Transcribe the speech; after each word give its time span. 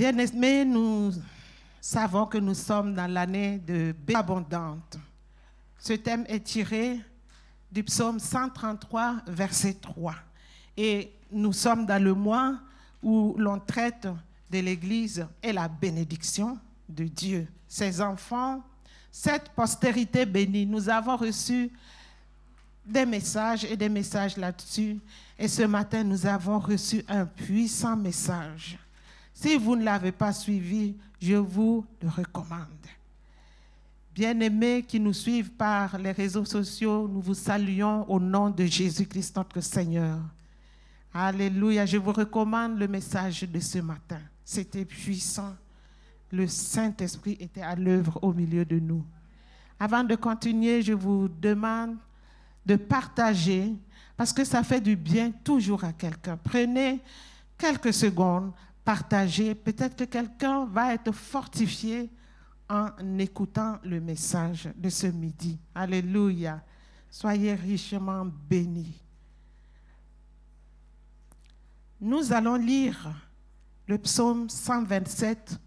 Bien-aimés, 0.00 0.64
nous 0.64 1.12
savons 1.78 2.24
que 2.24 2.38
nous 2.38 2.54
sommes 2.54 2.94
dans 2.94 3.06
l'année 3.06 3.58
de 3.58 3.92
paix 4.06 4.14
abondante. 4.14 4.96
Ce 5.78 5.92
thème 5.92 6.24
est 6.26 6.42
tiré 6.42 6.98
du 7.70 7.84
psaume 7.84 8.18
133, 8.18 9.16
verset 9.26 9.74
3. 9.74 10.14
Et 10.74 11.12
nous 11.30 11.52
sommes 11.52 11.84
dans 11.84 12.02
le 12.02 12.14
mois 12.14 12.56
où 13.02 13.34
l'on 13.36 13.58
traite 13.60 14.08
de 14.50 14.60
l'Église 14.60 15.26
et 15.42 15.52
la 15.52 15.68
bénédiction 15.68 16.58
de 16.88 17.04
Dieu. 17.04 17.46
Ses 17.68 18.00
enfants, 18.00 18.62
cette 19.12 19.50
postérité 19.50 20.24
bénie, 20.24 20.64
nous 20.64 20.88
avons 20.88 21.18
reçu 21.18 21.70
des 22.86 23.04
messages 23.04 23.64
et 23.64 23.76
des 23.76 23.90
messages 23.90 24.38
là-dessus. 24.38 24.98
Et 25.38 25.46
ce 25.46 25.64
matin, 25.64 26.02
nous 26.02 26.24
avons 26.24 26.58
reçu 26.58 27.04
un 27.06 27.26
puissant 27.26 27.98
message. 27.98 28.78
Si 29.40 29.56
vous 29.56 29.74
ne 29.74 29.84
l'avez 29.84 30.12
pas 30.12 30.34
suivi, 30.34 30.94
je 31.18 31.36
vous 31.36 31.86
le 32.02 32.10
recommande. 32.10 32.66
Bien-aimés 34.14 34.84
qui 34.86 35.00
nous 35.00 35.14
suivent 35.14 35.52
par 35.52 35.96
les 35.96 36.12
réseaux 36.12 36.44
sociaux, 36.44 37.08
nous 37.08 37.22
vous 37.22 37.32
saluons 37.32 38.04
au 38.10 38.20
nom 38.20 38.50
de 38.50 38.66
Jésus-Christ 38.66 39.34
notre 39.34 39.62
Seigneur. 39.62 40.18
Alléluia. 41.14 41.86
Je 41.86 41.96
vous 41.96 42.12
recommande 42.12 42.78
le 42.78 42.86
message 42.86 43.44
de 43.44 43.60
ce 43.60 43.78
matin. 43.78 44.20
C'était 44.44 44.84
puissant. 44.84 45.56
Le 46.30 46.46
Saint-Esprit 46.46 47.38
était 47.40 47.62
à 47.62 47.74
l'œuvre 47.74 48.18
au 48.20 48.34
milieu 48.34 48.66
de 48.66 48.78
nous. 48.78 49.06
Avant 49.78 50.04
de 50.04 50.16
continuer, 50.16 50.82
je 50.82 50.92
vous 50.92 51.28
demande 51.28 51.96
de 52.66 52.76
partager 52.76 53.72
parce 54.18 54.34
que 54.34 54.44
ça 54.44 54.62
fait 54.62 54.82
du 54.82 54.96
bien 54.96 55.30
toujours 55.42 55.82
à 55.82 55.94
quelqu'un. 55.94 56.36
Prenez 56.44 57.00
quelques 57.56 57.94
secondes, 57.94 58.52
Peut-être 59.54 59.96
que 59.96 60.04
quelqu'un 60.04 60.66
va 60.66 60.94
être 60.94 61.12
fortifié 61.12 62.10
en 62.68 63.18
écoutant 63.18 63.78
le 63.84 64.00
message 64.00 64.68
de 64.76 64.88
ce 64.88 65.06
midi. 65.06 65.58
Alléluia. 65.74 66.62
Soyez 67.10 67.54
richement 67.54 68.24
bénis. 68.24 69.02
Nous 72.00 72.32
allons 72.32 72.56
lire 72.56 73.12
le 73.86 73.98
psaume 73.98 74.48
127. 74.48 75.58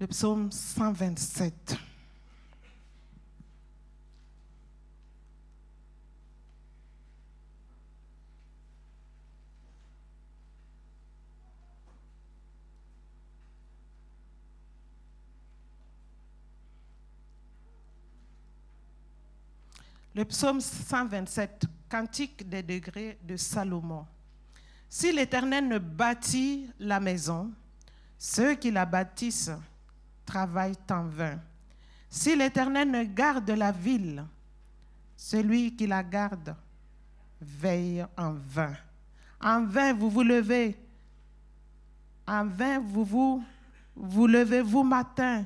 Le 0.00 0.06
psaume 0.06 0.50
127. 0.50 1.76
Le 20.14 20.24
psaume 20.24 20.60
127, 20.60 21.66
Cantique 21.88 22.48
des 22.48 22.62
degrés 22.62 23.18
de 23.22 23.36
Salomon. 23.36 24.06
Si 24.88 25.12
l'Éternel 25.12 25.68
ne 25.68 25.78
bâtit 25.78 26.68
la 26.80 26.98
maison, 26.98 27.52
ceux 28.18 28.54
qui 28.54 28.72
la 28.72 28.84
bâtissent 28.84 29.52
travaillent 30.26 30.74
en 30.90 31.04
vain. 31.04 31.40
Si 32.08 32.34
l'Éternel 32.34 32.90
ne 32.90 33.04
garde 33.04 33.50
la 33.50 33.70
ville, 33.70 34.24
celui 35.16 35.76
qui 35.76 35.86
la 35.86 36.02
garde 36.02 36.56
veille 37.40 38.04
en 38.18 38.32
vain. 38.32 38.74
En 39.40 39.64
vain 39.64 39.92
vous 39.92 40.10
vous 40.10 40.24
levez, 40.24 40.76
en 42.26 42.46
vain 42.46 42.80
vous 42.80 43.04
vous, 43.04 43.44
vous 43.94 44.26
levez 44.26 44.60
vous 44.60 44.82
matin, 44.82 45.44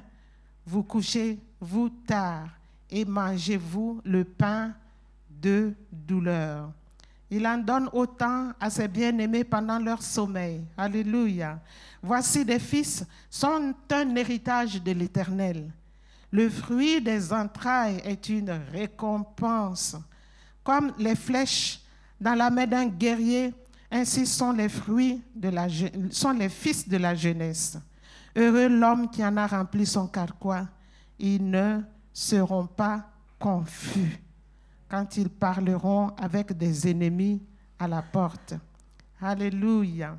vous 0.64 0.82
couchez 0.82 1.38
vous 1.60 1.90
tard 1.90 2.48
et 2.94 3.04
mangez-vous 3.04 4.00
le 4.04 4.22
pain 4.22 4.72
de 5.28 5.74
douleur. 5.90 6.70
Il 7.28 7.44
en 7.44 7.58
donne 7.58 7.90
autant 7.92 8.52
à 8.60 8.70
ses 8.70 8.86
bien-aimés 8.86 9.42
pendant 9.42 9.80
leur 9.80 10.00
sommeil. 10.00 10.64
Alléluia. 10.76 11.58
Voici 12.00 12.44
des 12.44 12.60
fils 12.60 13.04
sont 13.28 13.74
un 13.90 14.14
héritage 14.14 14.80
de 14.80 14.92
l'Éternel. 14.92 15.72
Le 16.30 16.48
fruit 16.48 17.00
des 17.00 17.32
entrailles 17.32 18.00
est 18.04 18.28
une 18.28 18.52
récompense. 18.70 19.96
Comme 20.62 20.92
les 20.96 21.16
flèches 21.16 21.80
dans 22.20 22.34
la 22.34 22.48
main 22.48 22.66
d'un 22.66 22.86
guerrier, 22.86 23.52
ainsi 23.90 24.24
sont 24.24 24.52
les 24.52 24.68
fruits 24.68 25.20
de 25.34 25.48
la 25.48 25.66
sont 26.12 26.32
les 26.32 26.48
fils 26.48 26.88
de 26.88 26.96
la 26.96 27.16
jeunesse. 27.16 27.76
Heureux 28.36 28.68
l'homme 28.68 29.10
qui 29.10 29.24
en 29.24 29.36
a 29.36 29.48
rempli 29.48 29.84
son 29.84 30.06
carquois. 30.06 30.68
Ils 31.18 31.50
ne 31.50 31.80
seront 32.14 32.66
pas 32.66 33.10
confus 33.38 34.22
quand 34.88 35.16
ils 35.16 35.28
parleront 35.28 36.08
avec 36.16 36.56
des 36.56 36.88
ennemis 36.88 37.42
à 37.78 37.88
la 37.88 38.00
porte. 38.00 38.54
Alléluia. 39.20 40.16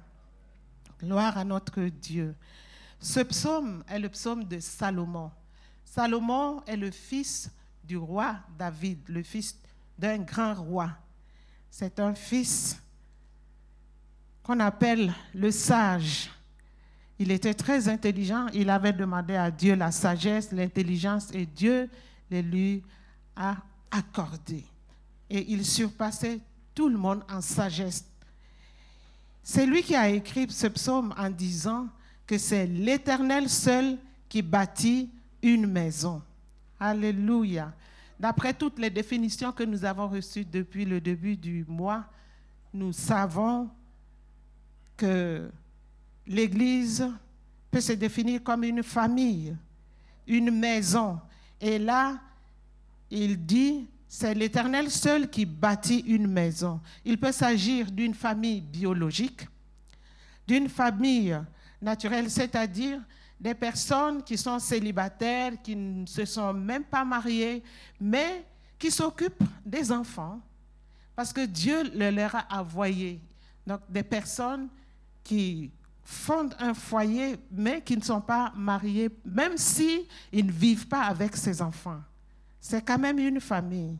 Gloire 1.00 1.38
à 1.38 1.44
notre 1.44 1.81
Dieu. 1.84 2.35
Ce 3.00 3.22
psaume 3.22 3.84
est 3.88 4.00
le 4.00 4.09
psaume 4.09 4.44
de 4.44 4.59
Salomon. 4.59 5.31
Salomon 5.84 6.61
est 6.66 6.78
le 6.78 6.91
fils 6.91 7.50
du 7.84 7.97
roi 7.97 8.35
David, 8.57 9.00
le 9.07 9.23
fils 9.23 9.57
d'un 9.97 10.17
grand 10.19 10.53
roi. 10.53 10.89
C'est 11.69 12.00
un 12.00 12.13
fils 12.13 12.81
qu'on 14.44 14.59
appelle 14.59 15.13
le 15.34 15.51
sage. 15.51 16.29
Il 17.17 17.31
était 17.31 17.53
très 17.53 17.87
intelligent. 17.87 18.47
Il 18.53 18.69
avait 18.69 18.93
demandé 18.93 19.35
à 19.35 19.49
Dieu 19.49 19.75
la 19.75 19.91
sagesse, 19.91 20.51
l'intelligence, 20.51 21.31
et 21.33 21.45
Dieu 21.45 21.89
les 22.29 22.41
lui 22.41 22.83
a 23.35 23.57
accordé. 23.91 24.63
Et 25.29 25.51
il 25.51 25.65
surpassait 25.65 26.39
tout 26.73 26.89
le 26.89 26.97
monde 26.97 27.23
en 27.29 27.41
sagesse. 27.41 28.05
C'est 29.43 29.65
lui 29.65 29.83
qui 29.83 29.95
a 29.95 30.09
écrit 30.09 30.47
ce 30.49 30.67
psaume 30.67 31.13
en 31.17 31.29
disant 31.29 31.87
que 32.25 32.37
c'est 32.37 32.65
l'Éternel 32.65 33.49
seul 33.49 33.97
qui 34.27 34.41
bâtit 34.41 35.09
une 35.41 35.67
maison. 35.67 36.21
Alléluia. 36.79 37.71
D'après 38.19 38.53
toutes 38.53 38.79
les 38.79 38.89
définitions 38.89 39.51
que 39.51 39.63
nous 39.63 39.85
avons 39.85 40.07
reçues 40.07 40.45
depuis 40.45 40.85
le 40.85 40.99
début 40.99 41.35
du 41.37 41.65
mois, 41.67 42.05
nous 42.73 42.91
savons 42.91 43.69
que 44.97 45.49
l'Église 46.27 47.07
peut 47.69 47.81
se 47.81 47.93
définir 47.93 48.43
comme 48.43 48.63
une 48.63 48.83
famille, 48.83 49.55
une 50.27 50.51
maison. 50.51 51.19
Et 51.59 51.77
là, 51.77 52.19
il 53.09 53.45
dit, 53.45 53.87
c'est 54.07 54.33
l'Éternel 54.33 54.89
seul 54.89 55.29
qui 55.29 55.45
bâtit 55.45 55.99
une 55.99 56.27
maison. 56.27 56.79
Il 57.03 57.19
peut 57.19 57.31
s'agir 57.31 57.91
d'une 57.91 58.13
famille 58.13 58.61
biologique, 58.61 59.47
d'une 60.47 60.69
famille 60.69 61.37
naturelle, 61.81 62.29
c'est-à-dire 62.29 63.01
des 63.39 63.53
personnes 63.53 64.23
qui 64.23 64.37
sont 64.37 64.59
célibataires, 64.59 65.53
qui 65.61 65.75
ne 65.75 66.05
se 66.05 66.25
sont 66.25 66.53
même 66.53 66.83
pas 66.83 67.03
mariées, 67.03 67.61
mais 67.99 68.45
qui 68.79 68.89
s'occupent 68.89 69.43
des 69.65 69.91
enfants, 69.91 70.39
parce 71.15 71.33
que 71.33 71.45
Dieu 71.45 71.83
le 71.93 72.09
leur 72.09 72.35
a 72.35 72.59
envoyé. 72.59 73.19
Donc 73.65 73.81
des 73.89 74.03
personnes 74.03 74.69
qui 75.23 75.71
fondent 76.05 76.55
un 76.59 76.75
foyer, 76.75 77.35
mais 77.51 77.81
qui 77.81 77.97
ne 77.97 78.03
sont 78.03 78.21
pas 78.21 78.53
mariés, 78.55 79.09
même 79.25 79.57
si 79.57 80.07
ils 80.31 80.45
ne 80.45 80.51
vivent 80.51 80.88
pas 80.88 81.05
avec 81.05 81.35
ses 81.35 81.61
enfants. 81.63 81.99
C'est 82.61 82.83
quand 82.83 82.99
même 82.99 83.17
une 83.17 83.41
famille. 83.41 83.97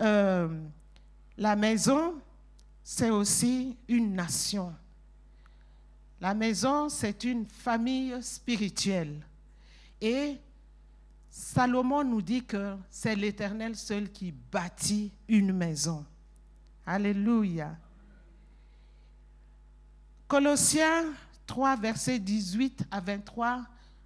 Euh, 0.00 0.48
la 1.36 1.56
maison, 1.56 2.14
c'est 2.82 3.10
aussi 3.10 3.76
une 3.88 4.14
nation. 4.14 4.72
La 6.20 6.32
maison, 6.32 6.88
c'est 6.88 7.24
une 7.24 7.46
famille 7.46 8.14
spirituelle. 8.22 9.20
Et 10.00 10.36
Salomon 11.28 12.04
nous 12.04 12.22
dit 12.22 12.44
que 12.44 12.76
c'est 12.88 13.16
l'Éternel 13.16 13.74
seul 13.74 14.10
qui 14.10 14.32
bâtit 14.32 15.12
une 15.26 15.52
maison. 15.52 16.04
Alléluia. 16.86 17.76
Colossiens 20.28 21.06
3, 21.46 21.76
versets 21.76 22.18
18 22.18 22.84
à 22.90 23.00
23, 23.00 23.62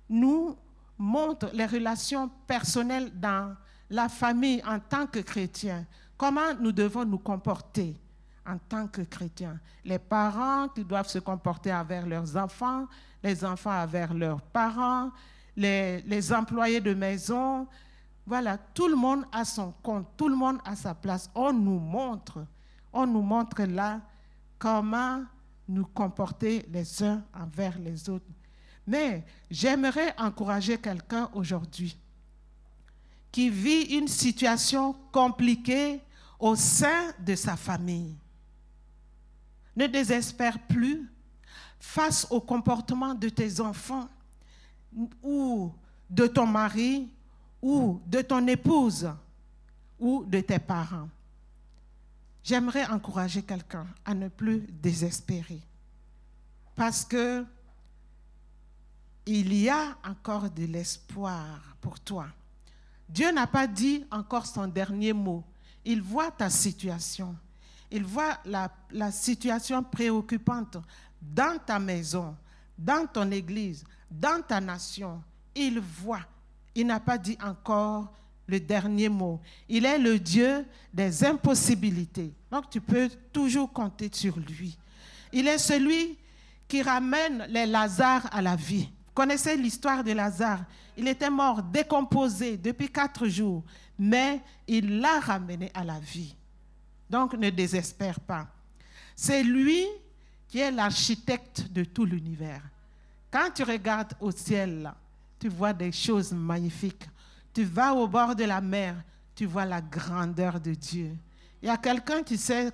nous 0.08 0.56
montre 0.96 1.50
les 1.52 1.66
relations 1.66 2.30
personnelles 2.46 3.10
dans 3.19 3.56
la 3.90 4.08
famille 4.08 4.62
en 4.64 4.78
tant 4.78 5.06
que 5.06 5.19
chrétien. 5.19 5.84
Comment 6.16 6.54
nous 6.60 6.70
devons 6.70 7.04
nous 7.04 7.19
comporter 7.19 7.96
en 8.46 8.56
tant 8.56 8.86
que 8.86 9.02
chrétiens? 9.02 9.58
Les 9.84 9.98
parents 9.98 10.69
qui 10.69 10.84
doivent 10.84 11.08
se 11.08 11.19
comporter 11.19 11.72
avec 11.72 12.06
leurs 12.06 12.36
enfants, 12.36 12.86
les 13.20 13.44
enfants 13.44 13.70
avec 13.72 14.10
leurs 14.10 14.40
parents, 14.42 15.10
les, 15.56 16.02
les 16.02 16.32
employés 16.32 16.80
de 16.80 16.94
maison. 16.94 17.66
Voilà, 18.24 18.56
tout 18.56 18.86
le 18.86 18.94
monde 18.94 19.24
a 19.32 19.44
son 19.44 19.72
compte, 19.82 20.06
tout 20.16 20.28
le 20.28 20.36
monde 20.36 20.58
a 20.64 20.76
sa 20.76 20.94
place. 20.94 21.28
On 21.34 21.52
nous 21.52 21.80
montre, 21.80 22.46
on 22.92 23.08
nous 23.08 23.22
montre 23.22 23.62
là 23.64 24.00
comment 24.56 25.24
nous 25.68 25.86
comporter 25.86 26.66
les 26.70 27.02
uns 27.02 27.22
envers 27.34 27.78
les 27.78 28.08
autres. 28.08 28.26
Mais 28.86 29.24
j'aimerais 29.50 30.14
encourager 30.18 30.78
quelqu'un 30.78 31.30
aujourd'hui 31.34 31.96
qui 33.30 33.48
vit 33.48 33.96
une 33.96 34.08
situation 34.08 34.94
compliquée 35.10 36.00
au 36.38 36.54
sein 36.54 37.12
de 37.18 37.34
sa 37.34 37.56
famille. 37.56 38.14
Ne 39.74 39.86
désespère 39.86 40.58
plus 40.66 41.10
face 41.80 42.26
au 42.30 42.40
comportement 42.40 43.14
de 43.14 43.28
tes 43.28 43.60
enfants 43.60 44.08
ou 45.22 45.72
de 46.10 46.26
ton 46.26 46.46
mari 46.46 47.08
ou 47.62 48.00
de 48.06 48.20
ton 48.20 48.46
épouse 48.46 49.10
ou 49.98 50.24
de 50.24 50.40
tes 50.40 50.58
parents. 50.58 51.08
J'aimerais 52.44 52.86
encourager 52.86 53.42
quelqu'un 53.42 53.86
à 54.04 54.14
ne 54.14 54.28
plus 54.28 54.60
désespérer 54.70 55.60
parce 56.74 57.04
que 57.04 57.44
il 59.26 59.54
y 59.54 59.68
a 59.68 59.96
encore 60.04 60.50
de 60.50 60.64
l'espoir 60.64 61.76
pour 61.80 62.00
toi. 62.00 62.26
Dieu 63.08 63.30
n'a 63.30 63.46
pas 63.46 63.66
dit 63.66 64.04
encore 64.10 64.46
son 64.46 64.66
dernier 64.66 65.12
mot. 65.12 65.44
Il 65.84 66.02
voit 66.02 66.30
ta 66.30 66.50
situation. 66.50 67.36
Il 67.90 68.04
voit 68.04 68.38
la, 68.44 68.72
la, 68.90 69.12
situation 69.12 69.82
préoccupante 69.82 70.78
dans 71.20 71.58
ta 71.58 71.78
maison, 71.78 72.34
dans 72.76 73.06
ton 73.06 73.30
église, 73.30 73.84
dans 74.10 74.42
ta 74.42 74.60
nation. 74.60 75.22
Il 75.54 75.78
voit. 75.78 76.22
Il 76.74 76.86
n'a 76.86 76.98
pas 76.98 77.18
dit 77.18 77.38
encore 77.44 78.12
le 78.46 78.60
dernier 78.60 79.08
mot. 79.08 79.40
Il 79.68 79.84
est 79.84 79.98
le 79.98 80.18
Dieu 80.18 80.64
des 80.92 81.24
impossibilités. 81.24 82.32
Donc 82.50 82.70
tu 82.70 82.80
peux 82.80 83.08
toujours 83.32 83.72
compter 83.72 84.10
sur 84.12 84.38
lui. 84.38 84.76
Il 85.32 85.48
est 85.48 85.58
celui 85.58 86.16
qui 86.68 86.82
ramène 86.82 87.46
les 87.48 87.66
Lazare 87.66 88.28
à 88.32 88.42
la 88.42 88.56
vie. 88.56 88.88
Vous 89.06 89.12
connaissez 89.14 89.56
l'histoire 89.56 90.02
de 90.04 90.12
Lazare. 90.12 90.64
Il 90.96 91.08
était 91.08 91.30
mort, 91.30 91.62
décomposé 91.62 92.56
depuis 92.56 92.90
quatre 92.90 93.26
jours, 93.26 93.62
mais 93.98 94.40
il 94.66 95.00
l'a 95.00 95.20
ramené 95.20 95.70
à 95.74 95.84
la 95.84 95.98
vie. 95.98 96.34
Donc 97.08 97.34
ne 97.34 97.50
désespère 97.50 98.20
pas. 98.20 98.48
C'est 99.14 99.42
lui 99.42 99.86
qui 100.48 100.58
est 100.58 100.70
l'architecte 100.70 101.68
de 101.70 101.84
tout 101.84 102.04
l'univers. 102.04 102.62
Quand 103.30 103.50
tu 103.54 103.62
regardes 103.62 104.12
au 104.20 104.30
ciel, 104.30 104.92
tu 105.38 105.48
vois 105.48 105.72
des 105.72 105.92
choses 105.92 106.32
magnifiques. 106.32 107.06
Tu 107.52 107.64
vas 107.64 107.94
au 107.94 108.08
bord 108.08 108.34
de 108.34 108.44
la 108.44 108.60
mer, 108.60 108.96
tu 109.34 109.46
vois 109.46 109.64
la 109.64 109.81
grandeur 109.81 110.60
de 110.60 110.75
Dieu. 110.75 111.16
Il 111.62 111.66
y 111.66 111.70
a 111.70 111.76
quelqu'un 111.76 112.22
qui 112.22 112.38
s'est 112.38 112.70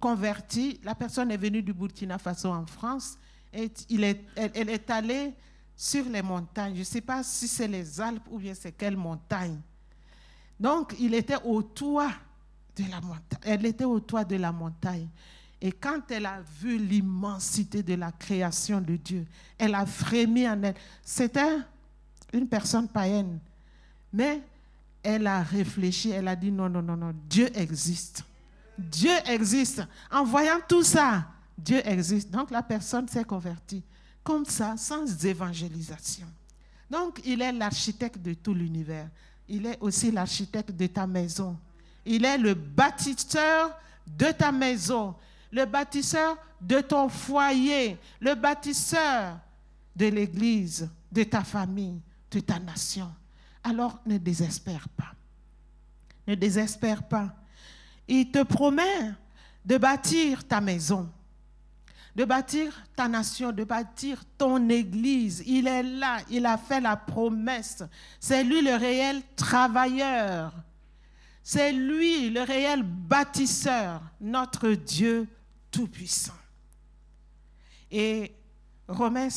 converti, 0.00 0.80
la 0.82 0.94
personne 0.94 1.30
est 1.30 1.36
venue 1.36 1.62
du 1.62 1.72
Burkina 1.72 2.18
Faso 2.18 2.50
en 2.50 2.66
France, 2.66 3.18
et 3.52 3.70
elle, 4.36 4.68
est 4.68 4.90
allée 4.90 5.34
sur 5.74 6.04
les 6.06 6.22
montagnes. 6.22 6.74
Je 6.74 6.80
ne 6.80 6.84
sais 6.84 7.00
pas 7.00 7.22
si 7.22 7.48
c'est 7.48 7.68
les 7.68 8.00
Alpes 8.00 8.26
ou 8.30 8.38
bien 8.38 8.54
c'est 8.54 8.72
quelle 8.72 8.96
montagne. 8.96 9.58
Donc, 10.58 10.94
il 10.98 11.14
était 11.14 11.42
au 11.44 11.62
toit 11.62 12.12
de 12.76 12.84
la 12.90 13.00
montagne. 13.00 13.40
Elle 13.42 13.66
était 13.66 13.84
au 13.84 14.00
toit 14.00 14.24
de 14.24 14.36
la 14.36 14.52
montagne. 14.52 15.08
Et 15.60 15.72
quand 15.72 16.10
elle 16.10 16.26
a 16.26 16.40
vu 16.60 16.78
l'immensité 16.78 17.82
de 17.82 17.94
la 17.94 18.12
création 18.12 18.80
de 18.80 18.96
Dieu, 18.96 19.26
elle 19.56 19.74
a 19.74 19.86
frémi 19.86 20.46
en 20.48 20.62
elle. 20.62 20.74
C'était 21.02 21.58
une 22.32 22.48
personne 22.48 22.88
païenne. 22.88 23.38
Mais 24.16 24.40
elle 25.02 25.26
a 25.26 25.42
réfléchi, 25.42 26.08
elle 26.08 26.26
a 26.26 26.34
dit 26.34 26.50
non, 26.50 26.70
non, 26.70 26.80
non, 26.80 26.96
non, 26.96 27.14
Dieu 27.28 27.50
existe. 27.54 28.24
Dieu 28.78 29.12
existe. 29.26 29.86
En 30.10 30.24
voyant 30.24 30.58
tout 30.66 30.82
ça, 30.82 31.26
Dieu 31.56 31.86
existe. 31.86 32.30
Donc 32.30 32.50
la 32.50 32.62
personne 32.62 33.06
s'est 33.08 33.24
convertie. 33.24 33.82
Comme 34.24 34.46
ça, 34.46 34.74
sans 34.78 35.04
évangélisation. 35.26 36.26
Donc 36.90 37.20
il 37.26 37.42
est 37.42 37.52
l'architecte 37.52 38.16
de 38.18 38.32
tout 38.32 38.54
l'univers. 38.54 39.10
Il 39.46 39.66
est 39.66 39.76
aussi 39.80 40.10
l'architecte 40.10 40.70
de 40.70 40.86
ta 40.86 41.06
maison. 41.06 41.54
Il 42.06 42.24
est 42.24 42.38
le 42.38 42.54
bâtisseur 42.54 43.78
de 44.06 44.32
ta 44.32 44.50
maison, 44.50 45.14
le 45.52 45.66
bâtisseur 45.66 46.38
de 46.58 46.80
ton 46.80 47.10
foyer, 47.10 47.98
le 48.18 48.34
bâtisseur 48.34 49.38
de 49.94 50.06
l'église, 50.06 50.88
de 51.12 51.22
ta 51.24 51.44
famille, 51.44 52.00
de 52.30 52.40
ta 52.40 52.58
nation 52.58 53.12
alors 53.66 53.98
ne 54.06 54.16
désespère 54.16 54.88
pas. 54.90 55.12
Ne 56.26 56.34
désespère 56.34 57.02
pas. 57.02 57.34
Il 58.06 58.30
te 58.30 58.42
promet 58.42 59.12
de 59.64 59.76
bâtir 59.76 60.46
ta 60.46 60.60
maison, 60.60 61.10
de 62.14 62.24
bâtir 62.24 62.84
ta 62.94 63.08
nation, 63.08 63.50
de 63.50 63.64
bâtir 63.64 64.24
ton 64.38 64.68
église. 64.68 65.42
Il 65.46 65.66
est 65.66 65.82
là, 65.82 66.18
il 66.30 66.46
a 66.46 66.56
fait 66.56 66.80
la 66.80 66.96
promesse. 66.96 67.82
C'est 68.20 68.44
lui 68.44 68.62
le 68.62 68.76
réel 68.76 69.20
travailleur. 69.34 70.54
C'est 71.42 71.72
lui 71.72 72.30
le 72.30 72.42
réel 72.42 72.82
bâtisseur, 72.84 74.00
notre 74.20 74.70
Dieu 74.70 75.28
Tout-Puissant. 75.70 76.34
Et 77.90 78.32
Romains, 78.88 79.28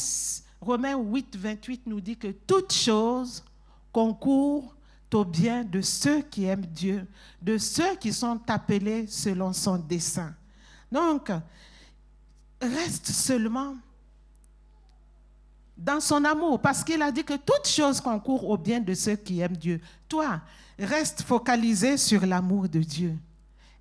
Romains 0.61 0.97
8, 0.97 1.35
28 1.35 1.81
nous 1.87 2.01
dit 2.01 2.17
que 2.17 2.27
toute 2.27 2.73
chose 2.73 3.43
concourt 3.91 4.75
au 5.13 5.25
bien 5.25 5.63
de 5.63 5.81
ceux 5.81 6.21
qui 6.21 6.45
aiment 6.45 6.65
Dieu, 6.65 7.07
de 7.41 7.57
ceux 7.57 7.95
qui 7.95 8.13
sont 8.13 8.39
appelés 8.47 9.07
selon 9.07 9.53
son 9.53 9.77
dessein. 9.77 10.33
Donc, 10.91 11.31
reste 12.61 13.07
seulement 13.07 13.75
dans 15.75 16.01
son 16.01 16.23
amour, 16.25 16.59
parce 16.59 16.83
qu'il 16.83 17.01
a 17.01 17.11
dit 17.11 17.23
que 17.23 17.35
toute 17.35 17.67
chose 17.67 18.01
concourt 18.01 18.49
au 18.49 18.57
bien 18.57 18.81
de 18.81 18.93
ceux 18.93 19.15
qui 19.15 19.39
aiment 19.39 19.55
Dieu. 19.55 19.79
Toi, 20.09 20.41
reste 20.77 21.21
focalisé 21.21 21.95
sur 21.97 22.25
l'amour 22.25 22.67
de 22.67 22.79
Dieu. 22.79 23.17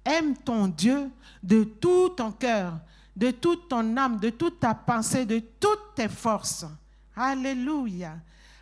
Aime 0.04 0.36
ton 0.36 0.68
Dieu 0.68 1.10
de 1.42 1.64
tout 1.64 2.10
ton 2.10 2.30
cœur, 2.30 2.78
de 3.16 3.32
toute 3.32 3.68
ton 3.68 3.96
âme, 3.96 4.18
de 4.18 4.30
toute 4.30 4.60
ta 4.60 4.74
pensée, 4.74 5.26
de 5.26 5.40
toutes 5.58 5.94
tes 5.96 6.08
forces. 6.08 6.64
Alléluia 7.16 8.16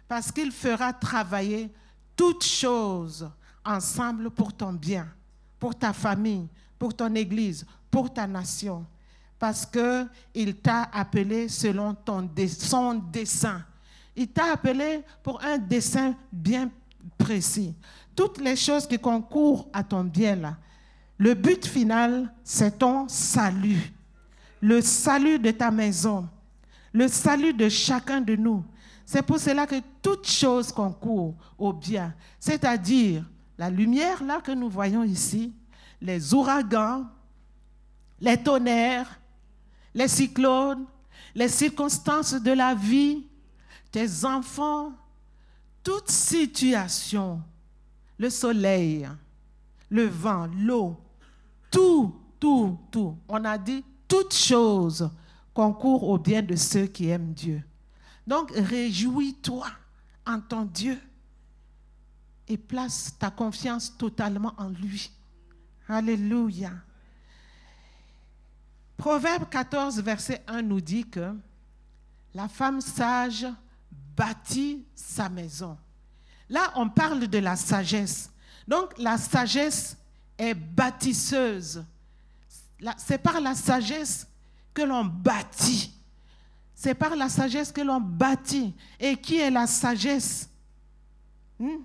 parce 0.08 0.30
qu'il 0.30 0.52
fera 0.52 0.92
travailler 0.92 1.70
toutes 2.14 2.44
choses 2.44 3.28
ensemble 3.64 4.30
pour 4.30 4.52
ton 4.52 4.72
bien, 4.72 5.08
pour 5.58 5.74
ta 5.74 5.92
famille, 5.92 6.48
pour 6.78 6.94
ton 6.94 7.14
église, 7.14 7.66
pour 7.90 8.12
ta 8.12 8.26
nation, 8.26 8.86
parce 9.38 9.66
qu'il 9.66 10.56
t'a 10.56 10.84
appelé 10.92 11.48
selon 11.48 11.96
son 12.48 12.94
dessein. 13.12 13.64
Il 14.14 14.28
t'a 14.28 14.52
appelé 14.52 15.02
pour 15.22 15.42
un 15.42 15.58
dessein 15.58 16.14
bien 16.32 16.70
précis. 17.18 17.74
Toutes 18.14 18.38
les 18.40 18.56
choses 18.56 18.86
qui 18.86 18.98
concourent 18.98 19.68
à 19.72 19.82
ton 19.82 20.04
bien 20.04 20.56
le 21.18 21.34
but 21.34 21.66
final, 21.66 22.32
c'est 22.44 22.78
ton 22.78 23.08
salut. 23.08 23.92
Le 24.60 24.80
salut 24.80 25.38
de 25.38 25.50
ta 25.50 25.70
maison, 25.70 26.28
le 26.92 27.08
salut 27.08 27.52
de 27.52 27.68
chacun 27.68 28.20
de 28.20 28.36
nous, 28.36 28.64
c'est 29.06 29.22
pour 29.22 29.38
cela 29.38 29.66
que 29.66 29.80
toute 30.02 30.28
chose 30.28 30.72
concourt 30.72 31.36
au 31.56 31.72
bien, 31.72 32.12
c'est-à-dire 32.40 33.24
la 33.56 33.70
lumière 33.70 34.22
là 34.24 34.40
que 34.40 34.50
nous 34.50 34.68
voyons 34.68 35.04
ici, 35.04 35.54
les 36.02 36.34
ouragans, 36.34 37.06
les 38.20 38.36
tonnerres, 38.36 39.20
les 39.94 40.08
cyclones, 40.08 40.84
les 41.36 41.48
circonstances 41.48 42.34
de 42.34 42.50
la 42.50 42.74
vie, 42.74 43.24
tes 43.92 44.24
enfants, 44.24 44.92
toute 45.84 46.10
situation, 46.10 47.40
le 48.18 48.28
soleil, 48.28 49.08
le 49.88 50.06
vent, 50.06 50.48
l'eau, 50.58 50.96
tout, 51.70 52.12
tout, 52.40 52.76
tout. 52.90 53.16
On 53.28 53.44
a 53.44 53.56
dit 53.56 53.84
toute 54.08 54.34
chose 54.34 55.08
concourt 55.54 56.08
au 56.08 56.18
bien 56.18 56.42
de 56.42 56.56
ceux 56.56 56.86
qui 56.86 57.08
aiment 57.08 57.32
Dieu. 57.32 57.62
Donc 58.26 58.50
réjouis-toi 58.54 59.68
en 60.26 60.40
ton 60.40 60.64
Dieu 60.64 61.00
et 62.48 62.56
place 62.56 63.14
ta 63.18 63.30
confiance 63.30 63.96
totalement 63.96 64.54
en 64.58 64.68
lui. 64.68 65.10
Alléluia. 65.88 66.72
Proverbe 68.96 69.48
14, 69.48 70.00
verset 70.00 70.42
1 70.46 70.62
nous 70.62 70.80
dit 70.80 71.04
que 71.08 71.34
la 72.34 72.48
femme 72.48 72.80
sage 72.80 73.46
bâtit 74.16 74.84
sa 74.94 75.28
maison. 75.28 75.76
Là, 76.48 76.72
on 76.76 76.88
parle 76.88 77.26
de 77.26 77.38
la 77.38 77.56
sagesse. 77.56 78.30
Donc, 78.66 78.96
la 78.98 79.18
sagesse 79.18 79.96
est 80.38 80.54
bâtisseuse. 80.54 81.84
C'est 82.96 83.18
par 83.18 83.40
la 83.40 83.54
sagesse 83.54 84.26
que 84.72 84.82
l'on 84.82 85.04
bâtit. 85.04 85.92
C'est 86.78 86.94
par 86.94 87.16
la 87.16 87.30
sagesse 87.30 87.72
que 87.72 87.80
l'on 87.80 87.98
bâtit. 87.98 88.74
Et 89.00 89.16
qui 89.16 89.38
est 89.38 89.50
la 89.50 89.66
sagesse? 89.66 90.48
Hmm? 91.58 91.78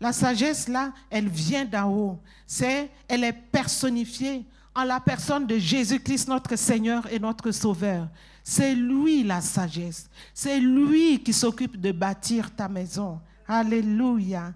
La 0.00 0.12
sagesse, 0.12 0.68
là, 0.68 0.92
elle 1.10 1.28
vient 1.28 1.66
d'en 1.66 1.92
haut. 1.92 2.18
C'est, 2.46 2.90
elle 3.06 3.24
est 3.24 3.32
personnifiée 3.32 4.46
en 4.74 4.84
la 4.84 5.00
personne 5.00 5.46
de 5.46 5.58
Jésus-Christ, 5.58 6.28
notre 6.28 6.56
Seigneur 6.56 7.06
et 7.12 7.18
notre 7.18 7.50
Sauveur. 7.50 8.08
C'est 8.42 8.74
lui 8.74 9.22
la 9.22 9.42
sagesse. 9.42 10.08
C'est 10.32 10.58
lui 10.58 11.22
qui 11.22 11.34
s'occupe 11.34 11.78
de 11.78 11.92
bâtir 11.92 12.54
ta 12.54 12.68
maison. 12.68 13.20
Alléluia. 13.46 14.54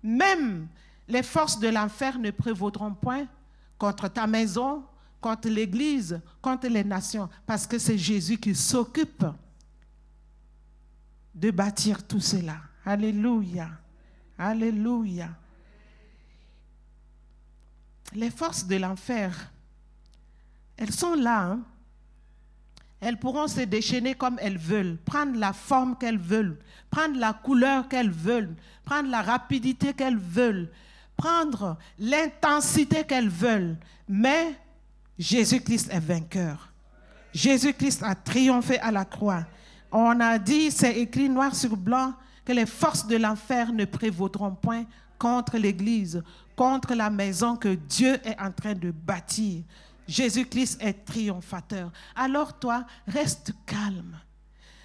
Même 0.00 0.68
les 1.08 1.24
forces 1.24 1.58
de 1.58 1.68
l'enfer 1.68 2.18
ne 2.18 2.30
prévaudront 2.30 2.94
point 2.94 3.26
contre 3.78 4.06
ta 4.06 4.28
maison, 4.28 4.84
contre 5.24 5.48
l'Église, 5.48 6.20
contre 6.42 6.68
les 6.68 6.84
nations, 6.84 7.30
parce 7.46 7.66
que 7.66 7.78
c'est 7.78 7.96
Jésus 7.96 8.36
qui 8.36 8.54
s'occupe 8.54 9.24
de 11.34 11.50
bâtir 11.50 12.06
tout 12.06 12.20
cela. 12.20 12.58
Alléluia. 12.84 13.70
Alléluia. 14.36 15.30
Les 18.12 18.28
forces 18.28 18.66
de 18.66 18.76
l'enfer, 18.76 19.50
elles 20.76 20.92
sont 20.92 21.14
là. 21.14 21.52
Hein. 21.52 21.60
Elles 23.00 23.18
pourront 23.18 23.48
se 23.48 23.62
déchaîner 23.62 24.14
comme 24.14 24.38
elles 24.42 24.58
veulent, 24.58 24.98
prendre 25.06 25.38
la 25.38 25.54
forme 25.54 25.96
qu'elles 25.96 26.18
veulent, 26.18 26.58
prendre 26.90 27.18
la 27.18 27.32
couleur 27.32 27.88
qu'elles 27.88 28.10
veulent, 28.10 28.54
prendre 28.84 29.08
la 29.08 29.22
rapidité 29.22 29.94
qu'elles 29.94 30.18
veulent, 30.18 30.70
prendre 31.16 31.78
l'intensité 31.98 33.04
qu'elles 33.04 33.30
veulent. 33.30 33.78
Mais 34.06 34.54
Jésus-Christ 35.18 35.88
est 35.90 36.00
vainqueur. 36.00 36.72
Jésus-Christ 37.32 38.02
a 38.02 38.14
triomphé 38.14 38.78
à 38.78 38.90
la 38.90 39.04
croix. 39.04 39.44
On 39.90 40.18
a 40.20 40.38
dit, 40.38 40.70
c'est 40.70 40.96
écrit 40.96 41.28
noir 41.28 41.54
sur 41.54 41.76
blanc, 41.76 42.14
que 42.44 42.52
les 42.52 42.66
forces 42.66 43.06
de 43.06 43.16
l'enfer 43.16 43.72
ne 43.72 43.84
prévaudront 43.84 44.54
point 44.54 44.84
contre 45.18 45.56
l'Église, 45.56 46.22
contre 46.54 46.94
la 46.94 47.10
maison 47.10 47.56
que 47.56 47.74
Dieu 47.74 48.18
est 48.24 48.38
en 48.38 48.52
train 48.52 48.74
de 48.74 48.90
bâtir. 48.90 49.62
Jésus-Christ 50.06 50.82
est 50.82 51.04
triomphateur. 51.04 51.90
Alors 52.14 52.58
toi, 52.58 52.84
reste 53.06 53.52
calme. 53.64 54.18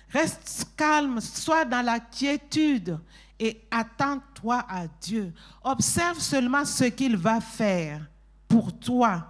Reste 0.09 0.71
calme, 0.75 1.19
sois 1.19 1.65
dans 1.65 1.85
la 1.85 1.99
quiétude 1.99 2.99
et 3.39 3.61
attends-toi 3.69 4.65
à 4.67 4.87
Dieu. 5.01 5.33
Observe 5.63 6.19
seulement 6.19 6.65
ce 6.65 6.85
qu'il 6.85 7.15
va 7.15 7.39
faire 7.39 8.01
pour 8.47 8.77
toi. 8.79 9.28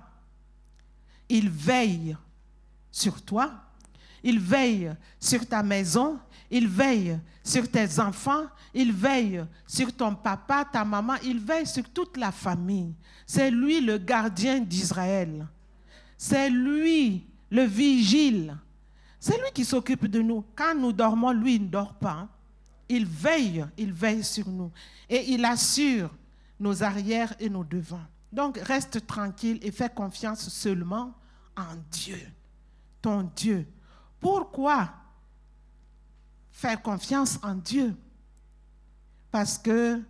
Il 1.30 1.50
veille 1.50 2.18
sur 2.92 3.22
toi, 3.22 3.52
il 4.24 4.40
veille 4.40 4.92
sur 5.20 5.46
ta 5.48 5.64
maison, 5.64 6.20
il 6.50 6.68
veille 6.68 7.20
sur 7.44 7.70
tes 7.70 8.00
enfants, 8.00 8.46
il 8.74 8.92
veille 8.92 9.46
sur 9.68 9.96
ton 9.96 10.16
papa, 10.16 10.66
ta 10.66 10.84
maman, 10.84 11.16
il 11.24 11.40
veille 11.40 11.68
sur 11.68 11.88
toute 11.90 12.18
la 12.18 12.32
famille. 12.32 12.94
C'est 13.26 13.52
lui 13.52 13.80
le 13.80 13.98
gardien 13.98 14.60
d'Israël. 14.60 15.48
C'est 16.18 16.50
lui 16.50 17.28
le 17.50 17.64
vigile. 17.64 18.58
C'est 19.20 19.38
lui 19.38 19.52
qui 19.54 19.66
s'occupe 19.66 20.06
de 20.06 20.22
nous. 20.22 20.44
Quand 20.56 20.76
nous 20.76 20.94
dormons, 20.94 21.32
lui, 21.32 21.56
il 21.56 21.64
ne 21.64 21.68
dort 21.68 21.94
pas. 21.94 22.28
Il 22.88 23.06
veille, 23.06 23.66
il 23.78 23.94
veille 23.94 24.24
sur 24.24 24.48
nous. 24.48 24.72
Et 25.10 25.34
il 25.34 25.44
assure 25.46 26.10
nos 26.60 26.84
arrières 26.84 27.34
et 27.40 27.50
nos 27.50 27.64
devants. 27.64 28.06
Donc 28.32 28.58
reste 28.58 29.06
tranquille 29.08 29.60
et 29.62 29.72
fais 29.72 29.90
confiance 29.90 30.50
seulement 30.50 31.14
en 31.56 31.76
Dieu, 31.92 32.20
ton 33.02 33.30
Dieu. 33.36 33.68
Pourquoi 34.20 34.90
faire 36.52 36.82
confiance 36.82 37.40
en 37.42 37.56
Dieu? 37.56 37.96
Parce 39.32 39.58
que 39.58 40.02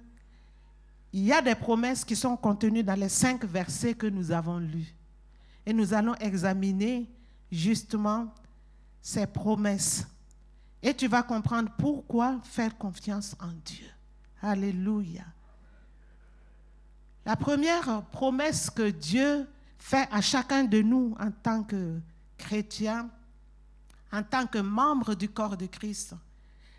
il 1.12 1.24
y 1.24 1.34
a 1.34 1.42
des 1.42 1.56
promesses 1.56 2.06
qui 2.06 2.16
sont 2.16 2.38
contenues 2.38 2.84
dans 2.84 3.00
les 3.00 3.10
cinq 3.10 3.44
versets 3.46 3.96
que 3.96 4.06
nous 4.06 4.32
avons 4.32 4.60
lus. 4.60 4.96
Et 5.66 5.74
nous 5.74 5.94
allons 5.94 6.16
examiner 6.16 7.10
justement 7.52 8.34
ces 9.02 9.26
promesses. 9.26 10.06
Et 10.82 10.94
tu 10.94 11.08
vas 11.08 11.24
comprendre 11.24 11.72
pourquoi 11.78 12.40
faire 12.44 12.78
confiance 12.78 13.36
en 13.40 13.52
Dieu. 13.66 13.88
Alléluia. 14.42 15.26
La 17.30 17.36
première 17.36 18.02
promesse 18.12 18.72
que 18.72 18.90
Dieu 18.90 19.48
fait 19.78 20.08
à 20.12 20.20
chacun 20.20 20.64
de 20.64 20.82
nous 20.82 21.16
en 21.20 21.30
tant 21.30 21.62
que 21.62 22.00
chrétien, 22.40 23.08
en 24.12 24.24
tant 24.24 24.48
que 24.48 24.58
membre 24.58 25.14
du 25.14 25.30
corps 25.30 25.56
de 25.56 25.68
Christ, 25.68 26.16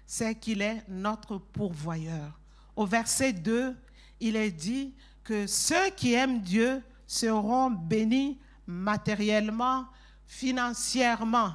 c'est 0.05 0.35
qu'il 0.35 0.61
est 0.61 0.83
notre 0.89 1.39
pourvoyeur. 1.39 2.37
Au 2.75 2.85
verset 2.85 3.33
2, 3.33 3.77
il 4.19 4.35
est 4.35 4.51
dit 4.51 4.93
que 5.23 5.47
ceux 5.47 5.91
qui 5.97 6.15
aiment 6.15 6.41
Dieu 6.41 6.83
seront 7.07 7.71
bénis 7.71 8.37
matériellement, 8.67 9.87
financièrement. 10.27 11.55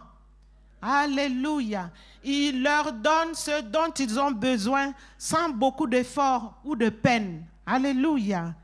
Alléluia. 0.82 1.92
Il 2.24 2.64
leur 2.64 2.94
donne 2.94 3.34
ce 3.34 3.62
dont 3.62 3.92
ils 4.00 4.18
ont 4.18 4.32
besoin 4.32 4.94
sans 5.18 5.50
beaucoup 5.50 5.86
d'efforts 5.86 6.62
ou 6.64 6.78
de 6.78 6.88
peine. 6.88 7.46
Alléluia. 7.66 8.56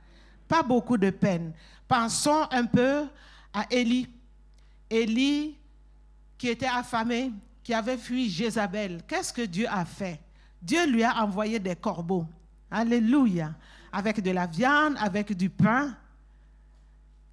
Pas 0.51 0.63
beaucoup 0.63 0.97
de 0.97 1.09
peine. 1.11 1.53
Pensons 1.87 2.45
un 2.51 2.65
peu 2.65 3.05
à 3.53 3.65
Élie. 3.71 4.09
Élie 4.89 5.55
qui 6.37 6.49
était 6.49 6.67
affamé, 6.67 7.31
qui 7.63 7.73
avait 7.73 7.95
fui 7.95 8.29
Jézabel. 8.29 9.01
Qu'est-ce 9.07 9.31
que 9.31 9.43
Dieu 9.43 9.65
a 9.69 9.85
fait? 9.85 10.19
Dieu 10.61 10.85
lui 10.87 11.05
a 11.05 11.23
envoyé 11.23 11.57
des 11.57 11.77
corbeaux. 11.77 12.25
Alléluia. 12.69 13.53
Avec 13.93 14.21
de 14.21 14.31
la 14.31 14.45
viande, 14.45 14.95
avec 14.99 15.31
du 15.31 15.49
pain. 15.49 15.95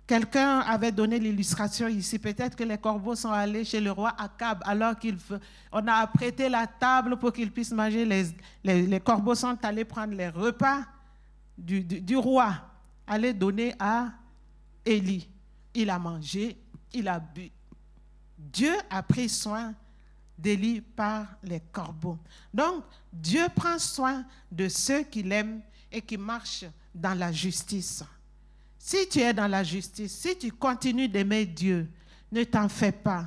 Quelqu'un 0.07 0.61
avait 0.61 0.93
donné 0.93 1.19
l'illustration 1.19 1.89
ici. 1.89 2.21
Peut-être 2.21 2.57
que 2.57 2.63
les 2.63 2.79
corbeaux 2.79 3.17
sont 3.17 3.33
allés 3.33 3.65
chez 3.65 3.81
le 3.81 3.91
roi 3.91 4.15
Akab 4.17 4.63
alors 4.65 4.95
qu'on 4.97 5.87
a 5.89 5.95
apprêté 5.95 6.49
la 6.49 6.69
table 6.69 7.17
pour 7.17 7.33
qu'il 7.33 7.51
puisse 7.51 7.73
manger. 7.73 8.05
Les, 8.63 9.01
corbeaux 9.01 9.35
sont 9.35 9.59
allés 9.65 9.85
prendre 9.85 10.15
les 10.15 10.29
repas 10.29 10.85
du, 11.59 12.17
roi, 12.17 12.55
aller 13.09 13.33
donner 13.33 13.75
à 13.79 14.11
Élie. 14.85 15.29
Il 15.75 15.91
a 15.91 15.99
mangé, 15.99 16.57
il 16.93 17.09
a 17.09 17.19
bu. 17.19 17.51
Dieu 18.37 18.75
a 18.89 19.03
pris 19.03 19.29
soin 19.29 19.75
d'Élie 20.39 20.81
par 20.81 21.27
les 21.43 21.61
corbeaux. 21.73 22.19
Donc, 22.55 22.85
Dieu 23.13 23.47
prend 23.55 23.79
soin 23.79 24.25
de 24.51 24.69
ceux 24.69 25.03
qui 25.03 25.23
l'aiment 25.23 25.61
et 25.91 26.01
qui 26.01 26.17
marchent 26.17 26.67
dans 26.95 27.15
la 27.19 27.33
justice. 27.33 28.05
Si 28.79 29.09
tu 29.09 29.19
es 29.19 29.35
dans 29.35 29.49
la 29.49 29.65
justice, 29.65 30.13
si 30.13 30.39
tu 30.39 30.53
continues 30.53 31.09
d'aimer 31.09 31.45
Dieu, 31.45 31.91
ne 32.31 32.45
t'en 32.45 32.69
fais 32.69 32.93
pas. 32.93 33.27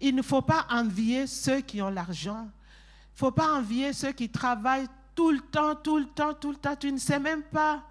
Il 0.00 0.14
ne 0.14 0.22
faut 0.22 0.42
pas 0.42 0.66
envier 0.70 1.26
ceux 1.26 1.60
qui 1.60 1.82
ont 1.82 1.90
l'argent. 1.90 2.42
Il 2.42 3.14
ne 3.14 3.18
faut 3.18 3.32
pas 3.32 3.54
envier 3.54 3.92
ceux 3.92 4.12
qui 4.12 4.28
travaillent 4.28 4.88
tout 5.14 5.30
le 5.30 5.40
temps, 5.40 5.74
tout 5.74 5.98
le 5.98 6.06
temps, 6.06 6.32
tout 6.32 6.52
le 6.52 6.56
temps. 6.56 6.76
Tu 6.76 6.90
ne 6.90 6.98
sais 6.98 7.18
même 7.18 7.42
pas. 7.42 7.84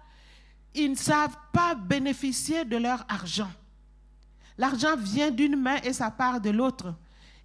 Ils 0.74 0.90
ne 0.90 0.96
savent 0.96 1.36
pas 1.52 1.74
bénéficier 1.74 2.64
de 2.64 2.76
leur 2.76 3.04
argent. 3.08 3.50
L'argent 4.56 4.96
vient 4.96 5.30
d'une 5.30 5.56
main 5.56 5.76
et 5.82 5.92
ça 5.92 6.10
part 6.10 6.40
de 6.40 6.50
l'autre. 6.50 6.94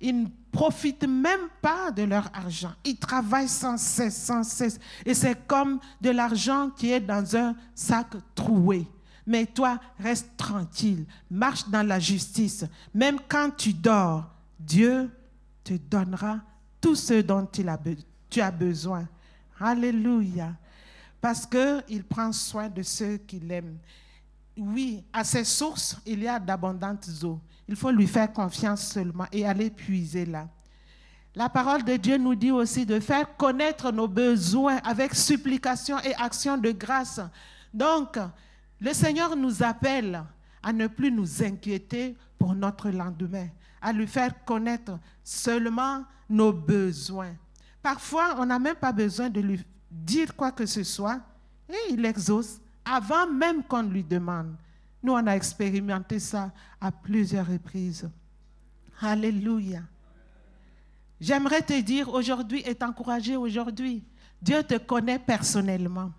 Ils 0.02 0.24
ne 0.24 0.28
profitent 0.52 1.08
même 1.08 1.48
pas 1.62 1.90
de 1.90 2.04
leur 2.04 2.30
argent. 2.34 2.74
Ils 2.84 2.98
travaillent 2.98 3.48
sans 3.48 3.78
cesse, 3.78 4.18
sans 4.26 4.44
cesse. 4.44 4.80
Et 5.06 5.14
c'est 5.14 5.48
comme 5.48 5.80
de 6.02 6.10
l'argent 6.10 6.70
qui 6.70 6.92
est 6.92 7.00
dans 7.00 7.36
un 7.36 7.56
sac 7.74 8.08
troué. 8.36 8.88
Mais 9.26 9.46
toi, 9.46 9.80
reste 10.00 10.30
tranquille, 10.38 11.06
marche 11.32 11.68
dans 11.70 11.88
la 11.88 12.00
justice. 12.00 12.66
Même 12.94 13.18
quand 13.28 13.50
tu 13.58 13.74
dors, 13.74 14.30
Dieu 14.60 15.10
te 15.64 15.74
donnera 15.74 16.42
tout 16.80 16.96
ce 16.96 17.22
dont 17.22 17.48
tu 18.30 18.42
as 18.42 18.52
besoin. 18.52 19.08
Alléluia. 19.60 20.54
Parce 21.26 21.48
qu'il 21.48 22.04
prend 22.04 22.32
soin 22.32 22.70
de 22.70 22.84
ceux 22.84 23.18
qui 23.18 23.40
l'aiment. 23.40 23.80
Oui, 24.56 25.04
à 25.12 25.24
ses 25.24 25.44
sources, 25.44 25.98
il 26.06 26.22
y 26.22 26.28
a 26.28 26.38
d'abondantes 26.38 27.10
eaux. 27.24 27.40
Il 27.68 27.76
faut 27.76 27.90
lui 27.90 28.06
faire 28.06 28.32
confiance 28.32 28.90
seulement 28.90 29.26
et 29.32 29.44
aller 29.44 29.72
puiser 29.72 30.28
là. 30.28 30.48
La 31.34 31.50
parole 31.50 31.84
de 31.84 31.96
Dieu 31.96 32.18
nous 32.18 32.36
dit 32.36 32.52
aussi 32.52 32.86
de 32.86 33.00
faire 33.00 33.36
connaître 33.38 33.92
nos 33.92 34.08
besoins 34.08 34.78
avec 34.84 35.16
supplication 35.16 35.98
et 36.02 36.14
action 36.14 36.60
de 36.60 36.70
grâce. 36.70 37.20
Donc, 37.74 38.20
le 38.80 38.94
Seigneur 38.94 39.36
nous 39.36 39.64
appelle 39.64 40.24
à 40.62 40.72
ne 40.72 40.86
plus 40.86 41.12
nous 41.12 41.42
inquiéter 41.42 42.16
pour 42.38 42.54
notre 42.54 42.92
lendemain, 42.92 43.48
à 43.82 43.92
lui 43.92 44.06
faire 44.06 44.46
connaître 44.46 45.00
seulement 45.24 46.04
nos 46.30 46.54
besoins. 46.54 47.34
Parfois, 47.82 48.36
on 48.38 48.46
n'a 48.46 48.60
même 48.60 48.76
pas 48.76 48.92
besoin 48.92 49.32
de 49.32 49.42
lui 49.42 49.66
dire 50.04 50.36
quoi 50.36 50.52
que 50.52 50.66
ce 50.66 50.84
soit 50.84 51.20
et 51.70 51.94
il 51.94 52.06
exauce 52.06 52.60
avant 52.84 53.28
même 53.28 53.64
qu'on 53.64 53.82
lui 53.84 54.04
demande. 54.04 54.56
Nous, 55.02 55.14
on 55.14 55.28
a 55.28 55.36
expérimenté 55.36 56.20
ça 56.20 56.52
à 56.80 56.92
plusieurs 56.92 57.48
reprises. 57.48 58.10
Alléluia. 59.02 59.82
J'aimerais 61.20 61.62
te 61.62 61.80
dire 61.82 62.10
aujourd'hui 62.10 62.62
et 62.66 62.76
t'encourager 62.76 63.36
aujourd'hui. 63.36 64.04
Dieu 64.42 64.64
te 64.64 64.78
connaît 64.78 65.20
personnellement. 65.20 66.12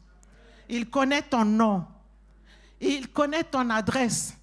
Il 0.68 0.88
connaît 0.88 1.22
ton 1.22 1.44
nom. 1.44 1.84
Il 2.80 3.08
connaît 3.08 3.44
ton 3.44 3.68
adresse. 3.70 4.36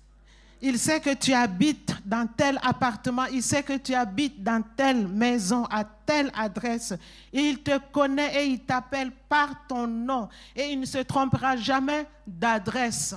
Il 0.66 0.80
sait 0.80 1.02
que 1.02 1.14
tu 1.14 1.34
habites 1.34 1.94
dans 2.06 2.26
tel 2.26 2.58
appartement. 2.64 3.26
Il 3.26 3.44
sait 3.44 3.64
que 3.64 3.76
tu 3.76 3.94
habites 3.94 4.42
dans 4.42 4.64
telle 4.78 5.10
maison, 5.10 5.66
à 5.66 5.84
telle 5.84 6.32
adresse. 6.34 6.94
Il 7.34 7.62
te 7.62 7.78
connaît 7.92 8.42
et 8.42 8.46
il 8.46 8.60
t'appelle 8.62 9.12
par 9.28 9.68
ton 9.68 9.86
nom. 9.86 10.30
Et 10.56 10.72
il 10.72 10.80
ne 10.80 10.86
se 10.86 11.00
trompera 11.00 11.58
jamais 11.58 12.08
d'adresse. 12.26 13.14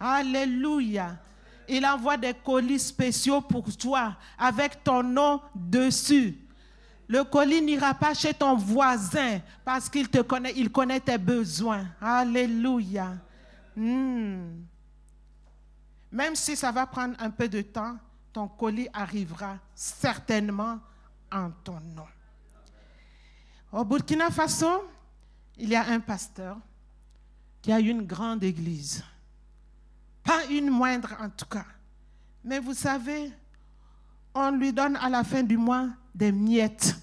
Alléluia. 0.00 1.18
Il 1.68 1.84
envoie 1.84 2.16
des 2.16 2.32
colis 2.32 2.80
spéciaux 2.80 3.42
pour 3.42 3.76
toi 3.76 4.16
avec 4.38 4.82
ton 4.82 5.02
nom 5.02 5.42
dessus. 5.54 6.38
Le 7.06 7.22
colis 7.22 7.60
n'ira 7.60 7.92
pas 7.92 8.14
chez 8.14 8.32
ton 8.32 8.56
voisin 8.56 9.40
parce 9.62 9.90
qu'il 9.90 10.08
te 10.08 10.22
connaît, 10.22 10.54
il 10.56 10.70
connaît 10.72 11.00
tes 11.00 11.18
besoins. 11.18 11.84
Alléluia. 12.00 13.12
Hmm. 13.76 14.71
Même 16.12 16.36
si 16.36 16.54
ça 16.54 16.70
va 16.70 16.86
prendre 16.86 17.16
un 17.18 17.30
peu 17.30 17.48
de 17.48 17.62
temps, 17.62 17.96
ton 18.32 18.46
colis 18.46 18.88
arrivera 18.92 19.56
certainement 19.74 20.78
en 21.32 21.50
ton 21.64 21.80
nom. 21.80 22.06
Au 23.72 23.84
Burkina 23.84 24.30
Faso, 24.30 24.90
il 25.56 25.70
y 25.70 25.74
a 25.74 25.86
un 25.86 26.00
pasteur 26.00 26.58
qui 27.62 27.72
a 27.72 27.80
une 27.80 28.02
grande 28.02 28.44
église. 28.44 29.02
Pas 30.22 30.44
une 30.50 30.68
moindre 30.68 31.16
en 31.18 31.30
tout 31.30 31.46
cas. 31.46 31.64
Mais 32.44 32.58
vous 32.58 32.74
savez, 32.74 33.32
on 34.34 34.50
lui 34.50 34.72
donne 34.72 34.96
à 34.96 35.08
la 35.08 35.24
fin 35.24 35.42
du 35.42 35.56
mois 35.56 35.88
des 36.14 36.32
miettes. 36.32 36.94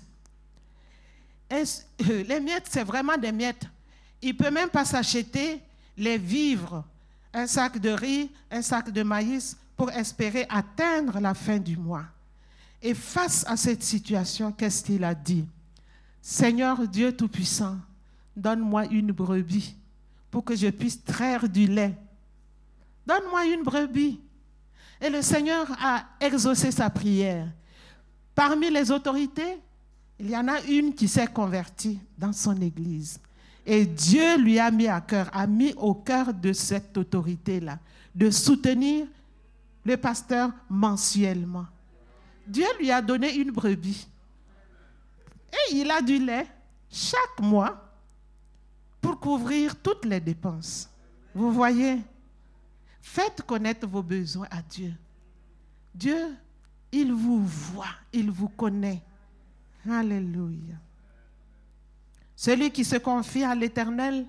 Les 2.07 2.39
miettes, 2.39 2.67
c'est 2.69 2.83
vraiment 2.83 3.17
des 3.17 3.31
miettes. 3.31 3.65
Il 4.21 4.33
ne 4.33 4.37
peut 4.37 4.51
même 4.51 4.69
pas 4.69 4.85
s'acheter 4.85 5.63
les 5.97 6.17
vivres 6.17 6.83
un 7.33 7.47
sac 7.47 7.79
de 7.79 7.89
riz, 7.89 8.31
un 8.49 8.61
sac 8.61 8.91
de 8.91 9.03
maïs 9.03 9.57
pour 9.75 9.91
espérer 9.91 10.45
atteindre 10.49 11.19
la 11.19 11.33
fin 11.33 11.57
du 11.57 11.77
mois. 11.77 12.05
Et 12.81 12.93
face 12.93 13.45
à 13.47 13.57
cette 13.57 13.83
situation, 13.83 14.51
qu'est-ce 14.51 14.83
qu'il 14.83 15.03
a 15.03 15.13
dit? 15.13 15.45
Seigneur 16.21 16.87
Dieu 16.87 17.15
Tout-Puissant, 17.15 17.77
donne-moi 18.35 18.85
une 18.87 19.11
brebis 19.11 19.75
pour 20.31 20.43
que 20.43 20.55
je 20.55 20.67
puisse 20.67 21.03
traire 21.03 21.47
du 21.47 21.67
lait. 21.67 21.95
Donne-moi 23.05 23.45
une 23.47 23.63
brebis. 23.63 24.19
Et 25.01 25.09
le 25.09 25.21
Seigneur 25.21 25.67
a 25.81 26.05
exaucé 26.19 26.71
sa 26.71 26.89
prière. 26.89 27.47
Parmi 28.35 28.69
les 28.69 28.91
autorités, 28.91 29.59
il 30.19 30.29
y 30.29 30.37
en 30.37 30.47
a 30.47 30.61
une 30.61 30.93
qui 30.93 31.07
s'est 31.07 31.27
convertie 31.27 31.99
dans 32.17 32.33
son 32.33 32.59
église. 32.61 33.19
Et 33.71 33.85
Dieu 33.85 34.35
lui 34.39 34.57
a 34.57 34.71
mis 34.71 34.87
à 34.87 34.99
cœur, 34.99 35.29
a 35.31 35.45
mis 35.45 35.75
au 35.77 35.93
cœur 35.93 36.33
de 36.33 36.53
cette 36.53 36.97
autorité-là, 36.97 37.77
de 38.15 38.31
soutenir 38.31 39.05
le 39.85 39.95
pasteur 39.95 40.49
mensuellement. 40.67 41.67
Dieu 42.47 42.65
lui 42.79 42.89
a 42.89 42.99
donné 42.99 43.31
une 43.35 43.51
brebis. 43.51 44.07
Et 45.53 45.75
il 45.75 45.91
a 45.91 46.01
du 46.01 46.17
lait 46.17 46.47
chaque 46.89 47.39
mois 47.39 47.93
pour 48.99 49.19
couvrir 49.19 49.75
toutes 49.75 50.05
les 50.05 50.19
dépenses. 50.19 50.89
Vous 51.35 51.51
voyez, 51.51 51.99
faites 53.03 53.43
connaître 53.43 53.85
vos 53.85 54.01
besoins 54.01 54.47
à 54.49 54.63
Dieu. 54.63 54.95
Dieu, 55.93 56.35
il 56.91 57.13
vous 57.13 57.45
voit, 57.45 57.85
il 58.11 58.31
vous 58.31 58.49
connaît. 58.49 59.03
Alléluia. 59.87 60.73
Celui 62.39 62.71
qui 62.71 62.85
se 62.85 62.95
confie 62.95 63.43
à 63.43 63.53
l'Éternel 63.53 64.25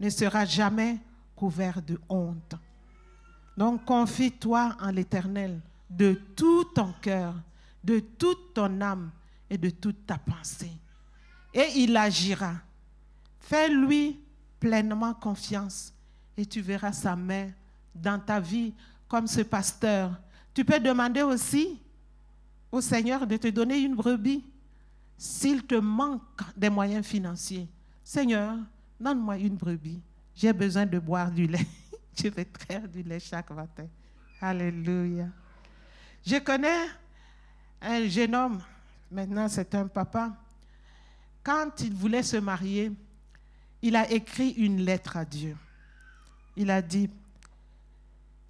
ne 0.00 0.08
sera 0.08 0.46
jamais 0.46 0.96
couvert 1.36 1.82
de 1.82 2.00
honte. 2.08 2.54
Donc 3.54 3.84
confie-toi 3.84 4.78
en 4.80 4.90
l'Éternel 4.90 5.60
de 5.90 6.14
tout 6.34 6.64
ton 6.74 6.94
cœur, 7.02 7.34
de 7.84 7.98
toute 7.98 8.54
ton 8.54 8.80
âme 8.80 9.10
et 9.50 9.58
de 9.58 9.68
toute 9.68 10.06
ta 10.06 10.16
pensée. 10.16 10.72
Et 11.52 11.66
il 11.76 11.94
agira. 11.98 12.54
Fais-lui 13.40 14.18
pleinement 14.58 15.12
confiance 15.12 15.92
et 16.38 16.46
tu 16.46 16.62
verras 16.62 16.92
sa 16.92 17.14
main 17.14 17.50
dans 17.94 18.18
ta 18.18 18.40
vie 18.40 18.72
comme 19.06 19.26
ce 19.26 19.42
pasteur. 19.42 20.18
Tu 20.54 20.64
peux 20.64 20.80
demander 20.80 21.20
aussi 21.20 21.78
au 22.72 22.80
Seigneur 22.80 23.26
de 23.26 23.36
te 23.36 23.48
donner 23.48 23.80
une 23.80 23.96
brebis 23.96 24.46
s'il 25.20 25.66
te 25.66 25.74
manque 25.74 26.40
des 26.56 26.70
moyens 26.70 27.06
financiers, 27.06 27.68
Seigneur, 28.02 28.56
donne-moi 28.98 29.36
une 29.36 29.54
brebis. 29.54 30.00
J'ai 30.34 30.50
besoin 30.50 30.86
de 30.86 30.98
boire 30.98 31.30
du 31.30 31.46
lait. 31.46 31.66
Je 32.18 32.28
vais 32.28 32.46
traire 32.46 32.88
du 32.88 33.02
lait 33.02 33.20
chaque 33.20 33.50
matin. 33.50 33.86
Alléluia. 34.40 35.26
Je 36.26 36.38
connais 36.38 36.86
un 37.82 38.08
jeune 38.08 38.34
homme, 38.34 38.62
maintenant 39.10 39.46
c'est 39.46 39.74
un 39.74 39.88
papa. 39.88 40.34
Quand 41.42 41.70
il 41.80 41.92
voulait 41.92 42.22
se 42.22 42.38
marier, 42.38 42.90
il 43.82 43.96
a 43.96 44.10
écrit 44.10 44.52
une 44.52 44.80
lettre 44.80 45.18
à 45.18 45.26
Dieu. 45.26 45.54
Il 46.56 46.70
a 46.70 46.80
dit, 46.80 47.10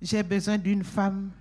j'ai 0.00 0.22
besoin 0.22 0.56
d'une 0.56 0.84
femme 0.84 1.32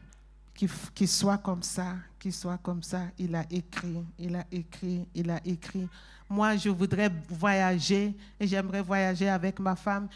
qui, 0.94 1.08
soit 1.08 1.38
comme 1.38 1.64
ça, 1.64 1.96
qui 2.20 2.32
soit 2.32 2.58
comme 2.58 2.84
ça. 2.84 3.04
Il 3.18 3.34
a 3.36 3.46
écrit, 3.50 4.04
il 4.18 4.36
a 4.36 4.46
écrit, 4.52 5.06
il 5.16 5.30
a 5.30 5.40
écrit. 5.46 5.88
Moi, 6.30 6.58
je 6.58 6.70
voudrais 6.70 7.10
voyager 7.30 8.14
et 8.40 8.48
j'aimerais 8.48 8.82
voyager 8.82 9.30
avec 9.30 9.60
ma 9.60 9.76
femme. 9.76 10.10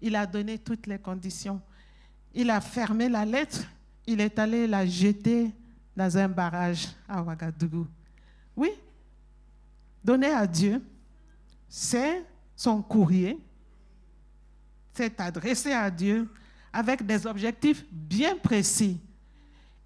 il 0.00 0.16
a 0.16 0.24
donné 0.26 0.58
toutes 0.58 0.86
les 0.86 0.98
conditions. 0.98 1.60
Il 2.32 2.48
a 2.50 2.60
fermé 2.60 3.08
la 3.08 3.24
lettre. 3.24 3.62
Il 4.06 4.20
est 4.20 4.38
allé 4.38 4.66
la 4.66 4.86
jeter 4.86 5.50
dans 5.94 6.16
un 6.16 6.28
barrage 6.28 6.88
à 7.06 7.22
Ouagadougou. 7.22 7.86
Oui, 8.56 8.70
donner 10.02 10.30
à 10.30 10.46
Dieu, 10.46 10.82
c'est 11.68 12.24
son 12.56 12.82
courrier, 12.82 13.38
c'est 14.94 15.20
adressé 15.20 15.72
à 15.72 15.90
Dieu 15.90 16.28
avec 16.72 17.04
des 17.04 17.26
objectifs 17.26 17.84
bien 17.90 18.36
précis. 18.36 18.98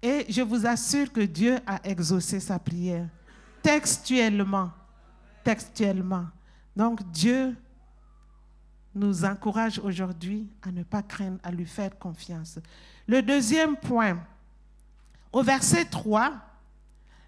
Et 0.01 0.25
je 0.29 0.41
vous 0.41 0.65
assure 0.65 1.11
que 1.11 1.21
Dieu 1.21 1.57
a 1.65 1.79
exaucé 1.87 2.39
sa 2.39 2.59
prière. 2.59 3.07
Textuellement. 3.61 4.71
Textuellement. 5.43 6.25
Donc 6.75 7.09
Dieu 7.11 7.55
nous 8.93 9.25
encourage 9.25 9.79
aujourd'hui 9.79 10.47
à 10.61 10.71
ne 10.71 10.83
pas 10.83 11.01
craindre, 11.01 11.39
à 11.43 11.51
lui 11.51 11.65
faire 11.65 11.97
confiance. 11.97 12.59
Le 13.07 13.21
deuxième 13.21 13.75
point, 13.75 14.19
au 15.31 15.43
verset 15.43 15.85
3, 15.85 16.33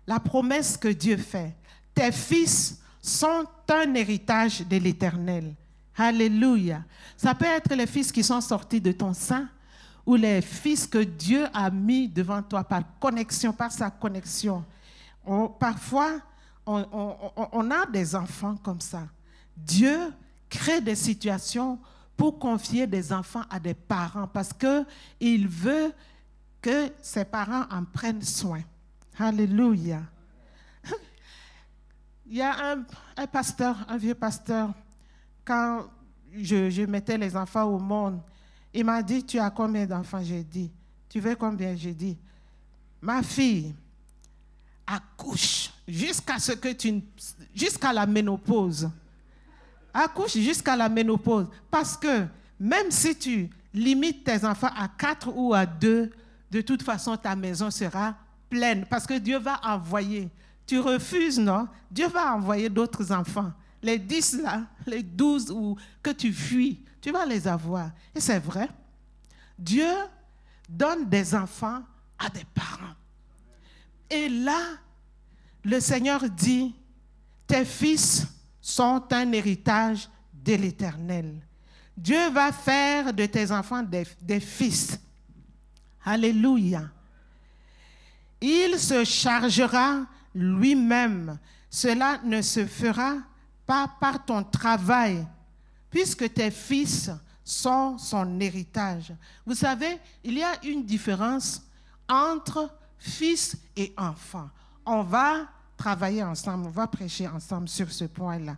la 0.07 0.19
promesse 0.19 0.77
que 0.77 0.87
Dieu 0.87 1.17
fait. 1.17 1.55
Tes 1.93 2.11
fils 2.11 2.81
sont 3.01 3.45
un 3.69 3.93
héritage 3.93 4.67
de 4.67 4.77
l'Éternel. 4.77 5.55
Alléluia. 5.95 6.83
Ça 7.17 7.35
peut 7.35 7.45
être 7.45 7.73
les 7.75 7.87
fils 7.87 8.11
qui 8.11 8.23
sont 8.23 8.41
sortis 8.41 8.81
de 8.81 8.91
ton 8.91 9.13
sein, 9.13 9.49
ou 10.09 10.15
les 10.15 10.41
fils 10.41 10.87
que 10.87 10.97
Dieu 10.97 11.45
a 11.53 11.69
mis 11.69 12.07
devant 12.07 12.41
toi 12.41 12.63
par 12.63 12.81
connexion, 12.99 13.53
par 13.53 13.71
sa 13.71 13.91
connexion. 13.91 14.65
parfois, 15.59 16.19
on, 16.65 17.69
a 17.69 17.85
des 17.85 18.15
enfants 18.15 18.55
comme 18.55 18.81
ça. 18.81 19.03
Dieu 19.55 20.11
crée 20.49 20.81
des 20.81 20.95
situations 20.95 21.77
pour 22.17 22.39
confier 22.39 22.87
des 22.87 23.13
enfants 23.13 23.43
à 23.51 23.59
des 23.59 23.75
parents 23.75 24.25
parce 24.25 24.51
qu'il 24.51 25.47
veut 25.47 25.93
que 26.59 26.91
ses 27.03 27.25
parents 27.25 27.65
en 27.69 27.83
prennent 27.83 28.23
soin. 28.23 28.63
Alléluia. 29.15 30.01
Il 32.25 32.37
y 32.37 32.41
a 32.41 32.75
un, 33.15 33.27
pasteur, 33.27 33.75
un 33.87 33.97
vieux 33.97 34.15
pasteur, 34.15 34.71
quand 35.45 35.83
je 36.33 36.83
mettais 36.87 37.19
les 37.19 37.37
enfants 37.37 37.65
au 37.65 37.77
monde, 37.77 38.21
il 38.73 38.85
m'a 38.85 39.01
dit, 39.01 39.25
tu 39.25 39.39
as 39.39 39.49
combien 39.49 39.85
d'enfants? 39.85 40.21
J'ai 40.23 40.43
dit, 40.43 40.71
tu 41.09 41.19
veux 41.19 41.35
combien? 41.35 41.75
J'ai 41.75 41.93
dit, 41.93 42.17
ma 43.01 43.23
fille 43.23 43.73
accouche 44.85 45.71
jusqu'à 45.87 46.39
ce 46.39 46.53
que 46.53 46.73
tu 46.73 47.01
jusqu'à 47.53 47.93
la 47.93 48.05
ménopause. 48.05 48.89
Accouche 49.93 50.37
jusqu'à 50.37 50.75
la 50.75 50.89
ménopause 50.89 51.47
parce 51.69 51.97
que 51.97 52.25
même 52.59 52.91
si 52.91 53.15
tu 53.15 53.49
limites 53.73 54.23
tes 54.23 54.45
enfants 54.45 54.71
à 54.75 54.87
quatre 54.87 55.31
ou 55.35 55.53
à 55.53 55.65
deux, 55.65 56.11
de 56.51 56.61
toute 56.61 56.83
façon 56.83 57.17
ta 57.17 57.35
maison 57.35 57.69
sera 57.71 58.15
pleine 58.49 58.85
parce 58.89 59.05
que 59.05 59.17
Dieu 59.17 59.37
va 59.39 59.59
envoyer. 59.63 60.29
Tu 60.65 60.79
refuses, 60.79 61.39
non? 61.39 61.67
Dieu 61.89 62.07
va 62.07 62.35
envoyer 62.35 62.69
d'autres 62.69 63.11
enfants. 63.11 63.51
Les 63.81 63.97
dix 63.97 64.33
là, 64.33 64.63
les 64.85 65.01
douze 65.01 65.49
ou 65.49 65.75
que 66.03 66.11
tu 66.11 66.33
fuis, 66.33 66.79
tu 67.01 67.11
vas 67.11 67.25
les 67.25 67.47
avoir. 67.47 67.91
Et 68.13 68.19
c'est 68.19 68.39
vrai. 68.39 68.69
Dieu 69.57 69.91
donne 70.67 71.09
des 71.09 71.33
enfants 71.35 71.81
à 72.17 72.29
des 72.29 72.45
parents. 72.53 72.95
Et 74.09 74.29
là, 74.29 74.59
le 75.63 75.79
Seigneur 75.79 76.29
dit, 76.29 76.75
tes 77.45 77.65
fils 77.65 78.25
sont 78.61 79.03
un 79.11 79.31
héritage 79.31 80.09
de 80.33 80.53
l'Éternel. 80.55 81.41
Dieu 81.95 82.29
va 82.29 82.51
faire 82.51 83.13
de 83.13 83.25
tes 83.25 83.51
enfants 83.51 83.83
des, 83.83 84.39
fils. 84.39 84.99
Alléluia. 86.05 86.83
Il 88.39 88.79
se 88.79 89.03
chargera 89.03 90.05
lui-même. 90.33 91.37
Cela 91.69 92.19
ne 92.23 92.41
se 92.41 92.65
fera 92.65 93.17
pas 93.65 93.91
par 93.99 94.23
ton 94.25 94.43
travail, 94.43 95.27
puisque 95.89 96.33
tes 96.33 96.51
fils 96.51 97.09
sont 97.43 97.97
son 97.97 98.39
héritage. 98.39 99.13
Vous 99.45 99.55
savez, 99.55 99.99
il 100.23 100.37
y 100.37 100.43
a 100.43 100.63
une 100.63 100.85
différence 100.85 101.61
entre 102.07 102.69
fils 102.97 103.57
et 103.75 103.93
enfant. 103.97 104.49
On 104.85 105.03
va 105.03 105.47
travailler 105.75 106.23
ensemble, 106.23 106.67
on 106.67 106.71
va 106.71 106.87
prêcher 106.87 107.27
ensemble 107.27 107.69
sur 107.69 107.91
ce 107.91 108.05
point-là. 108.05 108.57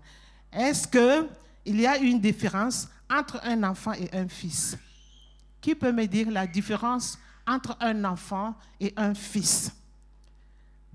Est-ce 0.52 0.88
qu'il 0.88 1.80
y 1.80 1.88
a 1.88 1.98
une 1.98 2.20
différence 2.20 2.90
entre 3.10 3.40
un 3.44 3.64
enfant 3.64 3.94
et 3.94 4.10
un 4.14 4.28
fils? 4.28 4.78
Qui 5.62 5.76
peut 5.76 5.92
me 5.92 6.06
dire 6.08 6.32
la 6.32 6.48
différence 6.48 7.18
entre 7.48 7.78
un 7.80 8.04
enfant 8.04 8.56
et 8.80 8.92
un 8.98 9.14
fils? 9.14 9.72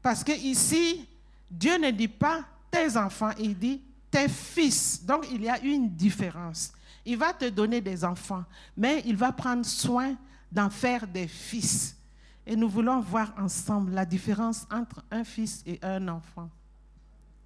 Parce 0.03 0.22
que 0.22 0.33
ici, 0.33 1.09
Dieu 1.51 1.79
ne 1.79 1.90
dit 1.90 2.09
pas 2.09 2.44
tes 2.70 2.96
enfants, 2.96 3.31
il 3.38 3.57
dit 3.57 3.81
fils. 4.29 5.05
Donc 5.05 5.26
il 5.31 5.42
y 5.42 5.48
a 5.48 5.61
une 5.61 5.88
différence. 5.90 6.72
Il 7.05 7.16
va 7.16 7.33
te 7.33 7.48
donner 7.48 7.81
des 7.81 8.05
enfants, 8.05 8.44
mais 8.76 9.02
il 9.07 9.16
va 9.16 9.31
prendre 9.31 9.64
soin 9.64 10.16
d'en 10.50 10.70
faire 10.70 11.07
des 11.07 11.29
fils. 11.29 11.96
Et 12.44 12.57
nous 12.57 12.68
voulons 12.68 13.00
voir 13.00 13.33
ensemble 13.38 13.92
la 13.92 14.05
différence 14.05 14.66
entre 14.70 15.05
un 15.11 15.24
fils 15.24 15.62
et 15.66 15.79
un 15.83 16.09
enfant. 16.09 16.48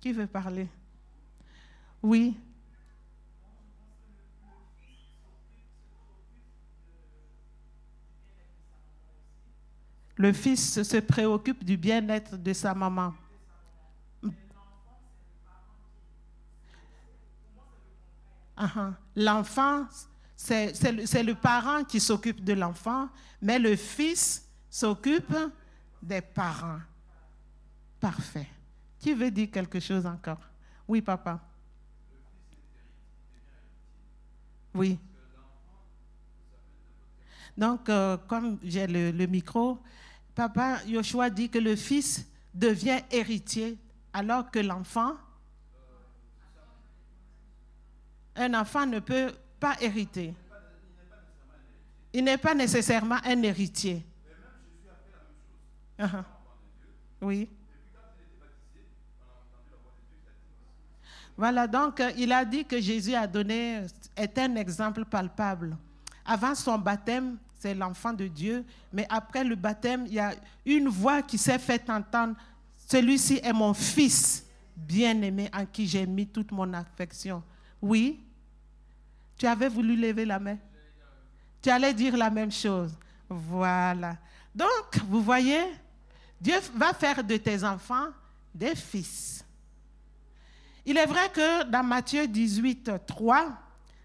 Qui 0.01 0.13
veut 0.13 0.27
parler? 0.27 0.69
Oui. 2.03 2.37
Le 10.17 10.33
fils 10.35 10.83
se 10.83 10.97
préoccupe 10.99 11.65
du 11.65 11.79
bien-être 11.79 12.37
de 12.37 12.53
sa 12.53 12.75
maman. 12.75 13.15
Uh-huh. 18.61 18.93
L'enfant, 19.17 19.87
c'est 20.37 20.73
le, 21.23 21.35
parent 21.35 21.83
qui 21.85 21.99
s'occupe 21.99 22.45
de 22.45 22.53
l'enfant, 22.53 23.09
mais 23.41 23.59
le 23.59 23.75
fils 23.75 24.47
s'occupe 24.69 25.35
des 26.03 26.21
parents. 26.21 26.81
Parfait. 27.99 28.49
Qui 28.99 29.15
veut 29.15 29.31
dire 29.31 29.51
quelque 29.51 29.81
chose 29.81 30.05
encore? 30.05 30.41
Oui, 30.87 31.01
papa. 31.01 31.41
Oui. 34.75 34.99
Donc, 37.57 37.89
euh, 37.89 38.17
comme 38.29 38.59
j'ai 38.63 38.87
le, 38.87 39.11
le, 39.11 39.27
micro, 39.27 39.79
papa 40.35 40.85
Yoshua 40.87 41.31
dit 41.31 41.49
que 41.49 41.59
le 41.59 41.77
fils 41.77 42.27
devient 42.55 43.01
héritier 43.11 43.79
alors 44.13 44.51
que 44.51 44.59
l'enfant 44.59 45.17
un 48.41 48.55
enfant 48.55 48.87
ne 48.87 49.01
peut 49.01 49.33
pas 49.59 49.77
hériter. 49.81 50.35
Il 52.13 52.25
n'est 52.25 52.39
pas 52.39 52.55
nécessairement 52.55 53.19
un 53.23 53.43
héritier. 53.43 54.05
Uh-huh. 55.99 56.25
Oui. 57.21 57.49
Voilà, 61.37 61.67
donc 61.67 62.01
euh, 62.01 62.11
il 62.17 62.33
a 62.33 62.45
dit 62.45 62.65
que 62.65 62.81
Jésus 62.81 63.15
a 63.15 63.27
donné, 63.27 63.83
un 64.17 64.57
exemple 64.57 65.05
palpable. 65.05 65.77
Avant 66.25 66.55
son 66.55 66.79
baptême, 66.79 67.37
c'est 67.59 67.75
l'enfant 67.75 68.15
de 68.15 68.27
Dieu, 68.27 68.65
mais 68.93 69.07
après 69.11 69.45
le 69.45 69.55
baptême, 69.55 70.05
il 70.07 70.15
y 70.15 70.19
a 70.19 70.35
une 70.65 70.89
voix 70.89 71.23
qui 71.23 71.37
s'est 71.37 71.59
fait 71.59 71.89
entendre. 71.91 72.35
Celui-ci 72.89 73.41
est 73.43 73.53
mon 73.53 73.75
fils 73.75 74.47
bien-aimé 74.75 75.51
en 75.55 75.67
qui 75.67 75.87
j'ai 75.87 76.07
mis 76.07 76.27
toute 76.27 76.51
mon 76.53 76.73
affection. 76.73 77.43
Oui. 77.83 78.21
Tu 79.41 79.47
avais 79.47 79.71
voulu 79.71 79.97
lever 79.97 80.27
la 80.27 80.39
main. 80.39 80.59
Tu 81.63 81.71
allais 81.71 81.95
dire 81.95 82.15
la 82.15 82.29
même 82.29 82.53
chose. 82.53 82.95
Voilà. 83.27 84.19
Donc, 84.55 84.99
vous 85.09 85.23
voyez, 85.23 85.65
Dieu 86.39 86.57
va 86.75 86.93
faire 86.93 87.25
de 87.25 87.39
tes 87.39 87.65
enfants 87.65 88.09
des 88.55 88.75
fils. 88.75 89.43
Il 90.85 90.99
est 90.99 91.07
vrai 91.07 91.31
que 91.33 91.65
dans 91.65 91.83
Matthieu 91.83 92.29
18, 92.29 92.91
3, 93.07 93.51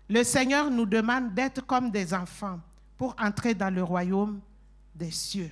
le 0.07 0.23
Seigneur 0.23 0.71
nous 0.71 0.85
demande 0.85 1.33
d'être 1.33 1.65
comme 1.65 1.91
des 1.91 2.13
enfants 2.13 2.61
pour 2.97 3.13
entrer 3.19 3.53
dans 3.53 3.73
le 3.73 3.83
royaume 3.83 4.39
des 4.95 5.11
cieux. 5.11 5.51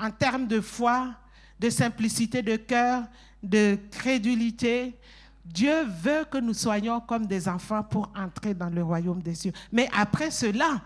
En 0.00 0.10
termes 0.10 0.48
de 0.48 0.60
foi, 0.60 1.14
de 1.60 1.70
simplicité 1.70 2.42
de 2.42 2.56
cœur, 2.56 3.04
de 3.40 3.78
crédulité, 3.92 4.98
Dieu 5.52 5.84
veut 5.84 6.24
que 6.30 6.38
nous 6.38 6.54
soyons 6.54 7.00
comme 7.00 7.26
des 7.26 7.48
enfants 7.48 7.82
pour 7.82 8.12
entrer 8.14 8.52
dans 8.54 8.68
le 8.68 8.82
royaume 8.82 9.22
des 9.22 9.34
cieux. 9.34 9.52
Mais 9.72 9.88
après 9.96 10.30
cela, 10.30 10.82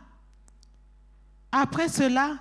après 1.51 1.89
cela, 1.89 2.37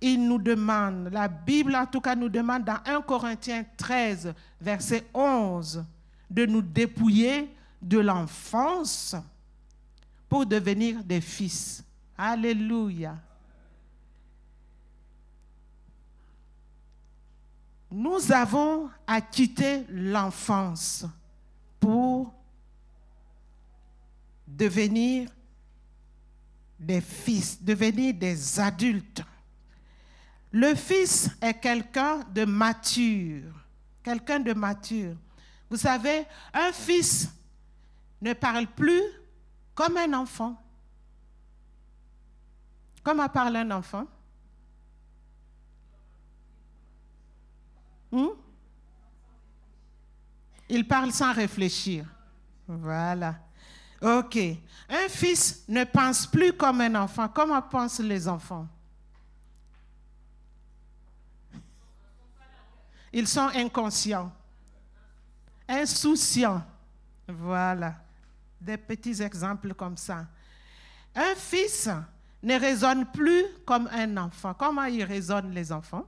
il 0.00 0.26
nous 0.26 0.38
demande, 0.38 1.10
la 1.12 1.28
Bible 1.28 1.76
en 1.76 1.84
tout 1.84 2.00
cas 2.00 2.16
nous 2.16 2.30
demande 2.30 2.64
dans 2.64 2.78
1 2.86 3.02
Corinthiens 3.02 3.64
13, 3.76 4.34
verset 4.60 5.06
11, 5.12 5.84
de 6.30 6.46
nous 6.46 6.62
dépouiller 6.62 7.54
de 7.82 7.98
l'enfance 7.98 9.14
pour 10.28 10.46
devenir 10.46 11.04
des 11.04 11.20
fils. 11.20 11.84
Alléluia. 12.16 13.16
Nous 17.90 18.32
avons 18.32 18.88
à 19.06 19.20
quitter 19.20 19.84
l'enfance 19.90 21.04
devenir 24.56 25.30
des 26.78 27.00
fils, 27.00 27.62
devenir 27.62 28.14
des 28.14 28.58
adultes. 28.58 29.22
Le 30.52 30.74
fils 30.74 31.30
est 31.40 31.54
quelqu'un 31.54 32.20
de 32.32 32.44
mature, 32.44 33.52
quelqu'un 34.02 34.40
de 34.40 34.52
mature. 34.52 35.14
Vous 35.68 35.76
savez, 35.76 36.26
un 36.52 36.72
fils 36.72 37.28
ne 38.20 38.32
parle 38.32 38.66
plus 38.66 39.02
comme 39.74 39.96
un 39.96 40.12
enfant. 40.14 40.60
Comment 43.02 43.28
parle 43.28 43.56
un 43.56 43.70
enfant? 43.70 44.06
Hmm? 48.10 48.26
Il 50.68 50.86
parle 50.86 51.12
sans 51.12 51.32
réfléchir. 51.32 52.06
Voilà. 52.66 53.36
OK. 54.00 54.38
Un 54.88 55.08
fils 55.08 55.64
ne 55.68 55.84
pense 55.84 56.26
plus 56.26 56.52
comme 56.52 56.80
un 56.80 56.94
enfant. 56.94 57.28
Comment 57.28 57.60
pensent 57.62 58.00
les 58.00 58.26
enfants? 58.26 58.66
Ils 63.12 63.26
sont 63.26 63.50
inconscients, 63.54 64.32
insouciants. 65.68 66.64
Voilà. 67.28 67.96
Des 68.60 68.76
petits 68.76 69.20
exemples 69.22 69.74
comme 69.74 69.96
ça. 69.96 70.26
Un 71.14 71.34
fils 71.34 71.88
ne 72.42 72.58
raisonne 72.58 73.06
plus 73.10 73.44
comme 73.66 73.88
un 73.88 74.16
enfant. 74.16 74.54
Comment 74.54 74.84
ils 74.84 75.04
raisonnent 75.04 75.50
les 75.52 75.72
enfants? 75.72 76.06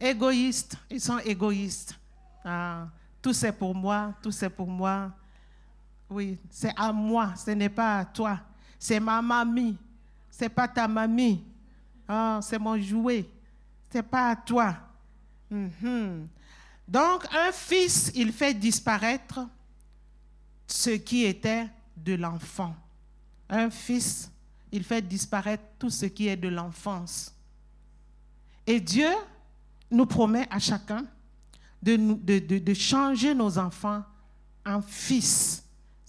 Égoïstes, 0.00 0.76
ils 0.90 1.00
sont 1.00 1.18
égoïstes. 1.20 1.94
Ah, 2.44 2.88
tout 3.24 3.32
c'est 3.32 3.52
pour 3.52 3.74
moi, 3.74 4.12
tout 4.20 4.30
c'est 4.30 4.50
pour 4.50 4.68
moi. 4.68 5.10
Oui, 6.10 6.38
c'est 6.50 6.74
à 6.76 6.92
moi, 6.92 7.32
ce 7.34 7.52
n'est 7.52 7.70
pas 7.70 8.00
à 8.00 8.04
toi. 8.04 8.38
C'est 8.78 9.00
ma 9.00 9.22
mamie, 9.22 9.78
c'est 10.30 10.50
pas 10.50 10.68
ta 10.68 10.86
mamie. 10.86 11.42
Ah, 12.06 12.40
c'est 12.42 12.58
mon 12.58 12.78
jouet, 12.78 13.26
c'est 13.88 14.02
pas 14.02 14.32
à 14.32 14.36
toi. 14.36 14.76
Mhm. 15.50 16.28
Donc, 16.86 17.24
un 17.34 17.50
fils, 17.50 18.12
il 18.14 18.30
fait 18.30 18.52
disparaître 18.52 19.48
ce 20.66 20.90
qui 20.90 21.24
était 21.24 21.66
de 21.96 22.16
l'enfant. 22.16 22.76
Un 23.48 23.70
fils, 23.70 24.30
il 24.70 24.84
fait 24.84 25.00
disparaître 25.00 25.64
tout 25.78 25.88
ce 25.88 26.04
qui 26.04 26.28
est 26.28 26.36
de 26.36 26.48
l'enfance. 26.48 27.34
Et 28.66 28.78
Dieu, 28.78 29.08
nous 29.90 30.04
promet 30.04 30.46
à 30.50 30.58
chacun 30.58 31.06
de, 31.84 32.74
changer 32.74 33.34
nos 33.34 33.58
enfants 33.58 34.02
en 34.64 34.80
fils. 34.80 35.62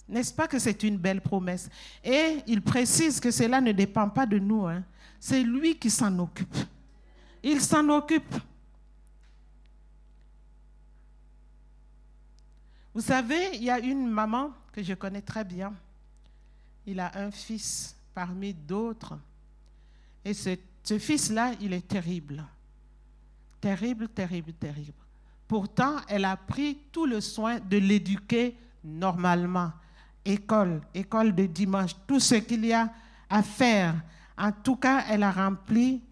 N'est-ce 0.08 0.32
pas 0.32 0.48
que 0.48 0.58
c'est 0.58 0.82
une 0.82 0.96
belle 0.96 1.20
promesse? 1.20 1.68
Et 2.02 2.38
il 2.46 2.62
précise 2.62 3.20
que 3.20 3.30
cela 3.30 3.60
ne 3.60 3.72
dépend 3.72 4.08
pas 4.08 4.24
de 4.24 4.38
nous. 4.38 4.66
Hein. 4.66 4.82
C'est 5.18 5.42
lui 5.42 5.76
qui 5.76 5.90
s'en 5.90 6.16
occupe. 6.18 6.56
Il 7.42 7.60
s'en 7.60 7.88
occupe. 7.88 8.36
Vous 12.94 13.02
savez, 13.02 13.50
il 13.54 13.64
y 13.64 13.70
a 13.70 13.78
une 13.78 14.08
maman 14.08 14.52
que 14.72 14.82
je 14.82 14.94
connais 14.94 15.20
très 15.20 15.44
bien. 15.44 15.74
Il 16.86 17.00
a 17.00 17.18
un 17.18 17.30
fils 17.30 17.94
parmi 18.14 18.54
d'autres. 18.54 19.18
Et 20.24 20.32
ce 20.32 20.98
fils-là, 20.98 21.52
il 21.60 21.72
est 21.72 21.86
terrible. 21.86 22.44
Terrible, 23.60 24.08
terrible, 24.08 24.52
terrible. 24.54 25.05
Pourtant, 25.48 25.96
elle 26.08 26.24
a 26.24 26.36
pris 26.36 26.78
tout 26.90 27.06
le 27.06 27.20
soin 27.20 27.60
de 27.60 27.76
l'éduquer 27.76 28.56
normalement. 28.82 29.72
École, 30.24 30.80
école 30.92 31.34
de 31.34 31.46
dimanche, 31.46 31.92
tout 32.06 32.18
ce 32.18 32.34
qu'il 32.36 32.64
y 32.64 32.72
a 32.72 32.90
à 33.30 33.42
faire. 33.42 33.94
En 34.36 34.50
tout 34.50 34.76
cas, 34.76 35.04
elle 35.08 35.22
a 35.22 35.30
rempli 35.30 36.02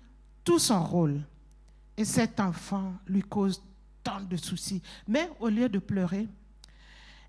tout 0.45 0.59
son 0.59 0.85
rôle. 0.85 1.21
Et 1.97 2.05
cet 2.05 2.41
enfant 2.41 2.95
lui 3.07 3.23
cause 3.23 3.63
tant 4.03 4.21
de 4.21 4.37
soucis. 4.37 4.83
Mais 5.09 5.31
au 5.41 5.49
lieu 5.49 5.69
de 5.69 5.79
pleurer, 5.79 6.29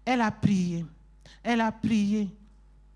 elle 0.04 0.22
a 0.22 0.32
prié. 0.32 0.86
Elle 1.44 1.62
a 1.62 1.72
prié 1.72 2.30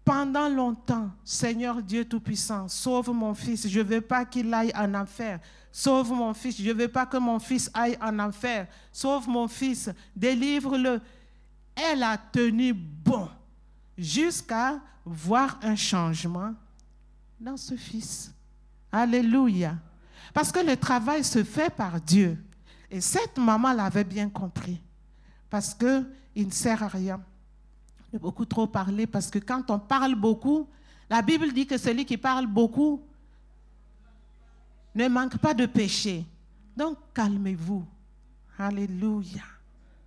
pendant 0.09 0.49
longtemps. 0.49 1.11
Seigneur 1.23 1.83
Dieu 1.83 2.03
Tout-Puissant, 2.03 2.67
sauve 2.67 3.11
mon 3.11 3.35
fils. 3.35 3.67
Je 3.67 3.77
ne 3.79 3.83
veux 3.83 4.01
pas 4.01 4.25
qu'il 4.25 4.51
aille 4.51 4.71
en 4.75 4.95
enfer. 4.95 5.39
Sauve 5.71 6.11
mon 6.13 6.33
fils. 6.33 6.59
Je 6.59 6.69
ne 6.69 6.73
veux 6.73 6.87
pas 6.87 7.05
que 7.05 7.17
mon 7.17 7.37
fils 7.37 7.69
aille 7.75 7.95
en 8.01 8.17
enfer. 8.17 8.65
Sauve 8.91 9.29
mon 9.29 9.47
fils. 9.47 9.91
Délivre-le. 10.15 10.99
Elle 11.75 12.01
a 12.01 12.17
tenu 12.17 12.73
bon 12.73 13.29
jusqu'à 13.95 14.79
voir 15.05 15.59
un 15.61 15.75
changement 15.75 16.55
dans 17.39 17.57
ce 17.57 17.75
fils. 17.75 18.33
Alléluia. 18.91 19.75
Parce 20.33 20.51
que 20.51 20.59
le 20.59 20.75
travail 20.75 21.23
se 21.23 21.43
fait 21.43 21.69
par 21.69 22.01
Dieu. 22.01 22.35
Et 22.89 22.99
cette 22.99 23.37
maman 23.37 23.73
l'avait 23.73 24.03
bien 24.03 24.27
compris. 24.27 24.81
Parce 25.51 25.75
qu'il 25.75 26.47
ne 26.47 26.51
sert 26.51 26.81
à 26.81 26.87
rien 26.87 27.21
beaucoup 28.17 28.45
trop 28.45 28.65
parler. 28.65 29.05
Parce 29.05 29.29
que 29.29 29.39
quand 29.39 29.69
on 29.69 29.79
parle 29.79 30.15
beaucoup, 30.15 30.67
la 31.09 31.21
Bible 31.21 31.51
dit 31.53 31.67
que 31.67 31.77
celui 31.77 32.05
qui 32.05 32.17
parle 32.17 32.47
beaucoup 32.47 33.01
ne 34.95 35.07
manque 35.07 35.37
pas 35.37 35.53
de 35.53 35.65
péché. 35.65 36.25
Donc 36.75 36.97
calmez-vous. 37.13 37.85
Alléluia. 38.57 39.43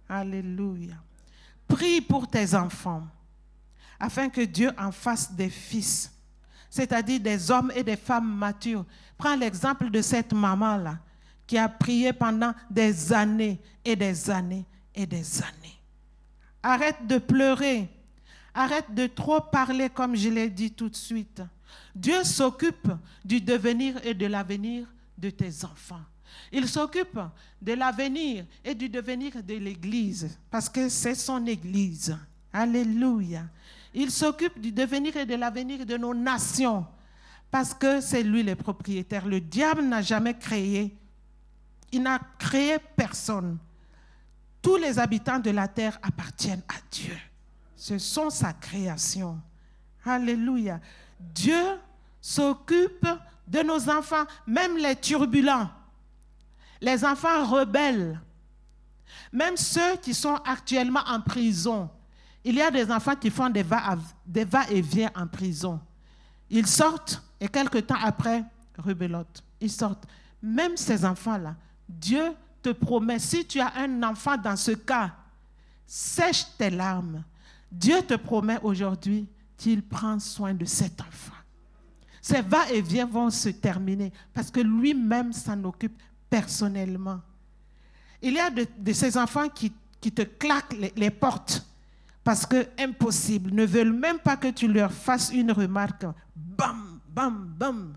Alléluia. 0.09 0.97
Prie 1.69 2.01
pour 2.01 2.29
tes 2.29 2.55
enfants 2.55 3.07
afin 3.99 4.29
que 4.29 4.41
Dieu 4.41 4.71
en 4.77 4.91
fasse 4.91 5.33
des 5.33 5.49
fils, 5.49 6.12
c'est-à-dire 6.69 7.21
des 7.21 7.51
hommes 7.51 7.71
et 7.75 7.85
des 7.85 7.97
femmes 7.97 8.37
matures. 8.37 8.85
Prends 9.17 9.37
l'exemple 9.37 9.91
de 9.91 10.03
cette 10.03 10.33
maman-là 10.33 10.99
qui 11.47 11.57
a 11.57 11.69
prié 11.69 12.12
pendant 12.12 12.53
des 12.69 13.12
années 13.12 13.61
et 13.85 13.95
des 13.95 14.29
années 14.29 14.67
et 14.95 15.07
des 15.07 15.43
années. 15.43 15.82
Arrête 16.62 17.07
de 17.07 17.18
pleurer. 17.18 17.88
Arrête 18.55 18.94
de 18.94 19.07
trop 19.07 19.40
parler 19.40 19.88
comme 19.88 20.14
je 20.14 20.29
l'ai 20.29 20.51
dit 20.51 20.70
tout 20.70 20.88
de 20.88 20.96
suite. 20.96 21.42
Dieu 21.94 22.22
s'occupe 22.25 22.88
du 23.25 23.40
devenir 23.40 24.05
et 24.05 24.14
de 24.14 24.27
l'avenir 24.27 24.87
de 25.16 25.31
tes 25.31 25.64
enfants. 25.64 26.03
Il 26.51 26.68
s'occupe 26.68 27.18
de 27.61 27.72
l'avenir 27.72 28.44
et 28.64 28.75
du 28.75 28.88
devenir 28.88 29.42
de 29.42 29.55
l'Église 29.55 30.38
parce 30.51 30.68
que 30.68 30.88
c'est 30.88 31.14
son 31.14 31.46
Église. 31.46 32.16
Alléluia. 32.53 33.44
Il 33.94 34.11
s'occupe 34.11 34.61
du 34.61 34.72
devenir 34.72 35.16
et 35.16 35.27
de 35.27 35.35
l'avenir 35.35 35.85
de 35.87 35.96
nos 35.96 36.14
nations 36.14 36.87
parce 37.51 37.75
que 37.75 38.01
c'est 38.01 38.22
lui 38.22 38.42
le 38.42 38.57
propriétaire. 38.57 39.27
Le 39.27 39.40
diable 39.40 39.83
n'a 39.83 40.03
jamais 40.03 40.35
créé, 40.35 40.96
il 41.92 42.03
n'a 42.03 42.20
créé 42.38 42.79
personne. 42.96 43.59
Tous 44.62 44.77
les 44.77 44.98
habitants 44.98 45.40
de 45.40 45.51
la 45.51 45.66
terre 45.66 45.98
appartiennent 46.03 46.62
à 46.68 46.81
Dieu. 46.90 47.16
Ce 47.77 47.98
sont 47.98 48.31
sa 48.31 48.53
création. 48.53 49.40
Alléluia. 50.05 50.81
Dieu 51.18 51.79
s'occupe 52.20 53.07
de 53.46 53.61
nos 53.61 53.90
enfants, 53.90 54.25
même 54.46 54.77
les 54.77 54.94
turbulents, 54.94 55.68
les 56.81 57.05
enfants 57.05 57.44
rebelles, 57.44 58.20
même 59.33 59.57
ceux 59.57 59.96
qui 59.96 60.14
sont 60.14 60.37
actuellement 60.46 61.03
en 61.07 61.20
prison. 61.20 61.90
Il 62.44 62.55
y 62.55 62.62
a 62.62 62.70
des 62.70 62.90
enfants 62.90 63.16
qui 63.16 63.31
font 63.31 63.51
des 63.51 63.62
va-et-vient 63.62 65.11
en 65.14 65.27
prison. 65.27 65.81
Ils 66.51 66.66
sortent 66.66 67.22
et 67.40 67.48
quelque 67.48 67.79
temps 67.79 67.98
après, 68.03 68.44
rebelote. 68.79 69.42
Ils 69.61 69.70
sortent. 69.70 70.07
Même 70.40 70.77
ces 70.77 71.05
enfants-là, 71.05 71.55
Dieu 71.88 72.33
te 72.62 72.70
promet, 72.70 73.18
si 73.18 73.44
tu 73.44 73.61
as 73.61 73.72
un 73.77 74.03
enfant 74.03 74.37
dans 74.37 74.57
ce 74.57 74.72
cas, 74.72 75.12
sèche 75.87 76.46
tes 76.57 76.70
larmes. 76.70 77.25
Dieu 77.70 78.03
te 78.03 78.14
promet 78.14 78.59
aujourd'hui 78.62 79.29
qu'il 79.57 79.83
prend 79.83 80.18
soin 80.18 80.55
de 80.55 80.64
cet 80.64 81.01
enfant. 81.01 81.33
Ces 82.20 82.40
va-et-vient 82.40 83.07
vont 83.07 83.31
se 83.31 83.48
terminer 83.48 84.12
parce 84.33 84.51
que 84.51 84.61
lui-même 84.61 85.33
s'en 85.33 85.62
occupe 85.64 86.01
personnellement. 86.31 87.20
Il 88.20 88.35
y 88.35 88.38
a 88.38 88.51
de, 88.51 88.92
ces 88.92 89.18
enfants 89.18 89.48
qui, 89.48 89.72
te 90.01 90.22
claquent 90.22 90.77
les 90.96 91.11
portes 91.11 91.66
parce 92.25 92.46
que 92.46 92.68
impossible, 92.79 93.53
ne 93.53 93.64
veulent 93.64 93.92
même 93.92 94.18
pas 94.18 94.37
que 94.37 94.48
tu 94.48 94.68
leur 94.68 94.92
fasses 94.92 95.31
une 95.33 95.53
remarque. 95.53 96.07
Bam, 96.37 97.01
bam, 97.09 97.55
bam. 97.59 97.94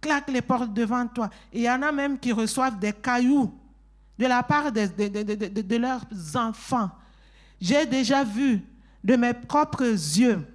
Claque 0.00 0.30
les 0.30 0.42
portes 0.42 0.72
devant 0.72 1.06
toi. 1.06 1.28
Il 1.52 1.62
y 1.62 1.70
en 1.70 1.82
a 1.82 1.92
même 1.92 2.18
qui 2.18 2.32
reçoivent 2.32 2.78
des 2.78 2.92
cailloux 2.92 3.52
de 4.18 4.26
la 4.26 4.42
part 4.42 4.72
de, 4.72 5.76
leurs 5.76 6.04
enfants. 6.36 6.90
J'ai 7.60 7.86
déjà 7.86 8.24
vu 8.24 8.62
de 9.02 9.16
mes 9.16 9.34
propres 9.34 9.84
yeux 9.84 10.46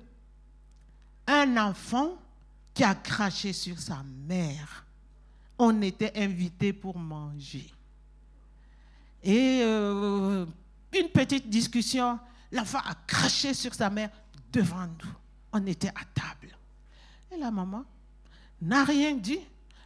un 1.27 1.57
enfant 1.57 2.17
qui 2.73 2.83
a 2.83 2.95
craché 2.95 3.53
sur 3.53 3.79
sa 3.79 4.03
mère. 4.27 4.85
On 5.57 5.81
était 5.81 6.11
invité 6.15 6.73
pour 6.73 6.97
manger. 6.97 7.69
Et 9.23 9.61
euh, 9.63 10.45
une 10.93 11.09
petite 11.09 11.47
discussion 11.49 12.19
L'enfant 12.51 12.79
a 12.79 12.95
craché 13.07 13.53
sur 13.53 13.73
sa 13.73 13.89
mère 13.89 14.09
devant 14.51 14.85
nous. 14.85 15.13
On 15.53 15.65
était 15.65 15.89
à 15.89 16.03
table. 16.13 16.55
Et 17.31 17.37
la 17.37 17.49
maman 17.49 17.85
n'a 18.61 18.83
rien 18.83 19.15
dit. 19.15 19.39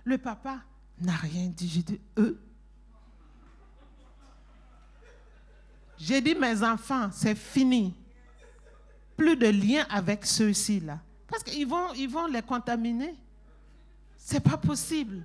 Le 0.03 0.17
papa 0.17 0.61
n'a 0.99 1.15
rien 1.15 1.47
dit. 1.47 1.69
J'ai 1.69 1.83
dit, 1.83 1.99
eux. 2.17 2.39
J'ai 5.97 6.21
dit, 6.21 6.35
mes 6.35 6.61
enfants, 6.63 7.09
c'est 7.11 7.35
fini. 7.35 7.93
Plus 9.15 9.37
de 9.37 9.47
lien 9.47 9.85
avec 9.89 10.25
ceux-ci 10.25 10.81
là. 10.81 10.99
Parce 11.27 11.43
qu'ils 11.43 11.67
vont, 11.67 11.93
ils 11.93 12.09
les 12.31 12.41
contaminer. 12.41 13.15
C'est 14.17 14.41
pas 14.41 14.57
possible. 14.57 15.23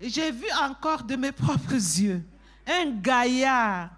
J'ai 0.00 0.30
vu 0.30 0.46
encore 0.60 1.02
de 1.02 1.16
mes 1.16 1.32
propres 1.32 1.72
yeux 1.72 2.22
un 2.66 2.90
gaillard 2.90 3.90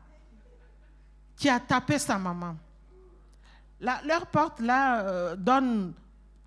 qui 1.37 1.49
a 1.49 1.61
tapé 1.61 1.99
sa 1.99 2.19
maman. 2.19 2.57
leur 3.81 4.27
porte 4.27 4.61
là 4.61 5.01
euh, 5.01 5.37
donne 5.37 5.93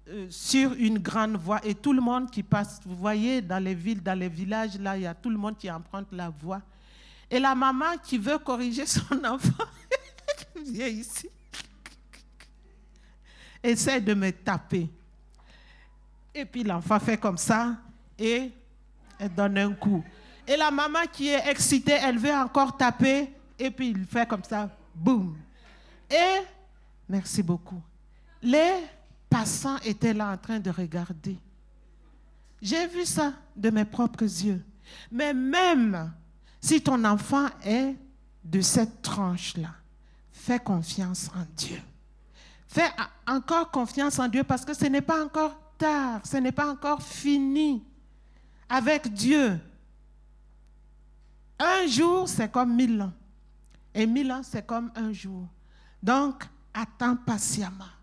euh, 0.07 0.27
sur 0.29 0.73
une 0.73 0.99
grande 0.99 1.35
voie 1.35 1.59
et 1.65 1.75
tout 1.75 1.93
le 1.93 2.01
monde 2.01 2.31
qui 2.31 2.41
passe, 2.41 2.79
vous 2.85 2.95
voyez 2.95 3.41
dans 3.41 3.61
les 3.61 3.75
villes, 3.75 4.01
dans 4.01 4.17
les 4.17 4.29
villages, 4.29 4.79
là, 4.79 4.97
il 4.97 5.03
y 5.03 5.07
a 5.07 5.13
tout 5.13 5.29
le 5.29 5.37
monde 5.37 5.57
qui 5.57 5.69
emprunte 5.69 6.07
la 6.11 6.29
voie. 6.29 6.61
Et 7.29 7.39
la 7.39 7.53
maman 7.55 7.97
qui 8.03 8.17
veut 8.17 8.37
corriger 8.37 8.85
son 8.85 9.23
enfant, 9.25 9.65
vient 10.55 10.87
ici, 10.87 11.29
essaie 13.61 14.01
de 14.01 14.13
me 14.13 14.31
taper. 14.31 14.89
Et 16.33 16.45
puis 16.45 16.63
l'enfant 16.63 16.99
fait 16.99 17.17
comme 17.17 17.37
ça 17.37 17.77
et 18.17 18.51
elle 19.19 19.33
donne 19.33 19.57
un 19.57 19.73
coup. 19.73 20.03
Et 20.47 20.55
la 20.55 20.71
maman 20.71 20.99
qui 21.11 21.29
est 21.29 21.49
excitée, 21.49 21.97
elle 22.01 22.17
veut 22.17 22.33
encore 22.33 22.77
taper 22.77 23.29
et 23.59 23.71
puis 23.71 23.89
il 23.89 24.05
fait 24.05 24.27
comme 24.27 24.43
ça, 24.43 24.69
boum. 24.93 25.35
Et, 26.09 26.41
merci 27.09 27.43
beaucoup, 27.43 27.81
les 28.41 28.85
passants 29.29 29.77
étaient 29.79 30.13
là 30.13 30.31
en 30.31 30.37
train 30.37 30.59
de 30.59 30.69
regarder. 30.69 31.37
J'ai 32.61 32.87
vu 32.87 33.05
ça 33.05 33.33
de 33.55 33.69
mes 33.69 33.85
propres 33.85 34.23
yeux. 34.23 34.63
Mais 35.11 35.33
même 35.33 36.13
si 36.67 36.81
ton 36.81 37.05
enfant 37.05 37.47
est 37.63 37.95
de 38.43 38.59
cette 38.59 39.01
tranche-là, 39.01 39.73
fais 40.33 40.59
confiance 40.59 41.29
en 41.33 41.45
Dieu. 41.55 41.81
Fais 42.67 42.89
encore 43.25 43.71
confiance 43.71 44.19
en 44.19 44.27
Dieu 44.27 44.43
parce 44.43 44.65
que 44.65 44.73
ce 44.73 44.83
n'est 44.83 45.01
pas 45.01 45.23
encore 45.23 45.57
tard, 45.77 46.19
ce 46.25 46.35
n'est 46.35 46.51
pas 46.51 46.69
encore 46.69 47.01
fini 47.01 47.85
avec 48.67 49.13
Dieu. 49.13 49.57
Un 51.57 51.87
jour, 51.87 52.27
c'est 52.27 52.51
comme 52.51 52.75
mille 52.75 53.01
ans. 53.01 53.13
Et 53.93 54.05
mille 54.05 54.29
ans, 54.29 54.41
c'est 54.43 54.65
comme 54.65 54.91
un 54.93 55.13
jour. 55.13 55.47
Donc, 56.03 56.43
attends 56.73 57.15
patiemment. 57.15 57.93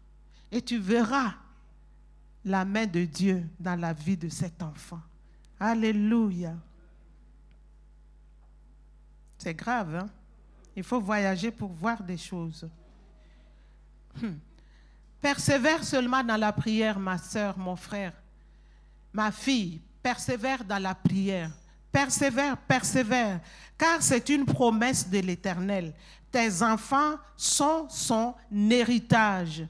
Et 0.50 0.62
tu 0.62 0.78
verras 0.78 1.34
la 2.42 2.64
main 2.64 2.86
de 2.86 3.04
Dieu 3.04 3.46
dans 3.60 3.78
la 3.78 3.92
vie 3.92 4.16
de 4.16 4.30
cet 4.30 4.62
enfant. 4.62 5.00
Alléluia. 5.60 6.54
C'est 9.44 9.52
grave, 9.52 9.94
hein? 9.94 10.08
Il 10.74 10.82
faut 10.82 11.02
voyager 11.02 11.50
pour 11.50 11.70
voir 11.70 12.02
des 12.02 12.16
choses. 12.16 12.66
Hmm. 14.18 14.36
Persévère 15.20 15.84
seulement 15.84 16.24
dans 16.24 16.38
la 16.38 16.50
prière, 16.50 16.98
ma 16.98 17.18
soeur, 17.18 17.58
mon 17.58 17.76
frère. 17.76 18.14
ma 19.12 19.30
fille, 19.30 19.82
persévère 20.02 20.64
dans 20.64 20.82
la 20.82 20.94
prière. 20.94 21.50
Persévère, 21.92 22.56
persévère, 22.56 23.38
car 23.76 24.00
c'est 24.00 24.30
une 24.30 24.46
promesse 24.46 25.10
de 25.10 25.18
l'Éternel. 25.18 25.92
Tes 26.32 26.62
enfants 26.62 27.16
sont 27.36 27.86
son 27.90 28.34
héritage. 28.50 29.66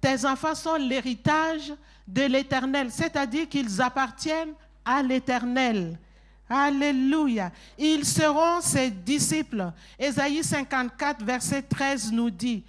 Tes 0.00 0.24
enfants 0.24 0.54
sont 0.54 0.76
l'héritage 0.76 1.74
de 2.06 2.22
l'Éternel, 2.22 2.92
c'est-à-dire 2.92 3.48
qu'ils 3.48 3.82
appartiennent 3.82 4.54
à 4.84 5.02
l'Éternel. 5.02 5.98
Alléluia. 6.48 7.52
Ils 7.76 8.04
seront 8.04 8.60
ses 8.60 8.90
disciples. 8.90 9.72
Ésaïe 9.98 10.42
54, 10.42 11.24
verset 11.24 11.62
13 11.62 12.12
nous 12.12 12.30
dit, 12.30 12.64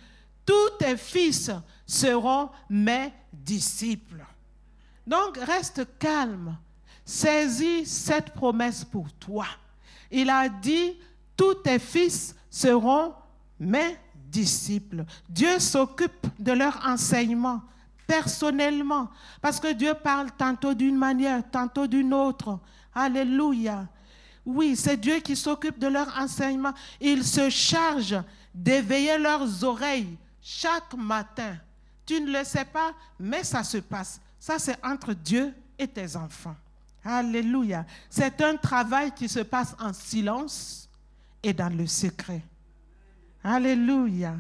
tous 0.46 0.70
tes 0.80 0.98
fils 0.98 1.52
seront 1.86 2.50
mes 2.70 3.12
disciples. 3.32 4.26
Donc 5.06 5.38
reste 5.38 5.88
calme. 5.98 6.58
Saisis 7.06 7.86
cette 7.86 8.32
promesse 8.32 8.84
pour 8.84 9.12
toi. 9.14 9.46
Il 10.12 10.30
a 10.30 10.48
dit, 10.50 10.96
tous 11.36 11.56
tes 11.56 11.80
fils 11.80 12.36
seront 12.50 13.14
mes 13.60 13.98
disciples. 14.14 15.06
Dieu 15.28 15.60
s'occupe 15.60 16.28
de 16.38 16.52
leur 16.52 16.80
enseignement 16.86 17.62
personnellement, 18.10 19.08
parce 19.40 19.60
que 19.60 19.72
Dieu 19.72 19.94
parle 19.94 20.32
tantôt 20.32 20.74
d'une 20.74 20.98
manière, 20.98 21.44
tantôt 21.52 21.86
d'une 21.86 22.12
autre. 22.12 22.60
Alléluia. 23.00 23.88
Oui, 24.46 24.76
c'est 24.76 24.98
Dieu 24.98 25.20
qui 25.20 25.36
s'occupe 25.36 25.80
de 25.80 25.88
leur 25.88 26.08
enseignement. 26.18 26.74
Il 27.00 27.24
se 27.24 27.50
charge 27.50 28.18
d'éveiller 28.54 29.18
leurs 29.18 29.64
oreilles 29.64 30.18
chaque 30.42 30.94
matin. 30.96 31.56
Tu 32.06 32.20
ne 32.20 32.38
le 32.38 32.44
sais 32.44 32.66
pas, 32.66 32.92
mais 33.20 33.44
ça 33.44 33.64
se 33.64 33.78
passe. 33.78 34.20
Ça, 34.40 34.60
c'est 34.60 34.84
entre 34.84 35.14
Dieu 35.14 35.54
et 35.78 35.88
tes 35.88 36.16
enfants. 36.16 36.56
Alléluia. 37.06 37.86
C'est 38.10 38.42
un 38.42 38.58
travail 38.58 39.12
qui 39.14 39.30
se 39.30 39.40
passe 39.40 39.76
en 39.80 39.94
silence 39.94 40.90
et 41.42 41.54
dans 41.54 41.70
le 41.70 41.88
secret. 41.88 42.42
Alléluia. 43.44 44.36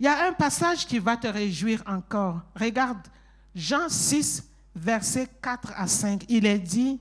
Il 0.00 0.06
y 0.06 0.08
a 0.08 0.26
un 0.26 0.32
passage 0.32 0.86
qui 0.86 0.98
va 0.98 1.16
te 1.16 1.28
réjouir 1.28 1.82
encore. 1.86 2.40
Regarde, 2.56 3.06
Jean 3.54 3.88
6, 3.88 4.48
versets 4.74 5.28
4 5.40 5.72
à 5.76 5.86
5. 5.86 6.24
Il 6.28 6.46
est 6.46 6.58
dit, 6.58 7.00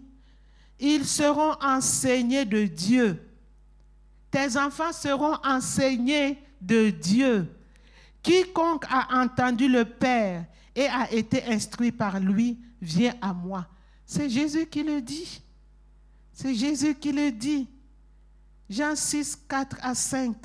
ils 0.82 1.06
seront 1.06 1.56
enseignés 1.62 2.44
de 2.44 2.66
Dieu. 2.66 3.22
Tes 4.32 4.58
enfants 4.58 4.92
seront 4.92 5.38
enseignés 5.44 6.42
de 6.60 6.90
Dieu. 6.90 7.48
Quiconque 8.24 8.86
a 8.90 9.22
entendu 9.22 9.68
le 9.68 9.86
Père 9.86 10.46
et 10.76 10.88
a 10.88 11.12
été 11.12 11.46
instruit 11.46 11.92
par 11.92 12.20
lui 12.20 12.58
vient 12.82 13.14
à 13.22 13.32
moi. 13.32 13.68
C'est 14.06 14.30
Jésus 14.30 14.66
qui 14.66 14.84
le 14.84 15.02
dit. 15.02 15.42
C'est 16.34 16.56
Jésus 16.56 16.96
qui 16.96 17.12
le 17.12 17.32
dit. 17.32 17.68
Jean 18.70 18.96
6, 18.96 19.38
4 19.48 19.78
à 19.82 19.94
5. 19.94 20.36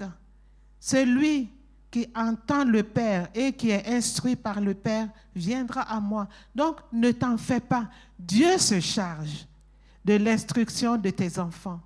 C'est 0.78 1.06
lui 1.06 1.48
qui 1.90 2.06
entend 2.14 2.64
le 2.64 2.82
Père 2.82 3.28
et 3.34 3.52
qui 3.52 3.70
est 3.70 3.86
instruit 3.88 4.36
par 4.36 4.60
le 4.60 4.74
Père 4.74 5.08
viendra 5.34 5.82
à 5.82 6.00
moi. 6.00 6.28
Donc 6.54 6.80
ne 6.92 7.10
t'en 7.12 7.38
fais 7.38 7.60
pas. 7.60 7.88
Dieu 8.18 8.58
se 8.58 8.80
charge 8.80 9.46
de 10.06 10.14
l'instruction 10.14 10.96
de 10.96 11.10
tes 11.10 11.36
enfants. 11.40 11.80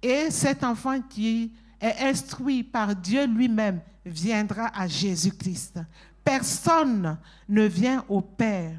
Et 0.00 0.30
cet 0.30 0.62
enfant 0.62 1.00
qui 1.00 1.52
est 1.80 2.08
instruit 2.08 2.62
par 2.62 2.94
Dieu 2.94 3.26
lui-même 3.26 3.80
viendra 4.06 4.68
à 4.68 4.86
Jésus-Christ. 4.86 5.80
Personne 6.22 7.18
ne 7.48 7.64
vient 7.64 8.04
au 8.08 8.20
Père 8.20 8.78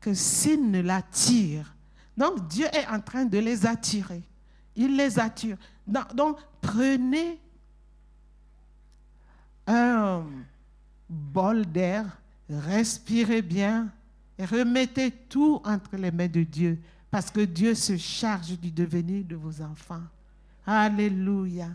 que 0.00 0.12
s'il 0.12 0.70
ne 0.70 0.82
l'attire. 0.82 1.74
Donc 2.14 2.46
Dieu 2.46 2.66
est 2.66 2.86
en 2.86 3.00
train 3.00 3.24
de 3.24 3.38
les 3.38 3.64
attirer. 3.64 4.22
Il 4.76 4.94
les 4.94 5.18
attire. 5.18 5.56
Donc 5.86 6.36
prenez 6.60 7.40
un 9.66 10.24
bol 11.08 11.64
d'air, 11.64 12.04
respirez 12.50 13.40
bien, 13.40 13.88
et 14.36 14.44
remettez 14.44 15.10
tout 15.10 15.60
entre 15.64 15.96
les 15.96 16.10
mains 16.10 16.28
de 16.28 16.42
Dieu 16.42 16.78
parce 17.10 17.30
que 17.30 17.40
Dieu 17.40 17.74
se 17.74 17.96
charge 17.96 18.58
du 18.58 18.70
devenir 18.70 19.24
de 19.24 19.36
vos 19.36 19.62
enfants. 19.62 20.02
Alléluia. 20.66 21.68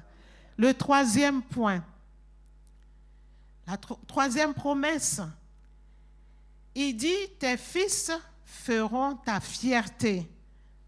Le 0.58 0.74
troisième 0.74 1.42
point, 1.42 1.84
la 3.66 3.78
troisième 3.78 4.54
promesse, 4.54 5.22
il 6.76 6.96
dit, 6.96 7.30
tes 7.40 7.58
fils 7.58 8.12
feront 8.44 9.16
ta 9.16 9.40
fierté. 9.40 10.28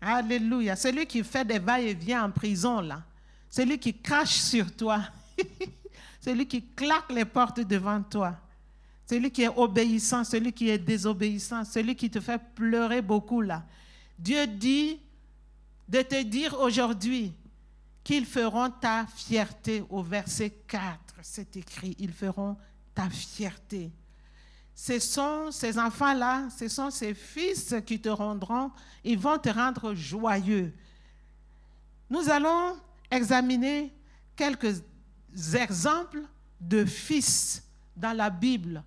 Alléluia. 0.01 0.75
Celui 0.75 1.05
qui 1.05 1.23
fait 1.23 1.45
des 1.45 1.59
va-et-vient 1.59 2.25
en 2.25 2.31
prison, 2.31 2.81
là. 2.81 3.03
Celui 3.49 3.79
qui 3.79 3.93
crache 3.93 4.35
sur 4.35 4.75
toi. 4.75 5.01
celui 6.21 6.47
qui 6.47 6.63
claque 6.63 7.11
les 7.11 7.25
portes 7.25 7.61
devant 7.61 8.01
toi. 8.03 8.35
Celui 9.07 9.31
qui 9.31 9.43
est 9.43 9.55
obéissant, 9.55 10.23
celui 10.23 10.51
qui 10.51 10.69
est 10.69 10.77
désobéissant, 10.77 11.63
celui 11.63 11.95
qui 11.95 12.09
te 12.09 12.19
fait 12.19 12.41
pleurer 12.55 13.01
beaucoup, 13.01 13.41
là. 13.41 13.63
Dieu 14.17 14.47
dit 14.47 14.99
de 15.87 16.01
te 16.01 16.23
dire 16.23 16.59
aujourd'hui 16.59 17.33
qu'ils 18.03 18.25
feront 18.25 18.69
ta 18.69 19.05
fierté. 19.07 19.83
Au 19.89 20.01
verset 20.01 20.51
4, 20.67 21.15
c'est 21.21 21.57
écrit, 21.57 21.95
ils 21.99 22.13
feront 22.13 22.55
ta 22.93 23.09
fierté. 23.09 23.91
Ce 24.73 24.99
sont 24.99 25.51
ces 25.51 25.79
enfants-là, 25.79 26.49
ce 26.49 26.67
sont 26.67 26.91
ces 26.91 27.13
fils 27.13 27.75
qui 27.85 27.99
te 27.99 28.09
rendront, 28.09 28.71
ils 29.03 29.17
vont 29.17 29.37
te 29.37 29.49
rendre 29.49 29.93
joyeux. 29.93 30.73
Nous 32.09 32.29
allons 32.29 32.77
examiner 33.09 33.93
quelques 34.35 34.83
exemples 35.53 36.21
de 36.59 36.85
fils 36.85 37.63
dans 37.95 38.15
la 38.15 38.29
Bible 38.29 38.83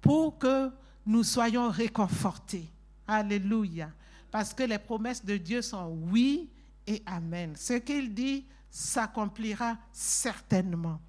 pour 0.00 0.38
que 0.38 0.70
nous 1.06 1.24
soyons 1.24 1.70
réconfortés. 1.70 2.70
Alléluia 3.06 3.90
parce 4.34 4.52
que 4.52 4.64
les 4.64 4.78
promesses 4.78 5.24
de 5.24 5.36
Dieu 5.36 5.62
sont 5.62 5.96
oui 6.10 6.50
et 6.88 7.00
amen. 7.06 7.54
Ce 7.54 7.74
qu'il 7.74 8.12
dit 8.12 8.44
s'accomplira 8.68 9.78
certainement. 9.92 11.00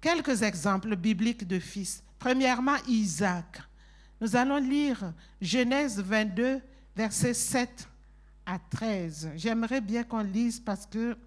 Quelques 0.00 0.40
exemples 0.40 0.96
bibliques 0.96 1.46
de 1.46 1.58
fils. 1.58 2.02
Premièrement, 2.18 2.78
Isaac. 2.88 3.60
Nous 4.22 4.36
allons 4.36 4.56
lire 4.56 5.12
Genèse 5.42 6.00
22, 6.00 6.62
versets 6.96 7.34
7 7.34 7.86
à 8.46 8.58
13. 8.58 9.32
J'aimerais 9.36 9.82
bien 9.82 10.02
qu'on 10.02 10.22
lise 10.22 10.60
parce 10.60 10.86
que 10.86 11.18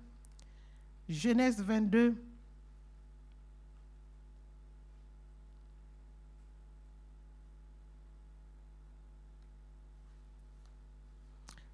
Genèse 1.08 1.62
22, 1.62 2.16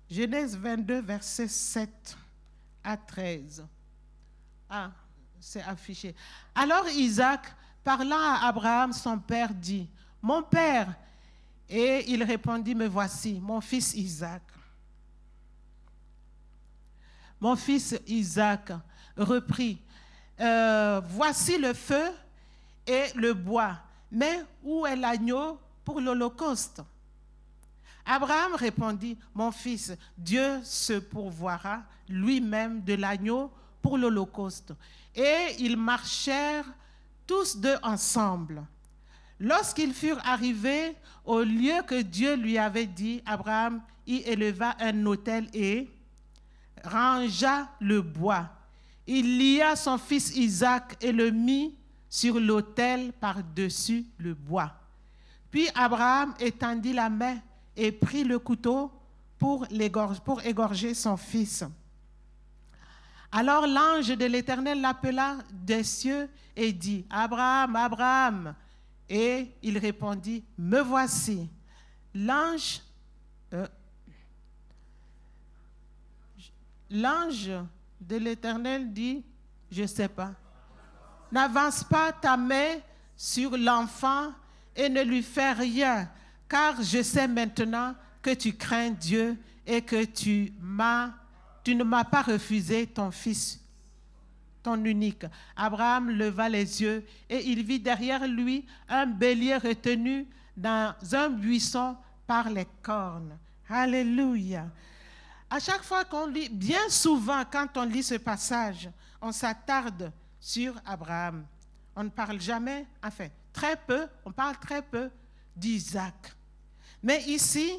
Genèse 0.10 0.58
22, 0.58 1.02
versets 1.02 1.48
7 1.48 2.18
à 2.84 2.98
13. 2.98 3.66
Ah, 4.70 4.92
c'est 5.40 5.62
affiché. 5.62 6.16
Alors 6.56 6.88
Isaac, 6.90 7.54
parlant 7.84 8.18
à 8.18 8.48
Abraham, 8.48 8.92
son 8.92 9.20
père, 9.20 9.54
dit, 9.54 9.88
Mon 10.22 10.44
père. 10.44 10.94
Et 11.70 12.12
il 12.12 12.24
répondit, 12.24 12.74
Me 12.74 12.88
voici, 12.88 13.40
mon 13.40 13.62
fils 13.62 13.94
Isaac. 13.94 14.42
Mon 17.40 17.56
fils 17.56 17.96
Isaac 18.08 18.72
reprit, 19.16 19.80
euh, 20.40 21.02
Voici 21.06 21.60
le 21.60 21.74
feu 21.74 22.12
et 22.88 23.06
le 23.16 23.34
bois, 23.34 23.78
mais 24.12 24.44
où 24.64 24.86
est 24.88 24.96
l'agneau 24.96 25.60
pour 25.86 26.02
l'Holocauste? 26.02 26.82
Abraham 28.12 28.56
répondit, 28.56 29.16
mon 29.36 29.52
fils, 29.52 29.94
Dieu 30.18 30.62
se 30.64 30.94
pourvoira 30.94 31.84
lui-même 32.08 32.84
de 32.84 32.96
l'agneau 32.96 33.52
pour 33.84 34.00
l'Holocauste. 34.00 34.74
Et 35.14 35.56
ils 35.60 35.78
marchèrent 35.78 36.66
tous 37.28 37.58
deux 37.58 37.76
ensemble. 37.84 38.64
Lorsqu'ils 39.40 39.94
furent 39.94 40.26
arrivés 40.26 40.96
au 41.24 41.44
lieu 41.44 41.84
que 41.86 42.02
Dieu 42.02 42.36
lui 42.36 42.58
avait 42.58 42.88
dit, 42.88 43.22
Abraham 43.28 43.80
y 44.08 44.24
éleva 44.26 44.76
un 44.80 45.06
autel 45.06 45.48
et 45.54 45.88
rangea 46.84 47.70
le 47.80 48.02
bois. 48.02 48.50
Il 49.06 49.38
lia 49.38 49.76
son 49.76 50.00
fils 50.00 50.36
Isaac 50.36 50.98
et 51.00 51.12
le 51.12 51.30
mit 51.30 51.78
sur 52.10 52.40
l'autel 52.40 53.14
par-dessus 53.14 54.08
le 54.18 54.34
bois. 54.34 54.74
Puis 55.52 55.70
Abraham 55.76 56.34
étendit 56.40 56.94
la 56.94 57.12
main 57.12 57.38
et 57.80 57.94
prit 57.94 58.26
le 58.26 58.38
couteau 58.40 58.92
pour, 59.38 59.66
égorger 60.44 60.94
son 60.94 61.16
fils. 61.16 61.64
Alors 63.32 63.66
l'ange 63.66 64.10
de 64.10 64.26
l'Éternel 64.26 64.82
l'appela 64.82 65.38
des 65.54 65.84
cieux 65.84 66.30
et 66.58 66.74
dit, 66.74 67.06
Abraham, 67.10 67.76
Abraham. 67.78 68.56
Et 69.08 69.48
il 69.64 69.78
répondit, 69.78 70.44
Me 70.58 70.82
voici. 70.82 71.50
L'ange, 72.14 72.82
euh, 73.54 73.66
l'ange 76.90 77.52
de 78.02 78.18
l'Éternel 78.18 78.92
dit, 78.92 79.24
je 79.72 79.84
ne 79.84 79.88
sais 79.88 80.10
pas, 80.10 80.34
n'avance 81.32 81.84
pas 81.84 82.12
ta 82.12 82.36
main 82.36 82.80
sur 83.16 83.56
l'enfant 83.56 84.34
et 84.76 84.90
ne 84.90 85.02
lui 85.02 85.24
fais 85.24 85.54
rien, 85.54 86.10
car 86.50 86.82
je 86.82 87.04
sais 87.04 87.28
maintenant 87.28 87.96
que 88.22 88.34
tu 88.34 88.54
crains 88.54 88.90
Dieu 88.90 89.38
et 89.66 89.82
que 89.82 90.04
tu 90.04 90.52
ne 90.60 91.84
m'as 91.84 92.04
pas 92.04 92.24
refusé 92.24 92.88
ton 92.88 93.12
fils, 93.12 93.60
ton 94.64 94.84
unique. 94.84 95.26
Abraham 95.56 96.10
leva 96.10 96.50
les 96.50 96.82
yeux 96.82 97.06
et 97.30 97.46
il 97.46 97.64
vit 97.64 97.80
derrière 97.80 98.28
lui 98.28 98.66
un 98.90 99.06
bélier 99.06 99.58
retenu 99.58 100.28
dans 100.58 100.94
un 101.14 101.30
buisson 101.30 101.96
par 102.26 102.50
les 102.50 102.68
cornes. 102.82 103.38
Alléluia. 103.70 104.68
À 105.50 105.60
chaque 105.60 105.84
fois 105.84 106.04
qu'on 106.04 106.28
lit, 106.28 106.50
bien 106.50 106.90
souvent 106.90 107.44
quand 107.50 107.78
on 107.78 107.84
lit 107.84 108.04
ce 108.04 108.16
passage, 108.16 108.90
on 109.22 109.32
s'attarde 109.32 110.12
sur 110.40 110.74
Abraham. 110.86 111.46
On 111.96 112.04
ne 112.04 112.10
parle 112.10 112.42
jamais, 112.42 112.86
enfin, 113.04 113.28
très 113.54 113.76
peu, 113.76 114.08
on 114.26 114.32
parle 114.32 114.58
très 114.58 114.82
peu 114.82 115.10
d'Isaac. 115.56 116.36
Mais 117.02 117.24
ici, 117.24 117.72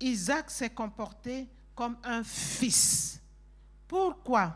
Isaac 0.00 0.50
s'est 0.50 0.70
comporté 0.70 1.46
comme 1.74 1.96
un 2.04 2.22
fils. 2.22 3.20
Pourquoi? 3.86 4.54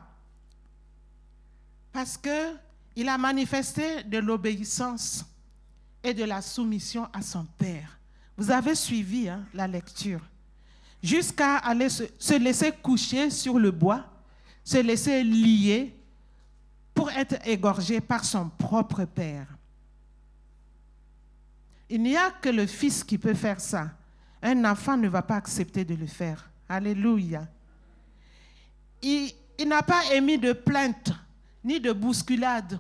Parce 1.92 2.16
qu'il 2.16 3.08
a 3.08 3.18
manifesté 3.18 4.02
de 4.04 4.18
l'obéissance 4.18 5.24
et 6.02 6.14
de 6.14 6.24
la 6.24 6.40
soumission 6.40 7.08
à 7.12 7.22
son 7.22 7.44
père. 7.44 7.98
Vous 8.36 8.50
avez 8.50 8.74
suivi 8.74 9.28
hein, 9.28 9.44
la 9.52 9.66
lecture. 9.66 10.20
Jusqu'à 11.02 11.56
aller 11.58 11.88
se 11.88 12.38
laisser 12.38 12.72
coucher 12.72 13.30
sur 13.30 13.58
le 13.58 13.70
bois, 13.70 14.04
se 14.64 14.78
laisser 14.78 15.22
lier 15.22 15.94
pour 16.94 17.10
être 17.10 17.36
égorgé 17.46 18.00
par 18.00 18.24
son 18.24 18.48
propre 18.48 19.04
père. 19.04 19.46
Il 21.88 22.02
n'y 22.02 22.16
a 22.16 22.30
que 22.30 22.48
le 22.48 22.66
fils 22.66 23.02
qui 23.02 23.16
peut 23.16 23.34
faire 23.34 23.60
ça. 23.60 23.97
Un 24.42 24.64
enfant 24.64 24.96
ne 24.96 25.08
va 25.08 25.22
pas 25.22 25.36
accepter 25.36 25.84
de 25.84 25.94
le 25.94 26.06
faire. 26.06 26.48
Alléluia. 26.68 27.46
Il, 29.02 29.32
n'a 29.66 29.82
pas 29.82 30.14
émis 30.14 30.38
de 30.38 30.52
plainte 30.52 31.12
ni 31.64 31.80
de 31.80 31.92
bousculade. 31.92 32.78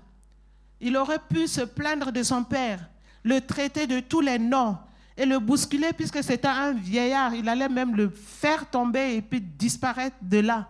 Il 0.80 0.96
aurait 0.96 1.20
pu 1.28 1.48
se 1.48 1.62
plaindre 1.62 2.12
de 2.12 2.22
son 2.22 2.44
père, 2.44 2.88
le 3.24 3.40
traiter 3.40 3.86
de 3.86 4.00
tous 4.00 4.20
les 4.20 4.38
noms 4.38 4.78
et 5.16 5.26
le 5.26 5.40
bousculer 5.40 5.92
puisque 5.92 6.22
c'était 6.22 6.46
un 6.46 6.72
vieillard. 6.72 7.34
Il 7.34 7.48
allait 7.48 7.68
même 7.68 7.96
le 7.96 8.08
faire 8.08 8.68
tomber 8.70 9.16
et 9.16 9.22
puis 9.22 9.40
disparaître 9.40 10.16
de 10.22 10.38
là. 10.38 10.68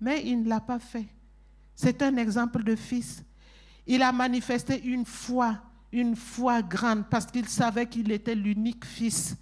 Mais 0.00 0.22
il 0.24 0.42
ne 0.42 0.48
l'a 0.48 0.60
pas 0.60 0.80
fait. 0.80 1.06
C'est 1.76 2.02
un 2.02 2.16
exemple 2.16 2.62
de 2.64 2.74
fils. 2.74 3.22
Il 3.86 4.02
a 4.02 4.10
manifesté 4.10 4.82
une 4.82 5.04
foi, 5.04 5.58
une 5.92 6.16
foi 6.16 6.62
grande 6.62 7.04
parce 7.08 7.26
qu'il 7.26 7.48
savait 7.48 7.86
qu'il 7.86 8.10
était 8.10 8.34
l'unique 8.34 8.84
fils 8.84 9.36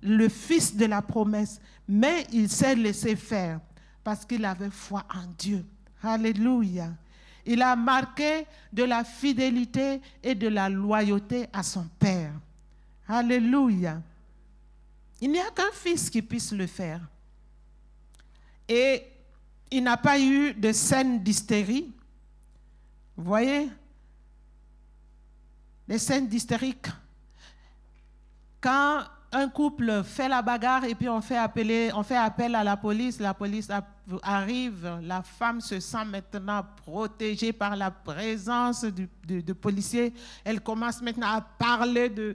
le 0.00 0.28
fils 0.28 0.76
de 0.76 0.86
la 0.86 1.02
promesse, 1.02 1.60
mais 1.88 2.26
il 2.32 2.48
s'est 2.48 2.74
laissé 2.74 3.16
faire 3.16 3.60
parce 4.04 4.24
qu'il 4.24 4.44
avait 4.44 4.70
foi 4.70 5.04
en 5.14 5.26
Dieu. 5.38 5.64
Alléluia. 6.02 6.92
Il 7.44 7.62
a 7.62 7.74
marqué 7.76 8.46
de 8.72 8.84
la 8.84 9.04
fidélité 9.04 10.00
et 10.22 10.34
de 10.34 10.48
la 10.48 10.68
loyauté 10.68 11.46
à 11.52 11.62
son 11.62 11.86
Père. 11.98 12.32
Alléluia. 13.08 14.02
Il 15.20 15.32
n'y 15.32 15.40
a 15.40 15.50
qu'un 15.50 15.72
fils 15.72 16.10
qui 16.10 16.22
puisse 16.22 16.52
le 16.52 16.66
faire. 16.66 17.00
Et 18.68 19.02
il 19.70 19.82
n'a 19.82 19.96
pas 19.96 20.20
eu 20.20 20.52
de 20.54 20.72
scène 20.72 21.22
d'hystérie. 21.22 21.90
Vous 23.16 23.24
voyez? 23.24 23.68
Les 25.88 25.98
scènes 25.98 26.28
d'hystérique. 26.28 26.86
Quand 28.60 29.04
un 29.32 29.48
couple 29.48 30.02
fait 30.04 30.28
la 30.28 30.40
bagarre 30.40 30.84
et 30.84 30.94
puis 30.94 31.08
on 31.08 31.20
fait, 31.20 31.36
appeler, 31.36 31.90
on 31.94 32.02
fait 32.02 32.16
appel 32.16 32.54
à 32.54 32.64
la 32.64 32.76
police, 32.76 33.20
la 33.20 33.34
police 33.34 33.68
arrive, 34.22 34.98
la 35.02 35.22
femme 35.22 35.60
se 35.60 35.80
sent 35.80 36.04
maintenant 36.06 36.64
protégée 36.84 37.52
par 37.52 37.76
la 37.76 37.90
présence 37.90 38.84
de, 38.84 39.52
policiers, 39.52 40.14
elle 40.44 40.60
commence 40.60 41.02
maintenant 41.02 41.28
à 41.28 41.40
parler 41.42 42.08
de, 42.08 42.34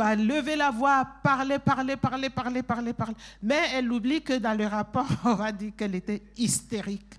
à 0.00 0.14
lever 0.14 0.54
la 0.54 0.70
voix, 0.70 0.98
à 0.98 1.04
parler, 1.04 1.58
parler, 1.58 1.96
parler, 1.96 2.30
parler, 2.30 2.62
parler, 2.62 2.92
parler. 2.92 3.16
Mais 3.42 3.70
elle 3.72 3.90
oublie 3.90 4.22
que 4.22 4.34
dans 4.34 4.56
le 4.56 4.66
rapport, 4.66 5.06
on 5.24 5.40
a 5.40 5.50
dit 5.50 5.72
qu'elle 5.72 5.96
était 5.96 6.22
hystérique. 6.36 7.14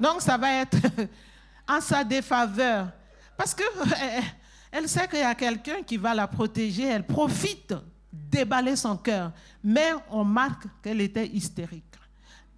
Donc 0.00 0.22
ça 0.22 0.38
va 0.38 0.52
être 0.54 0.78
en 1.68 1.82
sa 1.82 2.02
défaveur. 2.02 2.88
Parce 3.36 3.54
que 3.54 3.64
elle 4.70 4.88
sait 4.88 5.06
qu'il 5.06 5.18
y 5.18 5.22
a 5.22 5.34
quelqu'un 5.34 5.82
qui 5.82 5.98
va 5.98 6.14
la 6.14 6.26
protéger, 6.26 6.84
elle 6.84 7.06
profite 7.06 7.74
déballer 8.12 8.76
son 8.76 8.96
cœur. 8.96 9.32
Mais 9.64 9.92
on 10.10 10.24
marque 10.24 10.66
qu'elle 10.82 11.00
était 11.00 11.26
hystérique. 11.26 11.84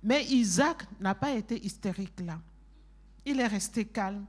Mais 0.03 0.25
Isaac 0.25 0.85
n'a 1.01 1.15
pas 1.15 1.31
été 1.31 1.65
hystérique 1.65 2.21
là. 2.21 2.39
Il 3.25 3.41
est 3.41 3.47
resté 3.47 3.87
calme. 3.87 4.27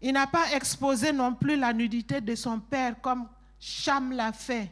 Il 0.00 0.12
n'a 0.12 0.26
pas 0.26 0.52
exposé 0.52 1.12
non 1.12 1.34
plus 1.34 1.56
la 1.56 1.72
nudité 1.72 2.20
de 2.20 2.34
son 2.34 2.60
père 2.60 3.00
comme 3.00 3.28
Cham 3.58 4.12
l'a 4.12 4.32
fait. 4.32 4.70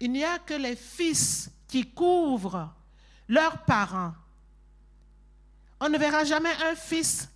Il 0.00 0.12
n'y 0.12 0.24
a 0.24 0.38
que 0.38 0.54
les 0.54 0.76
fils 0.76 1.50
qui 1.66 1.90
couvrent 1.90 2.74
leurs 3.28 3.64
parents. 3.64 4.12
On 5.80 5.88
ne 5.88 5.98
verra 5.98 6.24
jamais 6.24 6.52
un 6.70 6.74
fils 6.74 7.28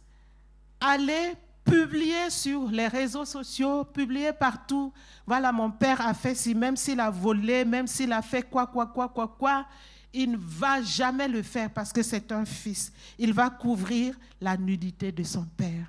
aller 0.80 1.34
publier 1.68 2.30
sur 2.30 2.68
les 2.70 2.88
réseaux 2.88 3.24
sociaux, 3.24 3.84
publier 3.84 4.32
partout. 4.32 4.92
Voilà, 5.26 5.52
mon 5.52 5.70
père 5.70 6.00
a 6.00 6.14
fait 6.14 6.34
ci, 6.34 6.54
même 6.54 6.76
s'il 6.76 7.00
a 7.00 7.10
volé, 7.10 7.64
même 7.64 7.86
s'il 7.86 8.12
a 8.12 8.22
fait 8.22 8.42
quoi, 8.42 8.66
quoi, 8.66 8.86
quoi, 8.86 9.08
quoi, 9.08 9.28
quoi. 9.38 9.66
Il 10.12 10.32
ne 10.32 10.36
va 10.38 10.80
jamais 10.82 11.28
le 11.28 11.42
faire 11.42 11.70
parce 11.70 11.92
que 11.92 12.02
c'est 12.02 12.32
un 12.32 12.44
fils. 12.44 12.92
Il 13.18 13.32
va 13.32 13.50
couvrir 13.50 14.14
la 14.40 14.56
nudité 14.56 15.12
de 15.12 15.22
son 15.22 15.44
père. 15.44 15.86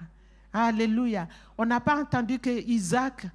Alléluia. 0.51 1.27
On 1.57 1.65
n'a 1.65 1.79
pas 1.79 2.01
entendu 2.01 2.37
que 2.39 2.49
Isaac 2.67 3.27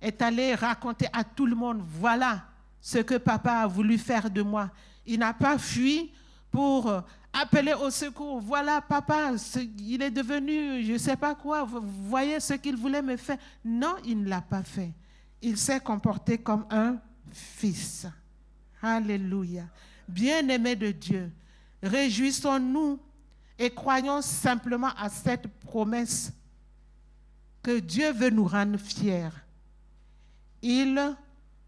est 0.00 0.22
allé 0.22 0.54
raconter 0.54 1.06
à 1.12 1.24
tout 1.24 1.46
le 1.46 1.54
monde, 1.54 1.82
voilà 1.84 2.44
ce 2.80 2.98
que 2.98 3.16
papa 3.16 3.52
a 3.52 3.66
voulu 3.66 3.98
faire 3.98 4.30
de 4.30 4.40
moi. 4.40 4.70
Il 5.06 5.18
n'a 5.18 5.34
pas 5.34 5.58
fui 5.58 6.10
pour 6.50 7.02
appeler 7.32 7.74
au 7.74 7.90
secours. 7.90 8.40
Voilà, 8.40 8.80
papa, 8.80 9.32
il 9.78 10.02
est 10.02 10.10
devenu, 10.10 10.84
je 10.84 10.92
ne 10.92 10.98
sais 10.98 11.16
pas 11.16 11.34
quoi, 11.34 11.64
vous 11.64 11.80
voyez 12.08 12.40
ce 12.40 12.54
qu'il 12.54 12.76
voulait 12.76 13.02
me 13.02 13.16
faire? 13.16 13.38
Non, 13.64 13.96
il 14.04 14.22
ne 14.22 14.28
l'a 14.28 14.40
pas 14.40 14.62
fait. 14.62 14.92
Il 15.40 15.56
s'est 15.56 15.80
comporté 15.80 16.38
comme 16.38 16.66
un 16.70 16.96
fils. 17.30 18.06
Alléluia. 18.82 19.64
Bien-aimé 20.08 20.74
de 20.74 20.90
Dieu, 20.90 21.30
réjouissons-nous 21.82 22.98
et 23.58 23.70
croyons 23.70 24.22
simplement 24.22 24.90
à 24.98 25.08
cette 25.08 25.46
promesse 25.46 26.32
que 27.62 27.78
Dieu 27.78 28.10
veut 28.12 28.30
nous 28.30 28.46
rendre 28.46 28.78
fiers. 28.78 29.28
Il 30.62 31.16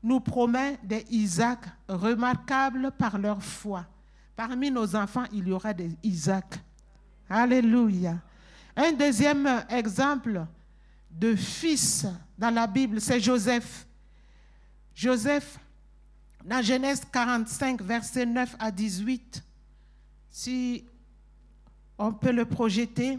nous 0.03 0.20
promet 0.20 0.78
des 0.83 1.07
Isaac 1.11 1.61
remarquables 1.89 2.91
par 2.93 3.18
leur 3.18 3.43
foi. 3.43 3.87
Parmi 4.35 4.70
nos 4.70 4.97
enfants, 4.97 5.24
il 5.33 5.49
y 5.49 5.53
aura 5.53 5.74
des 5.74 5.91
Isaac. 6.03 6.59
Alléluia. 7.28 8.18
Un 8.76 8.93
deuxième 8.93 9.64
exemple 9.68 10.45
de 11.11 11.35
fils 11.35 12.07
dans 12.39 12.51
la 12.51 12.66
Bible, 12.66 13.01
c'est 13.01 13.20
Joseph. 13.20 13.87
Joseph, 14.95 15.59
dans 16.45 16.62
Genèse 16.62 17.03
45, 17.12 17.83
versets 17.83 18.26
9 18.26 18.57
à 18.59 18.70
18, 18.70 19.43
si 20.30 20.85
on 21.99 22.12
peut 22.12 22.33
le 22.33 22.45
projeter, 22.45 23.18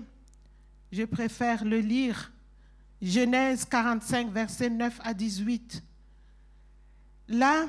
je 0.91 1.03
préfère 1.03 1.63
le 1.63 1.79
lire. 1.79 2.31
Genèse 3.01 3.65
45, 3.65 4.31
versets 4.31 4.69
9 4.69 4.99
à 5.03 5.13
18. 5.13 5.83
Là, 7.29 7.65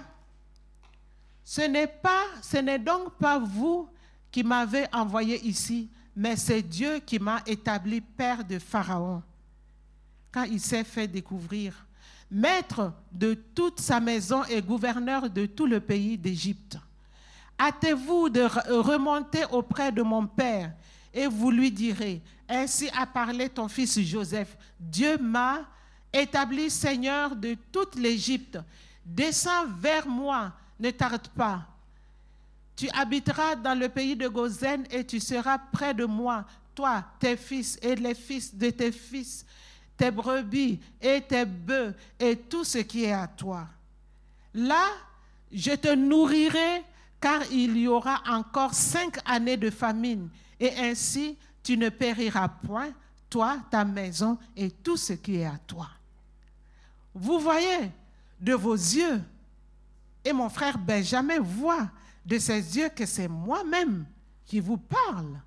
ce 1.45 2.57
n'est 2.57 2.79
donc 2.79 3.13
pas 3.19 3.39
vous 3.39 3.89
qui 4.31 4.43
m'avez 4.43 4.87
envoyé 4.93 5.41
ici, 5.45 5.89
mais 6.17 6.37
c'est 6.37 6.63
Dieu 6.63 7.01
qui 7.01 7.19
m'a 7.19 7.43
établi 7.47 8.01
père 8.01 8.45
de 8.45 8.59
Pharaon, 8.59 9.23
quand 10.33 10.45
il 10.45 10.61
s'est 10.61 10.85
fait 10.85 11.07
découvrir, 11.07 11.87
maître 12.31 12.93
de 13.13 13.35
toute 13.35 13.81
sa 13.81 14.01
maison 14.01 14.43
et 14.45 14.63
gouverneur 14.63 15.29
de 15.29 15.47
tout 15.47 15.67
le 15.67 15.81
pays 15.81 16.17
d'Égypte. 16.17 16.79
Hâtez-vous 17.61 18.29
de 18.29 18.43
remonter 18.73 19.45
auprès 19.53 19.93
de 19.93 20.03
mon 20.03 20.27
père 20.27 20.73
et 21.13 21.27
vous 21.29 21.51
lui 21.51 21.71
direz, 21.71 22.21
ainsi 22.49 22.91
a 22.97 23.07
parlé 23.07 23.49
ton 23.49 23.69
fils 23.69 24.01
Joseph, 24.01 24.57
Dieu 24.81 25.17
m'a 25.19 25.61
établi 26.13 26.71
seigneur 26.71 27.37
de 27.37 27.57
toute 27.71 27.95
l'Égypte. 27.95 28.59
Descends 29.05 29.67
vers 29.79 30.09
moi 30.09 30.53
ne 30.79 30.91
tarde 30.91 31.29
pas. 31.29 31.67
Tu 32.77 32.89
habiteras 32.91 33.57
dans 33.57 33.79
le 33.79 33.89
pays 33.89 34.17
de 34.17 34.29
Gozen 34.29 34.85
et 34.91 35.05
tu 35.05 35.21
seras 35.21 35.59
près 35.59 35.95
de 35.95 36.05
moi, 36.05 36.45
toi, 36.75 37.05
tes 37.21 37.37
fils 37.37 37.79
et 37.81 37.95
les 37.95 38.15
fils 38.15 38.55
de 38.55 38.71
tes 38.71 38.91
fils, 38.91 39.47
tes 39.97 40.11
brebis 40.11 40.81
et 41.01 41.21
tes 41.21 41.45
bœufs 41.45 41.95
et 42.19 42.37
tout 42.37 42.65
ce 42.65 42.79
qui 42.79 43.05
est 43.05 43.13
à 43.13 43.29
toi. 43.29 43.69
Là, 44.53 44.87
je 45.53 45.73
te 45.73 45.95
nourrirai 45.95 46.83
car 47.21 47.43
il 47.51 47.77
y 47.77 47.89
aura 47.89 48.23
encore 48.27 48.75
cinq 48.75 49.19
années 49.25 49.57
de 49.57 49.71
famine 49.71 50.29
et 50.59 50.77
ainsi 50.79 51.39
tu 51.63 51.77
ne 51.77 51.89
périras 51.89 52.49
point, 52.49 52.91
toi, 53.31 53.59
ta 53.71 53.85
maison 53.85 54.37
et 54.57 54.71
tout 54.71 54.97
ce 54.97 55.15
qui 55.15 55.37
est 55.37 55.47
à 55.47 55.59
toi. 55.67 55.89
Vous 57.15 57.39
voyez 57.39 57.91
de 58.41 58.53
vos 58.53 58.75
yeux, 58.75 59.23
et 60.25 60.33
mon 60.33 60.49
frère 60.49 60.79
Benjamin 60.79 61.41
voit 61.41 61.91
de 62.25 62.39
ses 62.39 62.77
yeux 62.77 62.89
que 62.89 63.05
c'est 63.05 63.29
moi-même 63.29 64.07
qui 64.45 64.61
vous 64.61 64.79
parle. 64.79 65.41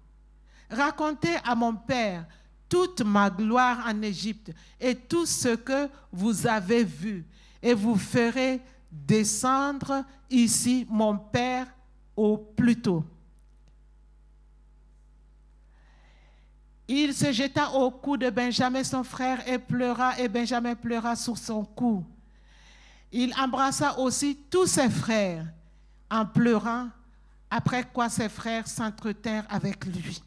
Racontez 0.69 1.37
à 1.43 1.55
mon 1.55 1.75
Père 1.75 2.25
toute 2.69 3.01
ma 3.01 3.29
gloire 3.29 3.85
en 3.87 4.01
Égypte 4.01 4.51
et 4.79 4.93
tout 4.93 5.25
ce 5.25 5.55
que 5.55 5.89
vous 6.11 6.45
avez 6.45 6.83
vu, 6.83 7.25
et 7.61 7.73
vous 7.73 7.95
ferez 7.95 8.61
descendre 8.91 10.03
ici 10.29 10.85
mon 10.89 11.17
Père 11.17 11.67
au 12.15 12.37
plus 12.37 12.79
tôt. 12.79 13.03
Il 16.89 17.13
se 17.13 17.31
jeta 17.33 17.71
au 17.71 17.91
cou 17.91 18.15
de 18.15 18.29
Benjamin, 18.29 18.83
son 18.83 19.03
frère, 19.03 19.45
et 19.47 19.59
pleura, 19.59 20.17
et 20.19 20.29
Benjamin 20.29 20.73
pleura 20.73 21.15
sur 21.15 21.37
son 21.37 21.65
cou. 21.65 22.05
Il 23.11 23.33
embrassa 23.39 23.97
aussi 23.99 24.37
tous 24.49 24.67
ses 24.67 24.89
frères 24.89 25.45
en 26.09 26.25
pleurant, 26.25 26.89
après 27.49 27.83
quoi 27.83 28.09
ses 28.09 28.29
frères 28.29 28.67
s'entretinrent 28.67 29.45
avec 29.49 29.85
lui. 29.85 30.21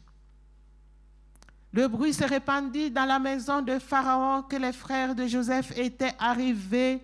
Le 1.73 1.87
bruit 1.87 2.13
se 2.13 2.23
répandit 2.23 2.91
dans 2.91 3.05
la 3.05 3.19
maison 3.19 3.61
de 3.61 3.79
Pharaon 3.79 4.43
que 4.43 4.57
les 4.57 4.73
frères 4.73 5.15
de 5.15 5.25
Joseph 5.25 5.71
étaient 5.77 6.13
arrivés, 6.19 7.01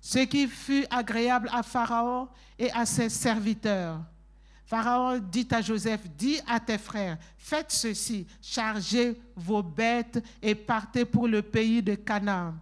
ce 0.00 0.20
qui 0.20 0.46
fut 0.46 0.86
agréable 0.90 1.50
à 1.52 1.62
Pharaon 1.62 2.28
et 2.58 2.70
à 2.72 2.86
ses 2.86 3.10
serviteurs. 3.10 4.00
Pharaon 4.64 5.18
dit 5.18 5.48
à 5.50 5.60
Joseph, 5.60 6.08
dis 6.16 6.40
à 6.46 6.60
tes 6.60 6.78
frères, 6.78 7.18
faites 7.36 7.72
ceci, 7.72 8.26
chargez 8.40 9.20
vos 9.34 9.62
bêtes 9.62 10.22
et 10.40 10.54
partez 10.54 11.04
pour 11.04 11.26
le 11.26 11.42
pays 11.42 11.82
de 11.82 11.94
Canaan. 11.94 12.54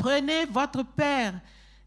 Prenez 0.00 0.46
votre 0.46 0.82
père 0.82 1.38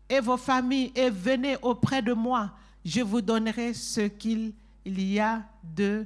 et 0.07 0.20
vos 0.20 0.38
familles 0.38 0.91
et 0.95 1.09
venez 1.09 1.57
auprès 1.61 2.01
de 2.01 2.14
moi. 2.14 2.51
Je 2.86 3.01
vous 3.01 3.22
donnerai 3.22 3.74
ce 3.74 4.01
qu'il 4.01 4.53
y 4.86 5.20
a 5.20 5.43
de 5.64 6.05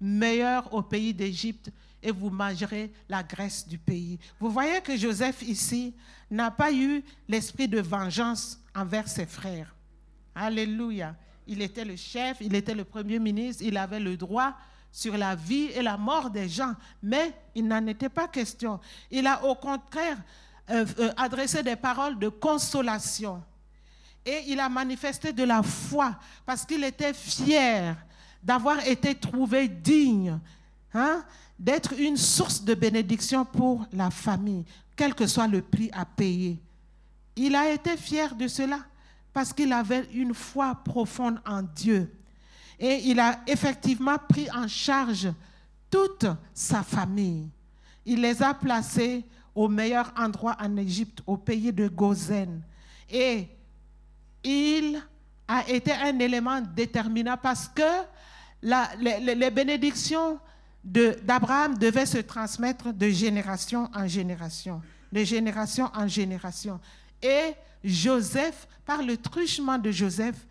meilleur 0.00 0.72
au 0.74 0.82
pays 0.82 1.14
d'Égypte 1.14 1.70
et 2.02 2.10
vous 2.10 2.28
mangerez 2.28 2.92
la 3.08 3.22
graisse 3.22 3.66
du 3.66 3.78
pays. 3.78 4.18
Vous 4.38 4.50
voyez 4.50 4.80
que 4.82 4.96
Joseph 4.96 5.42
ici 5.42 5.94
n'a 6.30 6.50
pas 6.50 6.70
eu 6.72 7.02
l'esprit 7.26 7.66
de 7.66 7.80
vengeance 7.80 8.60
envers 8.74 9.08
ses 9.08 9.26
frères. 9.26 9.74
Alléluia 10.34 11.16
il 11.46 11.62
était 11.62 11.84
le 11.84 11.96
chef, 11.96 12.38
il 12.40 12.54
était 12.54 12.74
le 12.74 12.84
premier 12.84 13.18
ministre, 13.18 13.62
il 13.64 13.76
avait 13.76 14.00
le 14.00 14.16
droit 14.16 14.54
sur 14.90 15.16
la 15.16 15.34
vie 15.34 15.70
et 15.74 15.82
la 15.82 15.96
mort 15.96 16.30
des 16.30 16.48
gens, 16.48 16.74
mais 17.02 17.32
il 17.54 17.66
n'en 17.66 17.86
était 17.86 18.08
pas 18.08 18.28
question. 18.28 18.80
Il 19.10 19.26
a 19.26 19.44
au 19.44 19.54
contraire 19.54 20.18
euh, 20.70 20.84
euh, 20.98 21.12
adressé 21.16 21.62
des 21.62 21.76
paroles 21.76 22.18
de 22.18 22.28
consolation 22.28 23.42
et 24.26 24.42
il 24.48 24.58
a 24.58 24.68
manifesté 24.68 25.32
de 25.32 25.44
la 25.44 25.62
foi 25.62 26.16
parce 26.44 26.66
qu'il 26.66 26.82
était 26.82 27.14
fier 27.14 27.96
d'avoir 28.42 28.84
été 28.86 29.14
trouvé 29.14 29.68
digne, 29.68 30.38
hein, 30.92 31.24
d'être 31.56 31.92
une 31.98 32.16
source 32.16 32.62
de 32.62 32.74
bénédiction 32.74 33.44
pour 33.44 33.86
la 33.92 34.10
famille, 34.10 34.64
quel 34.96 35.14
que 35.14 35.26
soit 35.26 35.46
le 35.46 35.62
prix 35.62 35.90
à 35.92 36.04
payer. 36.04 36.58
Il 37.36 37.54
a 37.54 37.72
été 37.72 37.96
fier 37.96 38.34
de 38.34 38.48
cela 38.48 38.80
parce 39.32 39.52
qu'il 39.52 39.72
avait 39.72 40.08
une 40.12 40.34
foi 40.34 40.74
profonde 40.74 41.40
en 41.46 41.62
Dieu. 41.62 42.12
Et 42.80 43.02
il 43.04 43.20
a 43.20 43.40
effectivement 43.46 44.16
pris 44.28 44.50
en 44.50 44.66
charge 44.66 45.28
toute 45.90 46.26
sa 46.52 46.82
famille. 46.82 47.48
Il 48.04 48.20
les 48.20 48.42
a 48.42 48.54
placés 48.54 49.24
au 49.56 49.68
meilleur 49.68 50.12
endroit 50.16 50.56
en 50.60 50.76
Égypte, 50.76 51.20
au 51.26 51.38
pays 51.38 51.72
de 51.72 51.88
Gozen. 51.88 52.60
Et 53.10 53.48
il 54.44 55.02
a 55.48 55.68
été 55.68 55.92
un 55.92 56.18
élément 56.18 56.60
déterminant 56.60 57.38
parce 57.42 57.66
que 57.66 57.82
les, 58.62 59.50
bénédictions 59.50 60.38
d'Abraham 60.84 61.78
devaient 61.78 62.06
se 62.06 62.18
transmettre 62.18 62.92
de 62.92 63.08
génération 63.08 63.88
en 63.94 64.06
génération, 64.06 64.82
de 65.10 65.24
génération 65.24 65.90
en 65.94 66.06
génération. 66.06 66.78
Et 67.22 67.54
Joseph, 67.82 68.68
par 68.84 69.02
le 69.02 69.16
truchement 69.16 69.78
de 69.78 69.90
Joseph, 69.90 70.46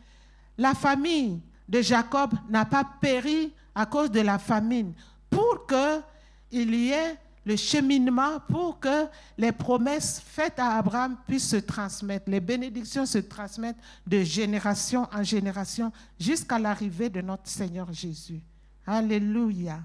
la 0.58 0.74
famille 0.74 1.41
de 1.70 1.82
Jacob 1.82 2.34
n'a 2.49 2.66
pas 2.66 2.88
péri 2.99 3.53
à 3.76 3.86
cause 3.86 4.10
de 4.10 4.22
la 4.22 4.39
famine, 4.39 4.93
pour 5.30 5.68
qu'il 5.68 6.74
y 6.74 6.91
ait 6.91 7.18
le 7.46 7.56
cheminement, 7.56 8.39
pour 8.50 8.80
que 8.80 9.06
les 9.38 9.52
promesses 9.52 10.20
faites 10.26 10.58
à 10.58 10.78
Abraham 10.78 11.16
puissent 11.28 11.50
se 11.50 11.58
transmettre, 11.58 12.30
les 12.30 12.39
bénédictions 12.39 13.06
se 13.06 13.20
transmettent 13.20 13.78
de 14.08 14.24
génération 14.24 15.08
en 15.14 15.22
génération 15.22 15.91
jusqu'à 16.20 16.58
l'arrivée 16.58 17.10
de 17.10 17.22
notre 17.22 17.48
Seigneur 17.48 17.93
Jésus. 17.93 18.41
Alléluia. 18.88 19.80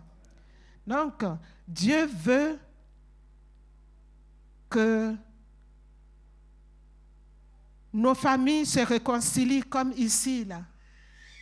Donc, 0.86 1.22
Dieu 1.68 2.06
veut 2.06 2.58
que 4.70 5.14
nos 7.92 8.14
familles 8.14 8.66
se 8.66 8.80
réconcilient 8.80 9.62
comme 9.62 9.92
ici. 9.96 10.44
Là. 10.46 10.62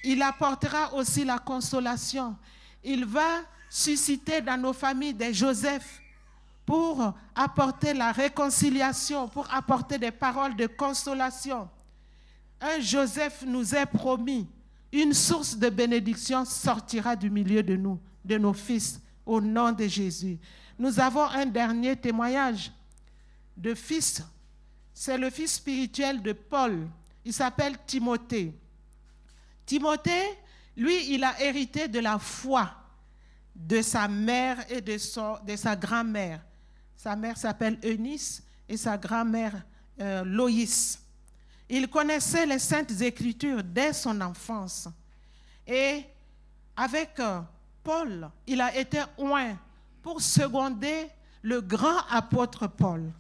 Il 0.03 0.21
apportera 0.23 0.95
aussi 0.95 1.25
la 1.25 1.39
consolation. 1.39 2.37
Il 2.83 3.05
va 3.05 3.43
susciter 3.71 4.41
dans 4.41 4.61
nos 4.61 4.73
familles 4.73 5.14
des 5.14 5.33
Joseph 5.33 6.01
pour 6.69 7.14
apporter 7.35 7.95
la 7.95 8.12
réconciliation, 8.12 9.27
pour 9.27 9.51
apporter 9.51 9.97
des 9.97 10.11
paroles 10.11 10.55
de 10.55 10.66
consolation. 10.66 11.66
Un 12.61 12.79
Joseph 12.79 13.43
nous 13.47 13.75
est 13.75 13.87
promis. 13.87 14.47
Une 14.93 15.14
source 15.14 15.57
de 15.57 15.71
bénédiction 15.71 16.45
sortira 16.45 17.16
du 17.16 17.31
milieu 17.31 17.62
de 17.62 17.75
nous, 17.75 17.99
de 18.23 18.37
nos 18.37 18.53
fils, 18.53 19.01
au 19.25 19.41
nom 19.41 19.73
de 19.73 19.87
Jésus. 19.87 20.39
Nous 20.79 21.01
avons 21.01 21.25
un 21.25 21.47
dernier 21.47 21.97
témoignage 21.97 22.71
de 23.57 23.75
fils 23.75 24.23
c'est 25.01 25.16
le 25.16 25.31
fils 25.31 25.55
spirituel 25.55 26.21
de 26.23 26.33
Paul. 26.33 26.89
Il 27.25 27.33
s'appelle 27.33 27.77
Timothée. 27.87 28.53
Timothée, 29.64 30.29
lui, 30.77 31.14
il 31.14 31.23
a 31.23 31.41
hérité 31.41 31.87
de 31.87 32.01
la 32.01 32.19
foi 32.19 32.75
de 33.55 33.81
sa 33.81 34.09
mère 34.09 34.59
et 34.69 34.81
de, 34.81 34.99
sa 34.99 35.77
grand-mère. 35.77 36.41
Sa 36.99 37.17
mère 37.17 37.39
s'appelle 37.39 37.79
Eunice 37.83 38.43
et 38.69 38.77
sa 38.77 38.99
grand-mère 38.99 39.65
euh, 39.99 40.23
Loïs. 40.25 41.01
Il 41.71 41.89
connaissait 41.89 42.45
les 42.45 42.59
saintes 42.59 43.01
écritures 43.01 43.65
dès 43.65 43.95
son 43.95 44.21
enfance. 44.21 44.89
Et 45.67 46.05
avec 46.77 47.19
euh, 47.21 47.41
Paul, 47.83 48.29
il 48.47 48.61
a 48.61 48.77
été 48.77 49.01
oint 49.17 49.57
pour 50.03 50.21
seconder 50.21 51.09
le 51.41 51.63
grand 51.63 52.01
apôtre 52.11 52.67
Paul 52.67 53.11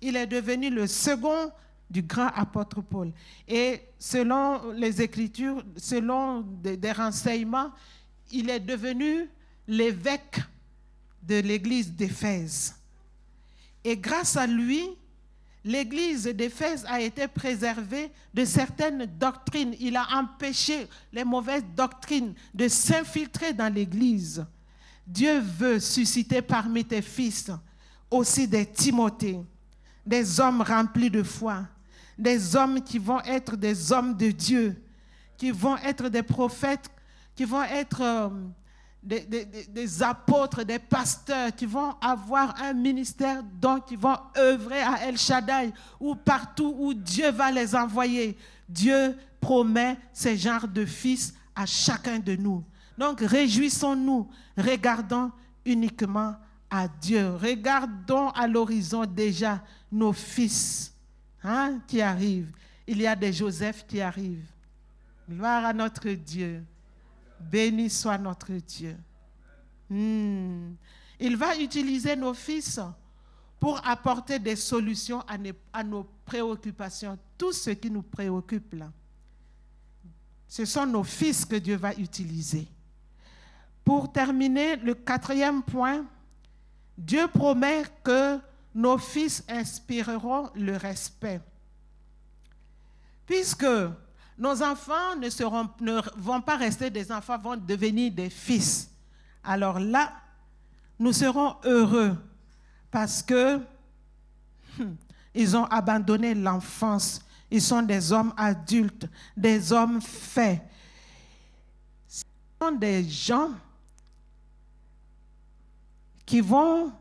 il 0.00 0.16
est 0.16 0.26
devenu 0.26 0.70
le 0.70 0.86
second 0.86 1.50
du 1.88 2.02
grand 2.02 2.28
apôtre 2.28 2.80
Paul. 2.80 3.12
Et 3.46 3.80
selon 3.98 4.72
les 4.72 5.00
Écritures, 5.00 5.64
selon 5.76 6.42
des, 6.42 6.92
renseignements, 6.92 7.70
il 8.32 8.50
est 8.50 8.60
devenu 8.60 9.28
l'évêque 9.66 10.40
de 11.22 11.36
l'église 11.40 11.92
d'Éphèse. 11.92 12.74
Et 13.86 13.96
grâce 13.96 14.36
à 14.36 14.48
lui, 14.48 14.82
l'église 15.64 16.24
d'Éphèse 16.24 16.84
a 16.88 17.00
été 17.00 17.28
préservée 17.28 18.10
de 18.34 18.44
certaines 18.44 19.06
doctrines. 19.06 19.76
Il 19.78 19.96
a 19.96 20.08
empêché 20.18 20.88
les 21.12 21.22
mauvaises 21.22 21.64
doctrines 21.76 22.34
de 22.52 22.66
s'infiltrer 22.66 23.52
dans 23.52 23.72
l'église. 23.72 24.44
Dieu 25.06 25.38
veut 25.38 25.78
susciter 25.78 26.42
parmi 26.42 26.84
tes 26.84 27.00
fils 27.00 27.52
aussi 28.10 28.48
des 28.48 28.66
Timothées 28.66 29.40
des 30.04 30.40
hommes 30.40 30.62
remplis 30.62 31.10
de 31.10 31.22
foi, 31.22 31.64
des 32.18 32.56
hommes 32.56 32.82
qui 32.82 32.98
vont 32.98 33.20
être 33.22 33.56
des 33.56 33.92
hommes 33.92 34.16
de 34.16 34.32
Dieu, 34.32 34.82
qui 35.36 35.52
vont 35.52 35.76
être 35.78 36.08
des 36.08 36.24
prophètes, 36.24 36.88
qui 37.36 37.44
vont 37.44 37.62
être 37.62 38.32
euh, 39.10 39.44
des, 39.68 40.02
apôtres, 40.02 40.64
des 40.64 40.78
pasteurs, 40.78 41.54
qui 41.54 41.66
vont 41.66 41.94
avoir 42.00 42.60
un 42.60 42.72
ministère, 42.72 43.42
donc 43.42 43.86
qui 43.86 43.96
vont 43.96 44.16
œuvrer 44.36 44.82
à 44.82 45.06
El 45.06 45.16
Shaddai, 45.16 45.72
ou 46.00 46.14
partout 46.14 46.74
où 46.78 46.92
Dieu 46.92 47.30
va 47.30 47.50
les 47.50 47.74
envoyer. 47.74 48.36
Dieu 48.68 49.16
promet 49.40 49.96
ce 50.12 50.34
genre 50.34 50.66
de 50.66 50.84
fils 50.84 51.34
à 51.54 51.66
chacun 51.66 52.18
de 52.18 52.34
nous. 52.36 52.64
Donc 52.98 53.20
réjouissons-nous, 53.20 54.28
regardons 54.56 55.30
uniquement 55.64 56.34
à 56.70 56.88
Dieu. 56.88 57.34
Regardons 57.36 58.30
à 58.30 58.46
l'horizon 58.46 59.04
déjà 59.04 59.62
nos 59.92 60.12
fils 60.12 60.92
hein, 61.42 61.78
qui 61.86 62.00
arrivent. 62.00 62.52
Il 62.86 63.00
y 63.00 63.06
a 63.06 63.14
des 63.16 63.32
Joseph 63.32 63.84
qui 63.86 64.00
arrivent. 64.00 64.50
Gloire 65.28 65.64
à 65.64 65.72
notre 65.72 66.08
Dieu. 66.10 66.62
Béni 67.50 67.90
soit 67.90 68.18
notre 68.18 68.52
Dieu. 68.52 68.96
Hmm. 69.88 70.74
Il 71.18 71.36
va 71.36 71.56
utiliser 71.56 72.16
nos 72.16 72.34
fils 72.34 72.80
pour 73.58 73.80
apporter 73.86 74.38
des 74.38 74.56
solutions 74.56 75.22
à, 75.72 75.82
nos 75.82 76.04
préoccupations, 76.24 77.18
tout 77.38 77.52
ce 77.52 77.70
qui 77.70 77.90
nous 77.90 78.02
préoccupe 78.02 78.74
là. 78.74 78.92
Ce 80.48 80.64
sont 80.64 80.86
nos 80.86 81.04
fils 81.04 81.44
que 81.44 81.56
Dieu 81.56 81.76
va 81.76 81.94
utiliser. 81.94 82.68
Pour 83.84 84.12
terminer, 84.12 84.76
le 84.76 84.94
quatrième 84.94 85.62
point, 85.62 86.04
Dieu 86.96 87.26
promet 87.28 87.84
que 88.04 88.38
nos 88.74 88.98
fils 88.98 89.44
inspireront 89.48 90.50
le 90.54 90.76
respect. 90.76 91.40
Puisque 93.24 93.66
nos 94.38 94.62
enfants 94.62 95.16
ne, 95.16 95.30
seront, 95.30 95.68
vont 96.16 96.40
pas 96.40 96.56
rester 96.56 96.90
des 96.90 97.10
enfants, 97.10 97.38
vont 97.38 97.56
devenir 97.56 98.12
des 98.12 98.30
fils. 98.30 98.90
Alors 99.42 99.78
là, 99.78 100.12
nous 100.98 101.12
serons 101.12 101.56
heureux 101.64 102.16
parce 102.90 103.22
que 103.22 103.58
hmm, 104.78 104.94
ils 105.34 105.56
ont 105.56 105.64
abandonné 105.66 106.34
l'enfance. 106.34 107.20
Ils 107.50 107.62
sont 107.62 107.82
des 107.82 108.12
hommes 108.12 108.34
adultes, 108.36 109.06
des 109.36 109.72
hommes 109.72 110.00
faits. 110.00 110.60
Ce 112.08 112.22
sont 112.60 112.72
des 112.72 113.04
gens 113.08 113.50
qui 116.24 116.40
vont 116.40 116.92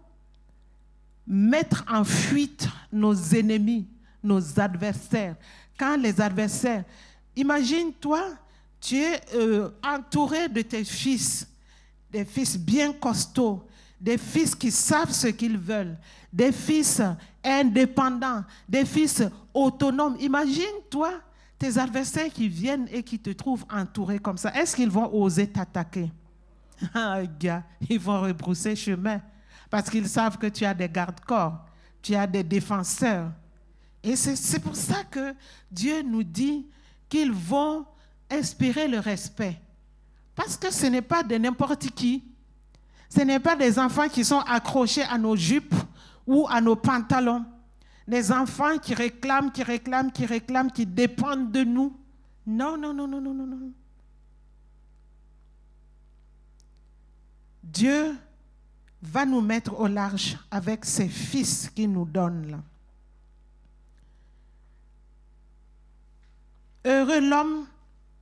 mettre 1.26 1.84
en 1.90 2.04
fuite 2.04 2.70
nos 2.92 3.16
ennemis, 3.16 3.88
nos 4.24 4.60
adversaires. 4.60 5.36
Quand 5.78 5.98
les 5.98 6.22
adversaires, 6.22 6.86
imagine-toi, 7.36 8.22
tu 8.80 8.98
es 8.98 9.22
euh, 9.34 9.70
entouré 9.84 10.48
de 10.48 10.62
tes 10.62 10.84
fils, 10.84 11.48
des 12.12 12.26
fils 12.26 12.58
bien 12.58 12.94
costauds, 12.94 13.66
des 14.00 14.18
fils 14.18 14.54
qui 14.54 14.72
savent 14.72 15.12
ce 15.12 15.28
qu'ils 15.28 15.58
veulent, 15.58 15.98
des 16.32 16.52
fils 16.52 17.02
indépendants, 17.44 18.44
des 18.68 18.86
fils 18.86 19.24
autonomes. 19.54 20.18
Imagine-toi 20.20 21.14
tes 21.58 21.78
adversaires 21.78 22.32
qui 22.32 22.48
viennent 22.48 22.88
et 22.92 23.02
qui 23.02 23.18
te 23.20 23.30
trouvent 23.32 23.66
entouré 23.72 24.20
comme 24.20 24.38
ça. 24.38 24.54
Est-ce 24.54 24.76
qu'ils 24.76 24.90
vont 24.90 25.14
oser 25.14 25.48
t'attaquer? 25.48 26.12
Ah, 26.94 27.22
gars, 27.40 27.64
ils 27.90 28.00
vont 28.00 28.20
rebrousser 28.20 28.76
chemin 28.76 29.22
parce 29.70 29.90
qu'ils 29.90 30.10
savent 30.10 30.38
que 30.38 30.48
tu 30.48 30.66
as 30.66 30.74
des 30.74 30.90
gardes-corps, 30.90 31.66
tu 32.02 32.14
as 32.16 32.28
des 32.28 32.44
défenseurs. 32.44 33.32
Et 34.04 34.16
c'est 34.16 34.60
pour 34.60 34.76
ça 34.76 35.04
que 35.10 35.34
Dieu 35.72 36.02
nous 36.04 36.24
dit 36.24 36.66
qu'ils 37.10 37.32
vont 37.32 37.86
inspirer 38.30 38.88
le 38.88 39.00
respect. 39.00 39.60
Parce 40.36 40.58
que 40.58 40.72
ce 40.72 40.86
n'est 40.88 41.02
pas 41.02 41.24
de 41.24 41.36
n'importe 41.36 41.90
qui. 41.92 42.24
Ce 43.10 43.22
n'est 43.22 43.40
pas 43.40 43.56
des 43.56 43.80
enfants 43.80 44.10
qui 44.10 44.26
sont 44.26 44.40
accrochés 44.40 45.04
à 45.04 45.18
nos 45.18 45.36
jupes 45.36 45.76
ou 46.28 46.48
à 46.50 46.60
nos 46.60 46.76
pantalons. 46.76 47.46
Des 48.08 48.32
enfants 48.32 48.78
qui 48.78 48.94
réclament, 48.94 49.52
qui 49.52 49.64
réclament, 49.64 50.12
qui 50.12 50.26
réclament, 50.26 50.72
qui 50.72 50.86
dépendent 50.86 51.52
de 51.52 51.64
nous. 51.64 51.98
Non, 52.46 52.78
non, 52.78 52.94
non, 52.94 53.08
non, 53.08 53.22
non, 53.22 53.34
non, 53.34 53.48
non. 53.48 53.72
Dieu 57.64 58.16
va 59.02 59.26
nous 59.26 59.42
mettre 59.42 59.80
au 59.80 59.88
large 59.88 60.38
avec 60.52 60.86
ses 60.86 61.08
fils 61.08 61.70
qu'il 61.70 61.92
nous 61.92 62.06
donne 62.06 62.52
là. 62.52 62.58
Heureux 66.86 67.20
l'homme 67.20 67.66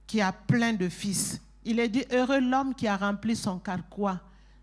qui 0.08 0.22
a 0.22 0.32
plein 0.32 0.74
de 0.74 0.88
fils. 0.88 1.40
Il 1.66 1.80
est 1.80 1.90
dit 1.90 2.06
heureux 2.12 2.40
l'homme 2.40 2.74
qui 2.74 2.88
a 2.88 2.96
rempli 2.96 3.36
son 3.36 3.60
carquois 3.60 4.20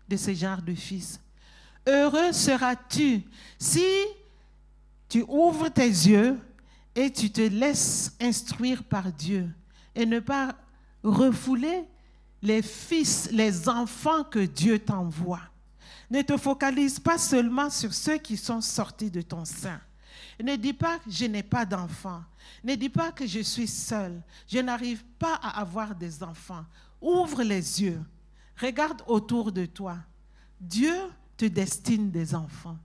de 0.09 0.17
ce 0.17 0.33
genre 0.33 0.61
de 0.61 0.73
fils. 0.73 1.19
Heureux 1.87 2.31
seras-tu 2.31 3.23
si 3.59 3.85
tu 5.07 5.23
ouvres 5.27 5.69
tes 5.69 5.87
yeux 5.87 6.37
et 6.95 7.11
tu 7.11 7.31
te 7.31 7.41
laisses 7.41 8.15
instruire 8.19 8.83
par 8.83 9.11
Dieu 9.11 9.47
et 9.95 10.05
ne 10.05 10.19
pas 10.19 10.55
refouler 11.03 11.83
les 12.41 12.61
fils, 12.61 13.29
les 13.31 13.69
enfants 13.69 14.23
que 14.23 14.39
Dieu 14.39 14.79
t'envoie. 14.79 15.41
Ne 16.09 16.21
te 16.23 16.37
focalise 16.37 16.99
pas 16.99 17.17
seulement 17.17 17.69
sur 17.69 17.93
ceux 17.93 18.17
qui 18.17 18.35
sont 18.35 18.61
sortis 18.61 19.11
de 19.11 19.21
ton 19.21 19.45
sein. 19.45 19.79
Ne 20.41 20.55
dis 20.55 20.73
pas 20.73 20.99
que 20.99 21.09
je 21.11 21.25
n'ai 21.25 21.43
pas 21.43 21.65
d'enfants. 21.65 22.23
Ne 22.63 22.75
dis 22.75 22.89
pas 22.89 23.11
que 23.11 23.25
je 23.25 23.39
suis 23.41 23.67
seul. 23.67 24.21
Je 24.47 24.59
n'arrive 24.59 25.03
pas 25.19 25.35
à 25.35 25.59
avoir 25.61 25.95
des 25.95 26.23
enfants. 26.23 26.65
Ouvre 27.01 27.43
les 27.43 27.81
yeux. 27.81 28.01
Regarde 28.59 29.01
autour 29.07 29.51
de 29.51 29.65
toi. 29.65 29.97
Dieu 30.59 30.95
te 31.37 31.45
destine 31.45 32.11
des 32.11 32.35
enfants. 32.35 32.77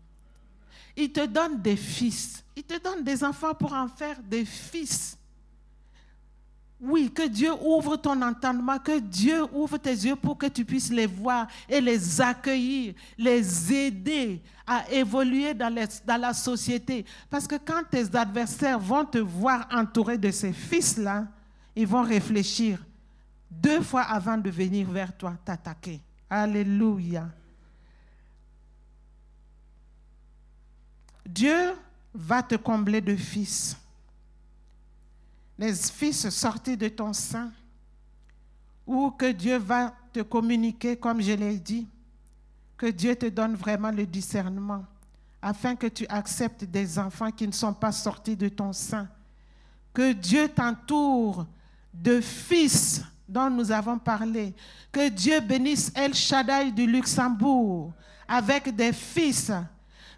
Il 0.96 1.12
te 1.12 1.26
donne 1.26 1.60
des 1.60 1.76
fils. 1.76 2.42
Il 2.56 2.64
te 2.64 2.82
donne 2.82 3.04
des 3.04 3.22
enfants 3.22 3.54
pour 3.54 3.72
en 3.72 3.86
faire 3.88 4.20
des 4.22 4.44
fils. 4.44 5.18
Oui, 6.78 7.10
que 7.10 7.26
Dieu 7.26 7.52
ouvre 7.62 7.96
ton 7.96 8.20
entendement, 8.20 8.78
que 8.78 8.98
Dieu 8.98 9.44
ouvre 9.52 9.78
tes 9.78 9.94
yeux 9.94 10.16
pour 10.16 10.36
que 10.36 10.46
tu 10.46 10.62
puisses 10.64 10.90
les 10.90 11.06
voir 11.06 11.46
et 11.68 11.80
les 11.80 12.20
accueillir, 12.20 12.94
les 13.16 13.72
aider 13.72 14.42
à 14.66 14.90
évoluer 14.90 15.54
dans, 15.54 15.72
la 15.72 16.34
société. 16.34 17.06
Parce 17.30 17.46
que 17.46 17.54
quand 17.54 17.82
tes 17.90 18.14
adversaires 18.14 18.78
vont 18.78 19.06
te 19.06 19.18
voir 19.18 19.66
entouré 19.72 20.18
de 20.18 20.30
ces 20.30 20.52
fils-là, 20.52 21.26
ils 21.74 21.86
vont 21.86 22.02
réfléchir 22.02 22.84
deux 23.50 23.80
fois 23.80 24.02
avant 24.02 24.36
de 24.36 24.50
venir 24.50 24.90
vers 24.90 25.16
toi 25.16 25.34
t'attaquer. 25.44 26.02
Alléluia. 26.28 27.26
Dieu 31.24 31.72
va 32.12 32.42
te 32.42 32.56
combler 32.56 33.00
de 33.00 33.16
fils 33.16 33.76
les 35.58 35.74
fils 35.74 36.28
sortis 36.28 36.76
de 36.76 36.88
ton 36.88 37.12
sein, 37.12 37.50
ou 38.86 39.10
que 39.10 39.32
Dieu 39.32 39.58
va 39.58 39.94
te 40.12 40.20
communiquer, 40.20 40.96
comme 40.96 41.20
je 41.20 41.32
l'ai 41.32 41.58
dit, 41.58 41.88
que 42.76 42.86
Dieu 42.86 43.16
te 43.16 43.26
donne 43.26 43.54
vraiment 43.54 43.90
le 43.90 44.06
discernement, 44.06 44.84
afin 45.40 45.74
que 45.74 45.86
tu 45.86 46.06
acceptes 46.08 46.64
des 46.64 46.98
enfants 46.98 47.30
qui 47.30 47.46
ne 47.46 47.52
sont 47.52 47.72
pas 47.72 47.92
sortis 47.92 48.36
de 48.36 48.48
ton 48.48 48.72
sein. 48.72 49.08
Que 49.92 50.12
Dieu 50.12 50.48
t'entoure 50.48 51.46
de 51.92 52.20
fils 52.20 53.02
dont 53.28 53.50
nous 53.50 53.72
avons 53.72 53.98
parlé. 53.98 54.54
Que 54.92 55.08
Dieu 55.08 55.40
bénisse 55.40 55.90
El 55.94 56.14
Shaddai 56.14 56.70
du 56.70 56.86
Luxembourg 56.86 57.92
avec 58.28 58.74
des 58.74 58.92
fils 58.92 59.50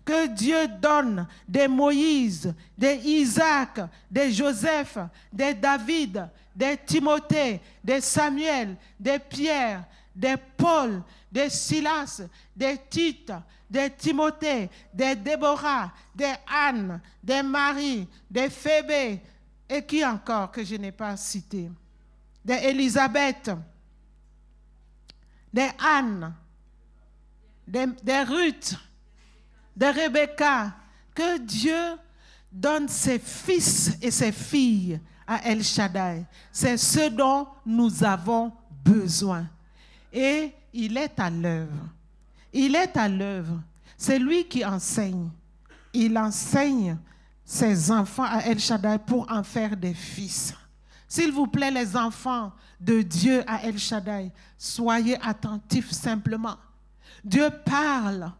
que 0.08 0.26
Dieu 0.28 0.66
donne 0.80 1.26
des 1.46 1.68
Moïse, 1.68 2.54
des 2.78 2.94
Isaac, 2.94 3.80
des 4.10 4.32
Joseph, 4.32 4.96
des 5.30 5.52
David, 5.52 6.26
des 6.56 6.78
Timothée, 6.78 7.60
des 7.84 8.00
Samuel, 8.00 8.74
des 8.98 9.18
Pierre, 9.18 9.84
des 10.16 10.36
Paul, 10.56 11.02
des 11.30 11.50
Silas, 11.50 12.22
des 12.56 12.78
Tite, 12.88 13.34
des 13.68 13.90
Timothée, 13.90 14.70
des 14.94 15.14
Déborah, 15.14 15.92
des 16.14 16.36
Anne, 16.46 17.02
des 17.22 17.42
Marie, 17.42 18.08
des 18.30 18.48
Phébé, 18.48 19.20
et 19.68 19.84
qui 19.84 20.02
encore 20.02 20.50
que 20.50 20.64
je 20.64 20.76
n'ai 20.76 20.92
pas 20.92 21.18
cité, 21.18 21.70
des 22.42 22.54
Élisabeth, 22.54 23.50
des 25.52 25.68
Anne, 25.78 26.34
des, 27.66 27.86
des 28.02 28.22
Ruth, 28.22 28.87
de 29.78 29.86
Rebecca, 29.86 30.74
que 31.14 31.38
Dieu 31.38 31.96
donne 32.50 32.88
ses 32.88 33.20
fils 33.20 33.96
et 34.02 34.10
ses 34.10 34.32
filles 34.32 35.00
à 35.24 35.48
El 35.48 35.62
Shaddai. 35.62 36.24
C'est 36.50 36.76
ce 36.76 37.08
dont 37.08 37.46
nous 37.64 38.02
avons 38.02 38.52
besoin. 38.84 39.46
Et 40.12 40.52
il 40.72 40.96
est 40.96 41.20
à 41.20 41.30
l'œuvre. 41.30 41.88
Il 42.52 42.74
est 42.74 42.96
à 42.96 43.08
l'œuvre. 43.08 43.60
C'est 43.96 44.18
lui 44.18 44.44
qui 44.46 44.64
enseigne. 44.64 45.28
Il 45.92 46.18
enseigne 46.18 46.96
ses 47.44 47.92
enfants 47.92 48.26
à 48.28 48.40
El 48.40 48.58
Shaddai 48.58 48.98
pour 49.06 49.30
en 49.30 49.44
faire 49.44 49.76
des 49.76 49.94
fils. 49.94 50.54
S'il 51.06 51.30
vous 51.30 51.46
plaît, 51.46 51.70
les 51.70 51.96
enfants 51.96 52.52
de 52.80 53.00
Dieu 53.02 53.44
à 53.46 53.62
El 53.62 53.78
Shaddai, 53.78 54.32
soyez 54.58 55.16
attentifs 55.22 55.92
simplement. 55.92 56.56
Dieu 57.24 57.48
parle 57.64 58.32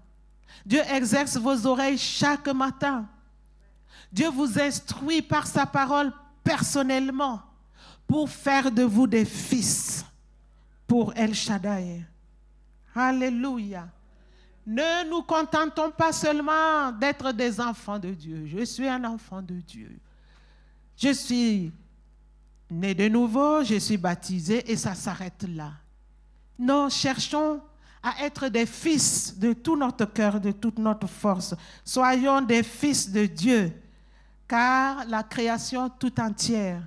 Dieu 0.64 0.80
exerce 0.90 1.36
vos 1.36 1.66
oreilles 1.66 1.98
chaque 1.98 2.48
matin. 2.48 3.06
Dieu 4.12 4.28
vous 4.28 4.58
instruit 4.58 5.22
par 5.22 5.46
sa 5.46 5.66
parole 5.66 6.12
personnellement 6.42 7.42
pour 8.06 8.28
faire 8.28 8.70
de 8.70 8.82
vous 8.82 9.06
des 9.06 9.24
fils 9.24 10.04
pour 10.86 11.12
El 11.14 11.34
Shaddai. 11.34 12.04
Alléluia. 12.94 13.88
Ne 14.66 15.08
nous 15.08 15.22
contentons 15.22 15.90
pas 15.90 16.12
seulement 16.12 16.92
d'être 16.92 17.32
des 17.32 17.60
enfants 17.60 17.98
de 17.98 18.10
Dieu. 18.10 18.46
Je 18.46 18.64
suis 18.64 18.88
un 18.88 19.04
enfant 19.04 19.40
de 19.40 19.54
Dieu. 19.54 19.98
Je 20.96 21.12
suis 21.12 21.72
né 22.70 22.94
de 22.94 23.08
nouveau, 23.08 23.62
je 23.62 23.78
suis 23.78 23.96
baptisé 23.96 24.70
et 24.70 24.76
ça 24.76 24.94
s'arrête 24.94 25.44
là. 25.48 25.72
Non, 26.58 26.88
cherchons 26.88 27.60
à 28.02 28.24
être 28.24 28.48
des 28.48 28.66
fils 28.66 29.38
de 29.38 29.52
tout 29.52 29.76
notre 29.76 30.06
cœur, 30.06 30.40
de 30.40 30.52
toute 30.52 30.78
notre 30.78 31.06
force. 31.06 31.54
Soyons 31.84 32.40
des 32.40 32.62
fils 32.62 33.10
de 33.10 33.26
Dieu, 33.26 33.72
car 34.46 35.04
la 35.06 35.22
création 35.22 35.88
tout 35.88 36.20
entière 36.20 36.82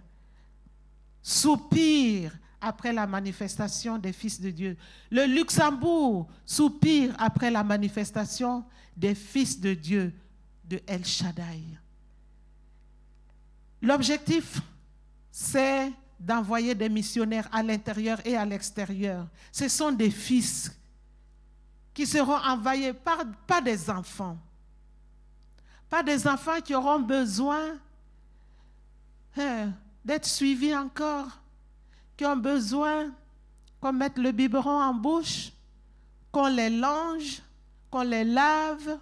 soupire 1.22 2.38
après 2.60 2.94
la 2.94 3.08
manifestation 3.08 3.98
des 3.98 4.14
fils 4.14 4.40
de 4.40 4.50
Dieu. 4.50 4.78
Le 5.10 5.26
Luxembourg 5.26 6.28
soupire 6.46 7.14
après 7.18 7.52
la 7.52 7.64
manifestation 7.64 8.64
des 8.96 9.16
fils 9.16 9.60
de 9.60 9.74
Dieu 9.74 10.14
de 10.64 10.80
El 10.88 11.06
Shaddai. 11.06 11.64
L'objectif, 13.82 14.62
c'est 15.32 15.92
d'envoyer 16.20 16.76
des 16.76 16.90
missionnaires 16.90 17.50
à 17.52 17.64
l'intérieur 17.64 18.20
et 18.26 18.38
à 18.38 18.46
l'extérieur. 18.46 19.28
Ce 19.52 19.68
sont 19.68 19.92
des 19.92 20.12
fils 20.12 20.72
qui 22.02 22.08
seront 22.08 22.38
envoyés 22.38 22.94
par, 22.94 23.62
des 23.62 23.88
enfants. 23.88 24.36
Pas 25.88 26.02
des 26.02 26.28
enfants 26.28 26.60
qui 26.60 26.74
auront 26.74 27.00
besoin 27.00 27.78
hein, 29.38 29.70
d'être 30.04 30.26
suivis 30.26 30.76
encore 30.76 31.28
qui 32.18 32.26
ont 32.26 32.38
besoin 32.38 33.12
qu'on 33.80 33.94
mette 33.94 34.18
le 34.18 34.32
biberon 34.32 34.82
en 34.82 34.96
bouche, 34.96 35.52
qu'on 36.32 36.48
les 36.48 36.72
longe, 36.72 37.44
qu'on 37.92 38.02
les 38.02 38.24
lave, 38.24 38.98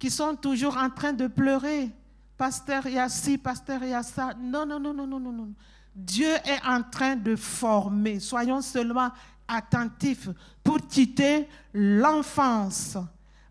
qui 0.00 0.10
sont 0.10 0.34
toujours 0.34 0.76
en 0.76 0.90
train 0.90 1.12
de 1.12 1.28
pleurer. 1.28 1.88
Pasteur, 2.36 2.84
il 2.86 2.94
y 2.94 2.98
a 2.98 3.08
ci, 3.08 3.38
pasteur, 3.38 3.84
il 3.84 3.90
y 3.90 3.94
a 3.94 4.02
ça. 4.02 4.34
Non, 4.40 4.66
non, 4.66 4.80
non, 4.80 4.92
non, 4.92 5.06
non, 5.06 5.20
non, 5.20 5.30
non. 5.30 5.52
Dieu 5.94 6.34
est 6.44 6.66
en 6.66 6.82
train 6.82 7.14
de 7.14 7.36
former. 7.36 8.18
Soyons 8.18 8.60
seulement 8.60 9.12
attentifs 9.48 10.28
pour 10.62 10.78
quitter 10.86 11.48
l'enfance. 11.72 12.96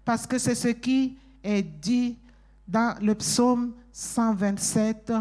Parce 0.04 0.26
que 0.26 0.38
c'est 0.38 0.56
ce 0.56 0.70
qui 0.70 1.18
est 1.44 1.62
dit 1.62 2.18
dans 2.68 2.96
le 3.02 3.16
psaume 3.16 3.74
127 3.92 5.14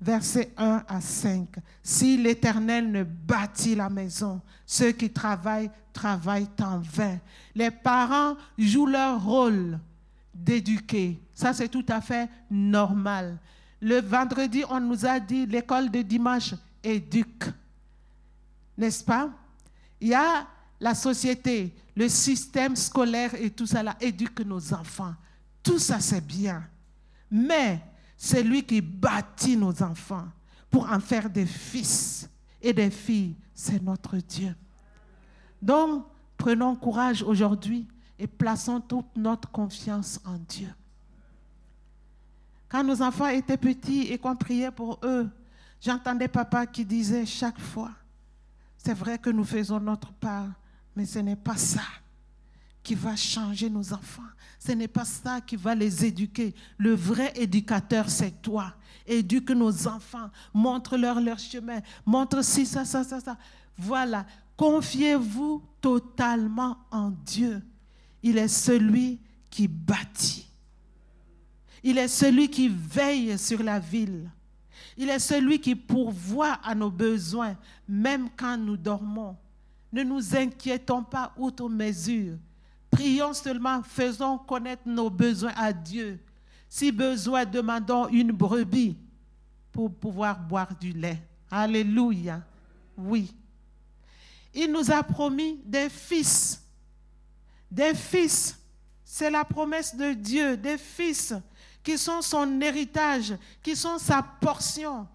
versets 0.00 0.52
1 0.56 0.84
à 0.88 1.00
5. 1.00 1.48
Si 1.82 2.16
l'Éternel 2.16 2.90
ne 2.90 3.04
bâtit 3.04 3.74
la 3.74 3.90
maison, 3.90 4.40
ceux 4.66 4.92
qui 4.92 5.10
travaillent 5.10 5.70
travaillent 5.92 6.48
en 6.62 6.78
vain. 6.78 7.18
Les 7.54 7.70
parents 7.70 8.36
jouent 8.56 8.86
leur 8.86 9.22
rôle 9.22 9.78
d'éduquer. 10.34 11.20
Ça, 11.34 11.52
c'est 11.52 11.68
tout 11.68 11.84
à 11.88 12.00
fait 12.00 12.28
normal. 12.50 13.38
Le 13.80 14.00
vendredi, 14.00 14.64
on 14.68 14.80
nous 14.80 15.04
a 15.04 15.18
dit, 15.18 15.46
l'école 15.46 15.90
de 15.90 16.02
dimanche 16.02 16.54
éduque. 16.82 17.44
N'est-ce 18.76 19.04
pas? 19.04 19.30
Il 20.00 20.08
y 20.08 20.14
a 20.14 20.46
la 20.80 20.94
société, 20.94 21.74
le 21.94 22.08
système 22.08 22.74
scolaire 22.74 23.34
et 23.34 23.50
tout 23.50 23.66
ça 23.66 23.82
là 23.82 23.96
éduque 24.00 24.40
nos 24.40 24.72
enfants. 24.72 25.14
Tout 25.62 25.78
ça, 25.78 26.00
c'est 26.00 26.26
bien. 26.26 26.64
Mais 27.30 27.80
c'est 28.16 28.42
lui 28.42 28.62
qui 28.64 28.80
bâtit 28.80 29.56
nos 29.56 29.82
enfants 29.82 30.28
pour 30.70 30.90
en 30.90 31.00
faire 31.00 31.28
des 31.28 31.46
fils 31.46 32.28
et 32.62 32.72
des 32.72 32.90
filles. 32.90 33.34
C'est 33.54 33.82
notre 33.82 34.16
Dieu. 34.16 34.54
Donc, 35.60 36.06
prenons 36.38 36.74
courage 36.74 37.22
aujourd'hui 37.22 37.86
et 38.18 38.26
plaçons 38.26 38.80
toute 38.80 39.16
notre 39.16 39.50
confiance 39.50 40.20
en 40.24 40.38
Dieu. 40.38 40.72
Quand 42.68 42.84
nos 42.84 43.02
enfants 43.02 43.26
étaient 43.26 43.56
petits 43.56 44.12
et 44.12 44.18
qu'on 44.18 44.36
priait 44.36 44.70
pour 44.70 44.98
eux, 45.02 45.28
j'entendais 45.80 46.28
papa 46.28 46.66
qui 46.66 46.84
disait 46.84 47.26
chaque 47.26 47.58
fois, 47.58 47.90
c'est 48.82 48.94
vrai 48.94 49.18
que 49.18 49.28
nous 49.28 49.44
faisons 49.44 49.78
notre 49.78 50.10
part, 50.12 50.48
mais 50.96 51.04
ce 51.04 51.18
n'est 51.18 51.36
pas 51.36 51.56
ça 51.56 51.82
qui 52.82 52.94
va 52.94 53.14
changer 53.14 53.68
nos 53.68 53.92
enfants. 53.92 54.22
Ce 54.58 54.72
n'est 54.72 54.88
pas 54.88 55.04
ça 55.04 55.40
qui 55.42 55.56
va 55.56 55.74
les 55.74 56.04
éduquer. 56.04 56.54
Le 56.78 56.94
vrai 56.94 57.32
éducateur, 57.36 58.08
c'est 58.08 58.40
toi. 58.40 58.72
Éduque 59.06 59.50
nos 59.50 59.86
enfants, 59.86 60.30
montre-leur 60.54 61.20
leur 61.20 61.38
chemin, 61.38 61.80
montre 62.06 62.42
si 62.42 62.64
ça, 62.64 62.86
ça, 62.86 63.04
ça, 63.04 63.20
ça. 63.20 63.36
Voilà, 63.76 64.24
confiez-vous 64.56 65.62
totalement 65.80 66.78
en 66.90 67.10
Dieu. 67.10 67.62
Il 68.22 68.38
est 68.38 68.48
celui 68.48 69.20
qui 69.50 69.68
bâtit. 69.68 70.46
Il 71.82 71.98
est 71.98 72.08
celui 72.08 72.48
qui 72.48 72.68
veille 72.68 73.38
sur 73.38 73.62
la 73.62 73.78
ville. 73.78 74.30
Il 75.00 75.08
est 75.08 75.18
celui 75.18 75.58
qui 75.58 75.74
pourvoit 75.74 76.58
à 76.62 76.74
nos 76.74 76.90
besoins, 76.90 77.56
même 77.88 78.28
quand 78.36 78.58
nous 78.58 78.76
dormons. 78.76 79.34
Ne 79.90 80.02
nous 80.02 80.36
inquiétons 80.36 81.02
pas 81.02 81.32
outre 81.38 81.70
mesure 81.70 82.36
Prions 82.90 83.32
seulement, 83.32 83.82
faisons 83.82 84.36
connaître 84.36 84.82
nos 84.84 85.08
besoins 85.08 85.54
à 85.56 85.72
Dieu. 85.72 86.20
Si 86.68 86.92
besoin, 86.92 87.46
demandons 87.46 88.08
une 88.08 88.30
brebis 88.30 88.94
pour 89.72 89.90
pouvoir 89.90 90.38
boire 90.38 90.76
du 90.78 90.92
lait. 90.92 91.22
Alléluia. 91.50 92.42
Oui. 92.94 93.34
Il 94.52 94.70
nous 94.70 94.90
a 94.90 95.02
promis 95.02 95.62
des 95.64 95.88
fils. 95.88 96.62
Des 97.70 97.94
fils. 97.94 98.58
C'est 99.02 99.30
la 99.30 99.46
promesse 99.46 99.96
de 99.96 100.12
Dieu. 100.12 100.58
Des 100.58 100.76
fils 100.76 101.32
qui 101.82 101.96
sont 101.96 102.22
son 102.22 102.60
héritage, 102.60 103.34
qui 103.62 103.74
sont 103.74 103.98
sa 103.98 104.22
portion, 104.22 105.06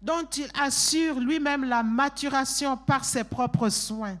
dont 0.00 0.26
il 0.36 0.48
assure 0.54 1.18
lui-même 1.18 1.64
la 1.64 1.82
maturation 1.82 2.76
par 2.76 3.04
ses 3.04 3.24
propres 3.24 3.68
soins. 3.68 4.18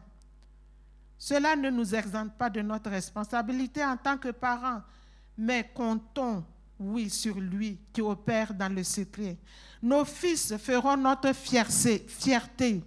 Cela 1.18 1.56
ne 1.56 1.70
nous 1.70 1.94
exempte 1.94 2.36
pas 2.36 2.50
de 2.50 2.60
notre 2.60 2.90
responsabilité 2.90 3.84
en 3.84 3.96
tant 3.96 4.18
que 4.18 4.30
parents, 4.30 4.82
mais 5.38 5.70
comptons, 5.74 6.44
oui, 6.78 7.08
sur 7.08 7.38
lui 7.38 7.78
qui 7.92 8.02
opère 8.02 8.52
dans 8.52 8.72
le 8.72 8.82
secret. 8.82 9.36
Nos 9.82 10.04
fils 10.04 10.56
feront 10.56 10.96
notre 10.96 11.32
fierté. 11.32 12.82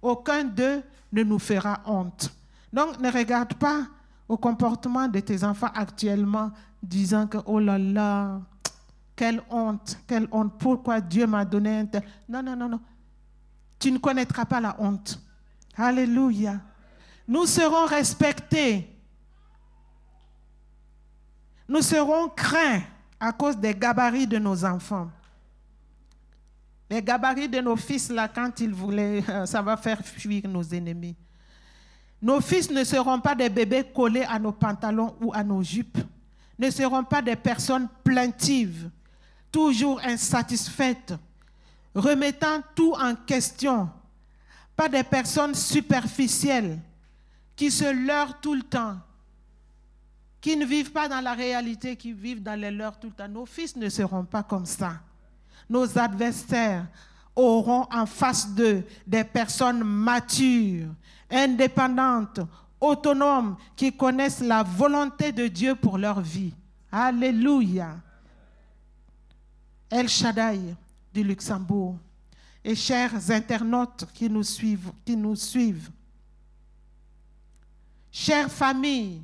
Aucun 0.00 0.44
d'eux 0.44 0.82
ne 1.12 1.22
nous 1.22 1.38
fera 1.38 1.80
honte. 1.84 2.32
Donc 2.72 2.98
ne 2.98 3.10
regarde 3.10 3.54
pas 3.54 3.86
au 4.30 4.36
comportement 4.36 5.08
de 5.08 5.18
tes 5.18 5.42
enfants 5.42 5.70
actuellement, 5.74 6.52
disant 6.80 7.26
que, 7.26 7.38
oh 7.46 7.58
là 7.58 7.76
là, 7.78 8.40
quelle 9.16 9.42
honte, 9.50 9.98
quelle 10.06 10.28
honte, 10.30 10.56
pourquoi 10.56 11.00
Dieu 11.00 11.26
m'a 11.26 11.44
donné 11.44 11.80
un 11.80 11.86
tel. 11.86 12.04
Non, 12.28 12.40
non, 12.40 12.54
non, 12.54 12.68
non. 12.68 12.80
Tu 13.78 13.90
ne 13.90 13.98
connaîtras 13.98 14.44
pas 14.44 14.60
la 14.60 14.76
honte. 14.78 15.20
Alléluia 15.76 16.60
nous 17.30 17.46
serons 17.46 17.86
respectés. 17.86 18.88
Nous 21.68 21.80
serons 21.80 22.28
craints 22.28 22.82
à 23.20 23.32
cause 23.32 23.56
des 23.56 23.72
gabarits 23.72 24.26
de 24.26 24.36
nos 24.36 24.64
enfants. 24.64 25.08
Les 26.90 27.00
gabarits 27.00 27.48
de 27.48 27.60
nos 27.60 27.76
fils, 27.76 28.10
là, 28.10 28.26
quand 28.26 28.58
ils 28.58 28.74
voulaient, 28.74 29.22
ça 29.46 29.62
va 29.62 29.76
faire 29.76 30.04
fuir 30.04 30.48
nos 30.48 30.64
ennemis. 30.64 31.16
Nos 32.22 32.40
fils 32.40 32.70
ne 32.70 32.84
seront 32.84 33.20
pas 33.20 33.34
des 33.34 33.48
bébés 33.48 33.84
collés 33.94 34.24
à 34.28 34.38
nos 34.38 34.52
pantalons 34.52 35.16
ou 35.20 35.32
à 35.32 35.42
nos 35.42 35.62
jupes, 35.62 35.98
ne 36.58 36.70
seront 36.70 37.04
pas 37.04 37.22
des 37.22 37.36
personnes 37.36 37.88
plaintives, 38.04 38.90
toujours 39.50 40.00
insatisfaites, 40.04 41.14
remettant 41.94 42.62
tout 42.74 42.92
en 42.92 43.14
question, 43.14 43.88
pas 44.76 44.88
des 44.88 45.02
personnes 45.02 45.54
superficielles, 45.54 46.78
qui 47.56 47.70
se 47.70 47.90
leurrent 47.90 48.40
tout 48.40 48.54
le 48.54 48.62
temps, 48.62 48.96
qui 50.40 50.56
ne 50.56 50.64
vivent 50.64 50.92
pas 50.92 51.08
dans 51.08 51.20
la 51.20 51.34
réalité, 51.34 51.96
qui 51.96 52.12
vivent 52.12 52.42
dans 52.42 52.58
les 52.58 52.70
leurs 52.70 52.98
tout 52.98 53.08
le 53.08 53.12
temps. 53.12 53.28
Nos 53.28 53.44
fils 53.46 53.76
ne 53.76 53.88
seront 53.88 54.24
pas 54.24 54.42
comme 54.42 54.64
ça. 54.64 54.94
Nos 55.68 55.98
adversaires 55.98 56.86
auront 57.34 57.86
en 57.92 58.06
face 58.06 58.48
d'eux 58.48 58.84
des 59.06 59.24
personnes 59.24 59.84
matures, 59.84 60.88
indépendantes, 61.30 62.40
autonomes, 62.80 63.56
qui 63.76 63.92
connaissent 63.92 64.40
la 64.40 64.62
volonté 64.62 65.32
de 65.32 65.46
Dieu 65.46 65.74
pour 65.74 65.98
leur 65.98 66.20
vie. 66.20 66.52
Alléluia. 66.90 67.96
El 69.88 70.08
Shaddai 70.08 70.60
du 71.12 71.22
Luxembourg. 71.22 71.98
Et 72.62 72.74
chers 72.74 73.30
internautes 73.30 74.06
qui 74.12 74.28
nous 74.28 74.44
suivent, 74.44 74.92
qui 75.04 75.16
chères 78.10 78.50
familles 78.50 79.22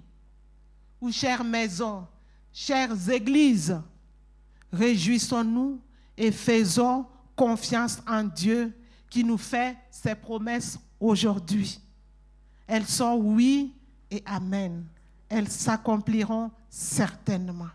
ou 1.00 1.12
chères 1.12 1.44
maisons, 1.44 2.06
chères 2.52 3.10
églises, 3.10 3.78
réjouissons-nous 4.72 5.80
et 6.16 6.32
faisons 6.32 7.04
confiance 7.36 8.02
en 8.08 8.24
Dieu 8.24 8.72
qui 9.08 9.22
nous 9.22 9.38
fait 9.38 9.76
ces 9.90 10.14
promesses 10.14 10.78
aujourd'hui. 10.98 11.78
Elles 12.66 12.86
sont 12.86 13.14
oui 13.14 13.74
et 14.10 14.22
amen. 14.26 14.84
Elles 15.28 15.48
s'accompliront 15.48 16.50
certainement. 16.68 17.68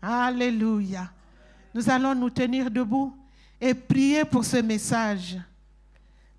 Alléluia. 0.00 1.10
Nous 1.74 1.88
allons 1.88 2.14
nous 2.14 2.30
tenir 2.30 2.70
debout 2.70 3.16
et 3.60 3.74
prier 3.74 4.24
pour 4.24 4.44
ce 4.44 4.56
message. 4.56 5.38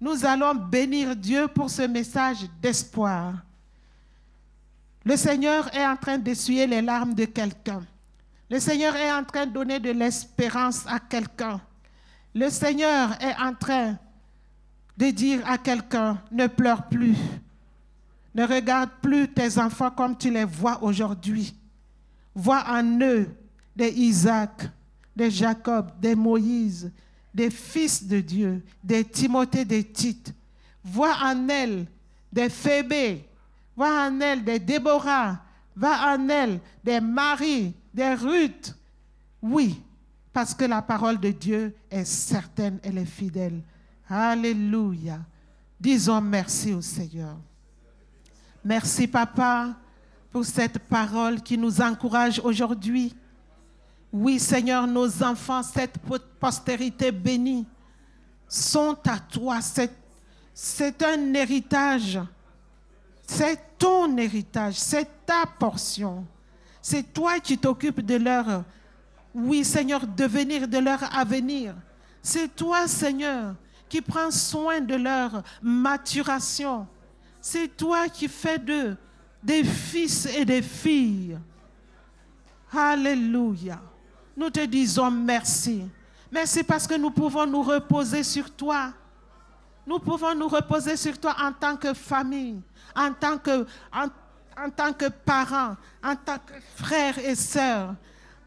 Nous 0.02 0.26
allons 0.26 0.56
bénir 0.56 1.16
Dieu 1.16 1.48
pour 1.48 1.70
ce 1.70 1.84
message 1.84 2.46
d'espoir. 2.62 3.34
Le 5.04 5.16
Seigneur 5.18 5.74
est 5.76 5.86
en 5.86 5.96
train 5.96 6.18
d'essuyer 6.18 6.68
les 6.68 6.82
larmes 6.82 7.14
de 7.14 7.26
quelqu'un. 7.26 7.84
Le 8.50 8.60
Seigneur 8.60 8.96
est 8.96 9.12
en 9.12 9.24
train 9.24 9.46
de 9.46 9.52
donner 9.52 9.80
de 9.80 9.92
l'espérance 9.92 10.86
à 10.88 11.00
quelqu'un. 11.00 11.62
Le 12.34 12.50
Seigneur 12.50 13.12
est 13.22 13.36
en 13.42 13.54
train 13.54 13.98
de 14.98 15.10
dire 15.12 15.42
à 15.46 15.58
quelqu'un, 15.58 16.22
ne 16.32 16.48
pleure 16.48 16.88
plus. 16.88 17.16
Ne 18.36 18.46
regarde 18.46 18.92
plus 19.02 19.28
tes 19.28 19.58
enfants 19.58 19.92
comme 19.92 20.18
tu 20.18 20.30
les 20.30 20.44
vois 20.44 20.84
aujourd'hui. 20.84 21.56
Vois 22.36 22.64
en 22.68 23.00
eux 23.02 23.28
des 23.76 23.90
Isaac, 23.90 24.70
des 25.16 25.32
Jacob, 25.32 25.92
des 26.00 26.16
Moïse, 26.16 26.92
des 27.34 27.50
fils 27.50 28.06
de 28.06 28.20
Dieu, 28.20 28.64
des 28.84 29.04
Timothée, 29.04 29.66
des 29.66 29.84
Tite. 29.84 30.34
Vois 30.84 31.16
en 31.24 31.48
elles 31.50 31.88
des 32.32 32.50
Phébé, 32.50 33.26
vois 33.76 34.08
en 34.08 34.20
elles 34.22 34.44
des 34.44 34.60
Déborah, 34.60 35.40
vois 35.76 35.98
en 36.14 36.30
elles 36.30 36.60
des 36.84 37.00
Marie, 37.00 37.74
des 37.94 38.14
Ruth. 38.14 38.76
Oui, 39.42 39.82
parce 40.32 40.54
que 40.54 40.66
la 40.66 40.82
parole 40.82 41.20
de 41.20 41.32
Dieu 41.32 41.76
est 41.90 42.06
certaine, 42.06 42.80
elle 42.84 42.98
est 42.98 43.06
fidèle. 43.06 43.62
Alléluia. 44.08 45.20
Disons 45.80 46.22
merci 46.22 46.74
au 46.74 46.82
Seigneur. 46.82 47.38
Merci, 48.64 49.08
Papa, 49.08 49.76
pour 50.32 50.46
cette 50.46 50.80
parole 50.80 51.42
qui 51.42 51.58
nous 51.58 51.82
encourage 51.82 52.40
aujourd'hui. 52.44 53.16
Oui, 54.12 54.40
Seigneur, 54.40 54.86
nos 54.86 55.24
enfants, 55.24 55.64
cette 55.64 55.96
postérité 56.40 57.12
bénie, 57.12 57.66
sont 58.48 58.98
à 59.08 59.20
toi. 59.20 59.60
C'est 60.54 61.04
un 61.04 61.34
héritage. 61.34 62.20
C'est 63.26 63.78
ton 63.78 64.18
héritage. 64.18 64.76
C'est 64.76 65.08
ta 65.26 65.46
portion. 65.58 66.26
C'est 66.82 67.14
toi 67.14 67.40
qui 67.40 67.58
t'occupes 67.58 68.02
de 68.02 68.16
leur, 68.16 68.64
oui, 69.34 69.64
Seigneur, 69.64 70.06
devenir, 70.06 70.68
de 70.68 70.78
leur 70.78 71.00
avenir. 71.16 71.76
C'est 72.22 72.56
toi, 72.56 72.88
Seigneur, 72.88 73.56
qui 73.88 74.02
prends 74.02 74.32
soin 74.32 74.82
de 74.82 74.96
leur 74.96 75.44
maturation. 75.62 76.88
C'est 77.42 77.76
toi 77.76 78.10
qui 78.10 78.28
fais 78.28 78.58
d'eux 78.58 78.98
des 79.42 79.64
fils 79.64 80.26
et 80.26 80.46
des 80.46 80.62
filles. 80.62 81.38
Alléluia. 82.72 83.80
Nous 84.36 84.50
te 84.50 84.66
disons 84.66 85.10
merci. 85.10 85.84
Merci 86.32 86.64
parce 86.64 86.86
que 86.86 86.96
nous 86.96 87.10
pouvons 87.10 87.46
nous 87.46 87.64
reposer 87.64 88.24
sur 88.24 88.52
toi. 88.52 88.94
Nous 89.86 90.00
pouvons 90.00 90.36
nous 90.36 90.48
reposer 90.48 90.96
sur 90.96 91.18
toi 91.20 91.36
en 91.42 91.52
tant 91.52 91.76
que 91.76 91.94
famille, 91.94 92.62
en 92.96 93.12
tant 93.14 93.38
que, 93.38 93.66
en, 93.92 94.70
tant 94.70 94.94
que 94.94 95.08
parents, 95.08 95.76
en 96.04 96.16
tant 96.16 96.38
que 96.38 96.54
frères 96.76 97.18
et 97.18 97.34
sœurs, 97.34 97.96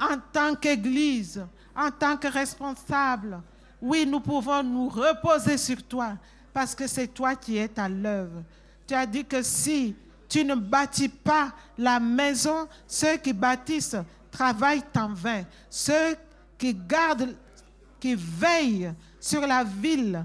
en 0.03 0.19
tant 0.33 0.55
qu'Église, 0.55 1.45
en 1.77 1.91
tant 1.91 2.17
que 2.17 2.27
responsable. 2.27 3.41
Oui, 3.81 4.05
nous 4.07 4.21
pouvons 4.21 4.63
nous 4.63 4.89
reposer 4.89 5.57
sur 5.57 5.83
toi 5.83 6.13
parce 6.53 6.75
que 6.75 6.87
c'est 6.87 7.09
toi 7.09 7.35
qui 7.37 7.57
es 7.57 7.79
à 7.79 7.89
l'œuvre. 7.89 8.43
Tu 8.87 8.95
as 8.95 9.07
dit 9.07 9.25
que 9.25 9.43
si 9.43 9.95
tu 10.29 10.45
ne 10.45 10.55
bâtis 10.55 11.09
pas 11.09 11.53
la 11.79 12.01
maison, 12.01 12.67
ceux 12.87 13.17
qui 13.17 13.33
bâtissent 13.33 13.97
travaillent 14.31 14.83
en 14.97 15.09
vain. 15.09 15.45
Ceux 15.71 16.17
qui 16.59 16.75
gardent, 16.75 17.35
qui 18.01 18.15
veillent 18.15 18.93
sur 19.21 19.47
la 19.47 19.63
ville, 19.63 20.25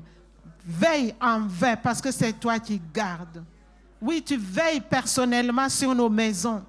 veillent 0.65 1.15
en 1.21 1.41
vain 1.41 1.75
parce 1.75 2.01
que 2.01 2.11
c'est 2.11 2.33
toi 2.33 2.59
qui 2.59 2.81
gardes. 2.93 3.43
Oui, 4.01 4.23
tu 4.23 4.37
veilles 4.37 4.81
personnellement 4.81 5.69
sur 5.69 5.93
nos 5.93 6.09
maisons. 6.09 6.63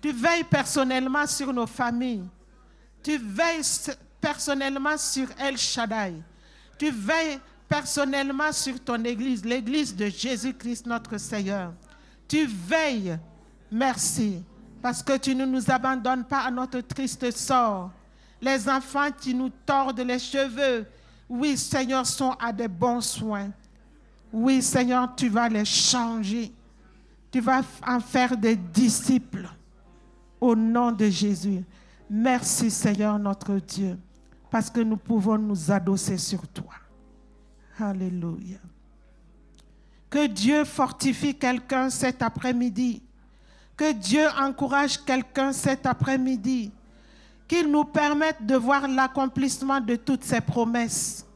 Tu 0.00 0.12
veilles 0.12 0.44
personnellement 0.44 1.26
sur 1.26 1.52
nos 1.52 1.66
familles. 1.66 2.24
Tu 3.02 3.18
veilles 3.18 3.62
personnellement 4.20 4.96
sur 4.96 5.28
El 5.38 5.56
Shaddai. 5.56 6.14
Tu 6.78 6.90
veilles 6.90 7.38
personnellement 7.68 8.52
sur 8.52 8.80
ton 8.80 9.02
Église, 9.04 9.44
l'Église 9.44 9.94
de 9.94 10.06
Jésus-Christ 10.06 10.86
notre 10.86 11.18
Seigneur. 11.18 11.72
Tu 12.26 12.46
veilles, 12.46 13.18
merci, 13.70 14.42
parce 14.80 15.02
que 15.02 15.16
tu 15.16 15.34
ne 15.34 15.44
nous 15.44 15.70
abandonnes 15.70 16.24
pas 16.24 16.40
à 16.40 16.50
notre 16.50 16.80
triste 16.80 17.30
sort. 17.30 17.90
Les 18.40 18.68
enfants 18.68 19.10
qui 19.20 19.34
nous 19.34 19.50
tordent 19.66 20.00
les 20.00 20.18
cheveux, 20.18 20.86
oui 21.28 21.56
Seigneur, 21.56 22.06
sont 22.06 22.32
à 22.32 22.52
des 22.52 22.68
bons 22.68 23.00
soins. 23.00 23.50
Oui 24.32 24.62
Seigneur, 24.62 25.14
tu 25.16 25.28
vas 25.28 25.48
les 25.48 25.64
changer. 25.64 26.52
Tu 27.30 27.40
vas 27.40 27.62
en 27.86 28.00
faire 28.00 28.36
des 28.36 28.56
disciples 28.56 29.48
au 30.40 30.54
nom 30.54 30.92
de 30.92 31.08
Jésus. 31.08 31.62
Merci 32.10 32.70
Seigneur 32.70 33.18
notre 33.18 33.56
Dieu, 33.56 33.98
parce 34.50 34.70
que 34.70 34.80
nous 34.80 34.96
pouvons 34.96 35.36
nous 35.38 35.70
adosser 35.70 36.16
sur 36.16 36.46
toi. 36.48 36.72
Alléluia. 37.78 38.58
Que 40.08 40.26
Dieu 40.26 40.64
fortifie 40.64 41.34
quelqu'un 41.34 41.90
cet 41.90 42.22
après-midi. 42.22 43.02
Que 43.76 43.92
Dieu 43.92 44.26
encourage 44.40 45.04
quelqu'un 45.04 45.52
cet 45.52 45.86
après-midi. 45.86 46.72
Qu'il 47.46 47.70
nous 47.70 47.84
permette 47.84 48.44
de 48.44 48.56
voir 48.56 48.88
l'accomplissement 48.88 49.80
de 49.80 49.96
toutes 49.96 50.24
ses 50.24 50.40
promesses. 50.40 51.26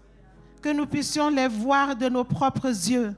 Que 0.63 0.73
nous 0.73 0.87
puissions 0.87 1.29
les 1.29 1.49
voir 1.49 1.95
de 1.95 2.09
nos 2.09 2.25
propres 2.25 2.69
yeux. 2.69 3.15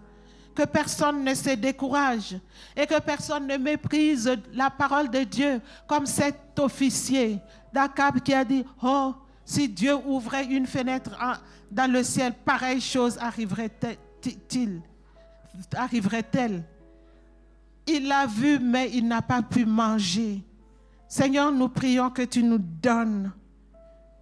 Que 0.54 0.64
personne 0.64 1.24
ne 1.24 1.34
se 1.34 1.50
décourage 1.50 2.36
et 2.76 2.86
que 2.86 3.00
personne 3.00 3.46
ne 3.46 3.56
méprise 3.56 4.30
la 4.52 4.70
parole 4.70 5.10
de 5.10 5.24
Dieu 5.24 5.60
comme 5.86 6.06
cet 6.06 6.58
officier 6.58 7.40
d'Akab 7.72 8.20
qui 8.20 8.32
a 8.32 8.44
dit, 8.44 8.64
oh, 8.82 9.14
si 9.44 9.68
Dieu 9.68 9.96
ouvrait 10.06 10.46
une 10.46 10.66
fenêtre 10.66 11.10
dans 11.70 11.90
le 11.90 12.04
ciel, 12.04 12.32
pareille 12.44 12.80
chose 12.80 13.18
arriverait-il? 13.20 14.80
Arriverait-elle? 15.74 16.62
Il 17.86 18.08
l'a 18.08 18.26
vu, 18.26 18.58
mais 18.58 18.90
il 18.92 19.06
n'a 19.06 19.22
pas 19.22 19.42
pu 19.42 19.66
manger. 19.66 20.42
Seigneur, 21.08 21.52
nous 21.52 21.68
prions 21.68 22.10
que 22.10 22.22
tu 22.22 22.42
nous 22.42 22.58
donnes 22.58 23.32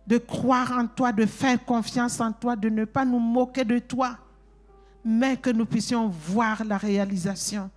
de 0.07 0.18
croire 0.18 0.72
en 0.72 0.87
toi, 0.87 1.12
de 1.12 1.26
faire 1.26 1.64
confiance 1.64 2.20
en 2.20 2.33
toi, 2.33 2.57
de 2.57 2.68
ne 2.68 2.85
pas 2.85 3.05
nous 3.05 3.20
moquer 3.20 3.64
de 3.64 3.78
toi, 3.78 4.18
mais 5.05 5.37
que 5.37 5.51
nous 5.51 5.67
puissions 5.67 6.09
voir 6.09 6.65
la 6.65 6.79
réalisation 6.79 7.71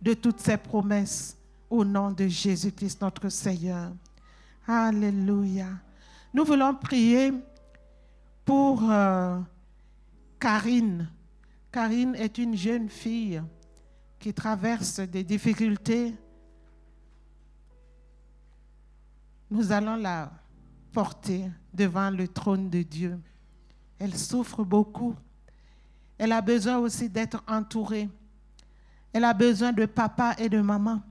de 0.00 0.14
toutes 0.14 0.40
ces 0.40 0.56
promesses 0.56 1.36
au 1.70 1.84
nom 1.84 2.10
de 2.10 2.26
Jésus-Christ 2.26 3.00
notre 3.00 3.28
Seigneur. 3.28 3.92
Alléluia. 4.66 5.68
Nous 6.34 6.44
voulons 6.44 6.74
prier 6.74 7.32
pour 8.44 8.82
euh, 8.90 9.38
Karine. 10.38 11.08
Karine 11.70 12.14
est 12.16 12.38
une 12.38 12.56
jeune 12.56 12.88
fille 12.88 13.42
qui 14.18 14.34
traverse 14.34 15.00
des 15.00 15.24
difficultés. 15.24 16.14
Nous 19.50 19.72
allons 19.72 19.96
la 19.96 20.30
porter 20.92 21.50
devant 21.72 22.10
le 22.10 22.28
trône 22.28 22.68
de 22.70 22.82
Dieu. 22.82 23.18
Elle 23.98 24.16
souffre 24.16 24.64
beaucoup. 24.64 25.14
Elle 26.22 26.30
a 26.30 26.40
besoin 26.40 26.78
aussi 26.78 27.08
d'être 27.08 27.42
entourée. 27.48 28.08
Elle 29.12 29.24
a 29.24 29.34
besoin 29.34 29.72
de 29.72 29.86
papa 29.86 30.36
et 30.38 30.48
de 30.48 30.60
maman. 30.60 31.02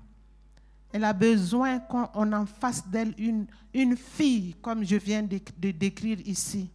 Elle 0.93 1.03
a 1.03 1.11
besoin 1.11 1.79
qu'on 1.79 2.31
en 2.31 2.45
fasse 2.45 2.87
d'elle 2.87 3.13
une, 3.17 3.97
fille, 3.97 4.55
comme 4.61 4.85
je 4.85 4.95
viens 4.95 5.21
de 5.21 5.71
décrire 5.71 6.17
ici. 6.25 6.71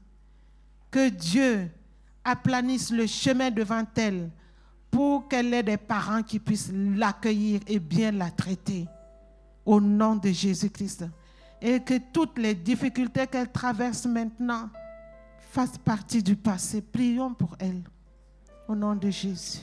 Que 0.91 1.09
Dieu 1.09 1.70
aplanisse 2.22 2.91
le 2.91 3.07
chemin 3.07 3.51
devant 3.51 3.87
elle 3.97 4.30
pour 4.91 5.28
qu'elle 5.28 5.55
ait 5.55 5.62
des 5.62 5.78
parents 5.78 6.22
qui 6.22 6.39
puissent 6.39 6.70
l'accueillir 6.74 7.61
et 7.66 7.78
bien 7.78 8.12
la 8.12 8.30
traiter. 8.30 8.87
Au 9.64 9.80
nom 9.80 10.14
de 10.14 10.28
Jésus-Christ. 10.28 11.07
Et 11.62 11.80
que 11.80 11.99
toutes 12.12 12.37
les 12.37 12.55
difficultés 12.55 13.26
qu'elle 13.28 13.51
traverse 13.51 14.05
maintenant 14.05 14.68
fassent 15.53 15.78
partie 15.78 16.22
du 16.22 16.37
passé. 16.37 16.82
Prions 16.82 17.32
pour 17.32 17.57
elle. 17.59 17.82
Au 18.69 18.75
nom 18.75 18.95
de 18.95 19.11
Jésus. 19.11 19.61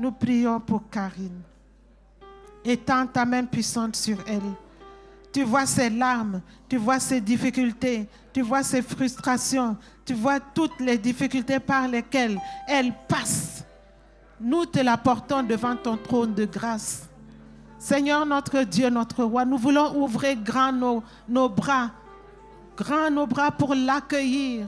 Nous 0.00 0.12
prions 0.12 0.60
pour 0.60 0.88
Karine. 0.90 1.42
Étends 2.64 3.06
ta 3.06 3.24
main 3.24 3.44
puissante 3.44 3.94
sur 3.94 4.18
elle. 4.26 4.42
Tu 5.32 5.44
vois 5.44 5.66
ses 5.66 5.90
larmes, 5.90 6.40
tu 6.68 6.76
vois 6.76 6.98
ses 6.98 7.20
difficultés, 7.20 8.08
tu 8.32 8.40
vois 8.40 8.62
ses 8.62 8.82
frustrations, 8.82 9.76
tu 10.04 10.14
vois 10.14 10.40
toutes 10.40 10.80
les 10.80 10.98
difficultés 10.98 11.60
par 11.60 11.86
lesquelles 11.86 12.40
elle 12.66 12.92
passe. 13.06 13.64
Nous 14.40 14.66
te 14.66 14.80
la 14.80 14.96
portons 14.96 15.42
devant 15.42 15.76
ton 15.76 15.96
trône 15.96 16.34
de 16.34 16.46
grâce. 16.46 17.08
Seigneur 17.78 18.26
notre 18.26 18.62
Dieu, 18.62 18.88
notre 18.90 19.22
roi, 19.24 19.44
nous 19.44 19.58
voulons 19.58 20.02
ouvrir 20.02 20.36
grand 20.42 20.72
nos, 20.72 21.48
bras, 21.48 21.90
grand 22.76 23.10
nos 23.10 23.26
bras 23.26 23.50
pour 23.50 23.74
l'accueillir 23.74 24.66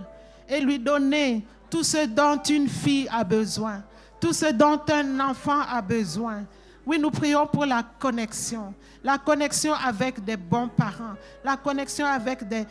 et 0.49 0.61
lui 0.61 0.79
donner 0.79 1.45
tout 1.71 1.83
ce 1.83 2.07
dont 2.07 2.41
une 2.43 2.69
fille 2.69 3.09
a 3.11 3.25
besoin, 3.25 3.83
tout 4.21 4.33
ce 4.33 4.53
dont 4.53 4.81
un 4.91 5.21
enfant 5.21 5.61
a 5.61 5.81
besoin. 5.81 6.45
Oui, 6.87 6.99
nous 6.99 7.11
prions 7.11 7.47
pour 7.47 7.67
la 7.67 7.83
connexion, 7.83 8.73
la 9.05 9.19
connexion 9.19 9.75
avec 9.75 10.25
des 10.25 10.39
bons 10.39 10.69
parents, 10.69 11.17
la 11.45 11.55
connexion 11.59 12.07
avec 12.07 12.49
des, 12.49 12.67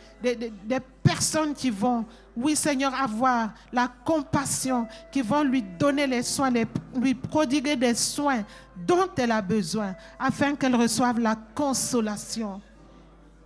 personnes 1.04 1.54
qui 1.54 1.70
vont, 1.70 2.04
oui 2.36 2.56
Seigneur, 2.56 2.92
avoir 2.92 3.50
la 3.72 3.88
compassion, 4.04 4.88
qui 5.12 5.22
vont 5.22 5.44
lui 5.44 5.62
donner 5.62 6.06
les 6.06 6.24
soins, 6.24 6.50
lui 6.96 7.14
prodiguer 7.14 7.76
des 7.76 7.94
soins 7.94 8.42
dont 8.76 9.08
elle 9.16 9.30
a 9.30 9.40
besoin, 9.40 9.94
afin 10.18 10.56
qu'elle 10.56 10.74
reçoive 10.74 11.20
la 11.20 11.36
consolation. 11.54 12.60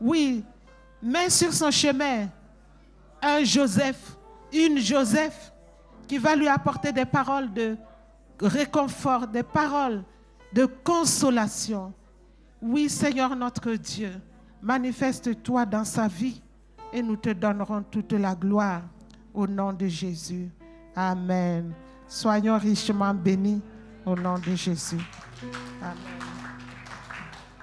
Oui, 0.00 0.42
mets 1.03 1.28
sur 1.28 1.53
son 1.53 1.70
chemin 1.70 2.28
un 3.22 3.44
Joseph, 3.44 4.16
une 4.53 4.78
Joseph, 4.78 5.53
qui 6.07 6.18
va 6.18 6.36
lui 6.36 6.48
apporter 6.48 6.92
des 6.92 7.05
paroles 7.05 7.53
de 7.53 7.76
réconfort, 8.40 9.26
des 9.26 9.42
paroles 9.42 10.03
de 10.53 10.66
consolation. 10.66 11.92
Oui, 12.61 12.88
Seigneur 12.88 13.34
notre 13.34 13.72
Dieu, 13.72 14.12
manifeste-toi 14.61 15.64
dans 15.66 15.84
sa 15.84 16.09
vie 16.09 16.40
et 16.92 17.03
nous 17.03 17.16
te 17.16 17.30
donnerons 17.30 17.82
toute 17.90 18.12
la 18.12 18.34
gloire 18.34 18.82
au 19.32 19.46
nom 19.46 19.72
de 19.72 19.86
Jésus. 19.86 20.48
Amen. 20.94 21.72
Soyons 22.07 22.59
richement 22.59 23.14
bénis 23.14 23.62
au 24.05 24.14
nom 24.14 24.38
de 24.38 24.55
Jésus. 24.55 25.00
Amen. 25.80 26.32